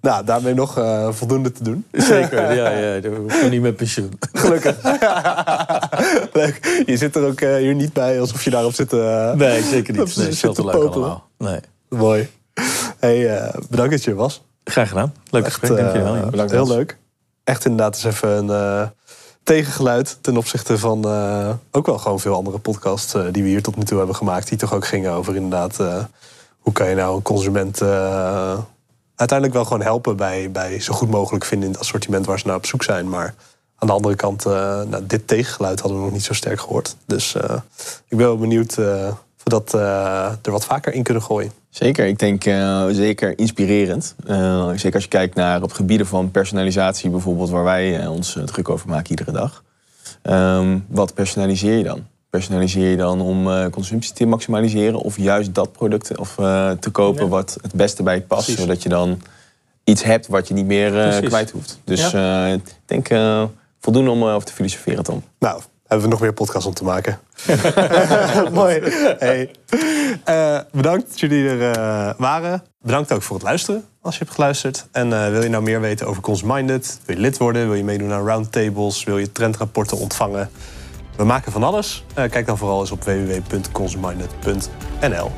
nou, 0.00 0.24
daarmee 0.24 0.54
nog 0.54 0.78
uh, 0.78 1.08
voldoende 1.12 1.52
te 1.52 1.62
doen. 1.62 1.86
Zeker, 1.92 2.54
ja, 2.54 2.70
ja. 2.70 2.94
Je 2.94 3.46
niet 3.50 3.60
met 3.60 3.76
pensioen. 3.76 4.18
Gelukkig. 4.32 4.76
Leuk. 6.32 6.82
Je 6.86 6.96
zit 6.96 7.16
er 7.16 7.26
ook 7.26 7.40
uh, 7.40 7.56
hier 7.56 7.74
niet 7.74 7.92
bij 7.92 8.20
alsof 8.20 8.44
je 8.44 8.50
daarop 8.50 8.74
zit. 8.74 8.92
Uh, 8.92 9.32
nee, 9.32 9.62
zeker 9.62 9.94
niet. 9.94 10.16
Nee, 10.16 10.32
zit 10.32 10.54
te 10.54 10.64
leuk 10.64 10.74
allemaal. 10.74 11.28
Nee. 11.38 11.60
Mooi. 11.88 12.30
Hey, 12.98 13.50
bedankt 13.68 13.90
dat 13.90 14.04
je 14.04 14.10
er 14.10 14.16
was. 14.16 14.42
Graag 14.64 14.88
gedaan. 14.88 15.14
Leuk 15.30 15.44
Echt, 15.44 15.54
gesprek, 15.54 15.78
dankjewel. 15.78 16.16
Ja. 16.16 16.26
Bedankt. 16.26 16.52
Heel 16.52 16.68
leuk 16.68 16.98
echt 17.48 17.64
inderdaad 17.64 17.94
eens 17.94 18.04
even 18.04 18.28
een 18.28 18.46
uh, 18.46 18.88
tegengeluid 19.48 20.18
ten 20.20 20.36
opzichte 20.36 20.78
van 20.78 21.06
uh, 21.06 21.50
ook 21.70 21.86
wel 21.86 21.98
gewoon 21.98 22.20
veel 22.20 22.34
andere 22.34 22.58
podcasts 22.58 23.14
uh, 23.14 23.24
die 23.30 23.42
we 23.42 23.48
hier 23.48 23.62
tot 23.62 23.76
nu 23.76 23.84
toe 23.84 23.98
hebben 23.98 24.16
gemaakt. 24.16 24.48
Die 24.48 24.58
toch 24.58 24.74
ook 24.74 24.86
gingen 24.86 25.12
over 25.12 25.34
inderdaad 25.34 25.76
hoe 26.58 26.72
kan 26.72 26.88
je 26.88 26.94
nou 26.94 27.16
een 27.16 27.22
consument 27.22 27.82
uiteindelijk 29.14 29.52
wel 29.52 29.64
gewoon 29.64 29.82
helpen 29.82 30.16
bij, 30.16 30.50
bij 30.50 30.80
zo 30.80 30.92
goed 30.94 31.10
mogelijk 31.10 31.44
vinden 31.44 31.66
in 31.66 31.72
het 31.72 31.82
assortiment 31.82 32.26
waar 32.26 32.38
ze 32.38 32.46
naar 32.46 32.56
op 32.56 32.66
zoek 32.66 32.82
zijn. 32.82 33.08
Maar 33.08 33.34
aan 33.78 33.86
de 33.86 33.92
andere 33.92 34.14
kant, 34.14 34.44
nou, 34.44 35.06
dit 35.06 35.26
tegengeluid 35.28 35.80
hadden 35.80 35.98
we 35.98 36.04
nog 36.04 36.14
niet 36.14 36.24
zo 36.24 36.32
sterk 36.32 36.60
gehoord. 36.60 36.96
Dus 37.06 37.34
ik 38.08 38.16
ben 38.16 38.26
wel 38.26 38.38
benieuwd 38.38 38.76
of 39.52 39.70
we 39.70 39.78
dat 40.30 40.46
er 40.46 40.52
wat 40.52 40.64
vaker 40.64 40.92
in 40.92 41.02
kunnen 41.02 41.22
gooien. 41.22 41.52
Zeker, 41.70 42.06
ik 42.06 42.18
denk 42.18 42.44
uh, 42.44 42.86
zeker 42.90 43.38
inspirerend. 43.38 44.14
Uh, 44.26 44.68
zeker 44.68 44.94
als 44.94 45.02
je 45.02 45.08
kijkt 45.08 45.34
naar 45.34 45.62
op 45.62 45.72
gebieden 45.72 46.06
van 46.06 46.30
personalisatie 46.30 47.10
bijvoorbeeld, 47.10 47.50
waar 47.50 47.64
wij 47.64 48.02
uh, 48.02 48.12
ons 48.12 48.38
druk 48.44 48.68
over 48.68 48.88
maken 48.88 49.10
iedere 49.10 49.32
dag. 49.32 49.64
Um, 50.22 50.84
wat 50.88 51.14
personaliseer 51.14 51.76
je 51.76 51.84
dan? 51.84 52.06
Personaliseer 52.30 52.90
je 52.90 52.96
dan 52.96 53.20
om 53.20 53.70
consumptie 53.70 54.12
te 54.12 54.26
maximaliseren 54.26 54.98
of 54.98 55.16
juist 55.16 55.54
dat 55.54 55.72
product 55.72 56.18
of, 56.18 56.34
te 56.80 56.90
kopen 56.92 57.24
ja. 57.24 57.28
wat 57.28 57.58
het 57.62 57.74
beste 57.74 58.02
bij 58.02 58.14
je 58.14 58.20
past, 58.20 58.44
Precies. 58.44 58.62
zodat 58.62 58.82
je 58.82 58.88
dan 58.88 59.22
iets 59.84 60.02
hebt 60.02 60.26
wat 60.26 60.48
je 60.48 60.54
niet 60.54 60.66
meer 60.66 61.20
kwijt 61.22 61.50
hoeft. 61.50 61.78
Dus 61.84 62.10
ja. 62.10 62.46
ik 62.46 62.74
denk 62.86 63.08
voldoende 63.80 64.10
om 64.10 64.24
over 64.24 64.46
te 64.46 64.52
filosoferen, 64.52 65.04
Tom. 65.04 65.22
Nou, 65.38 65.62
hebben 65.88 66.06
we 66.06 66.12
nog 66.12 66.20
meer 66.20 66.32
podcasts 66.32 66.66
om 66.66 66.74
te 66.74 66.84
maken. 66.84 67.18
Mooi. 68.52 68.80
Hey. 69.18 69.50
Uh, 70.28 70.58
bedankt 70.72 71.08
dat 71.08 71.20
jullie 71.20 71.48
er 71.48 71.76
uh, 71.76 72.10
waren. 72.16 72.62
Bedankt 72.80 73.12
ook 73.12 73.22
voor 73.22 73.36
het 73.36 73.44
luisteren 73.44 73.84
als 74.02 74.16
je 74.16 74.24
hebt 74.24 74.34
geluisterd. 74.34 74.86
En 74.92 75.10
uh, 75.10 75.28
wil 75.28 75.42
je 75.42 75.48
nou 75.48 75.62
meer 75.62 75.80
weten 75.80 76.06
over 76.06 76.22
Consminded? 76.22 77.00
Wil 77.04 77.16
je 77.16 77.22
lid 77.22 77.38
worden? 77.38 77.66
Wil 77.66 77.74
je 77.74 77.84
meedoen 77.84 78.12
aan 78.12 78.26
roundtables? 78.26 79.04
Wil 79.04 79.18
je 79.18 79.32
trendrapporten 79.32 79.98
ontvangen? 79.98 80.50
We 81.16 81.24
maken 81.24 81.52
van 81.52 81.62
alles. 81.62 82.04
kijk 82.14 82.46
dan 82.46 82.58
vooral 82.58 82.80
eens 82.80 82.90
op 82.90 83.04
www.consminded.nl. 83.04 85.30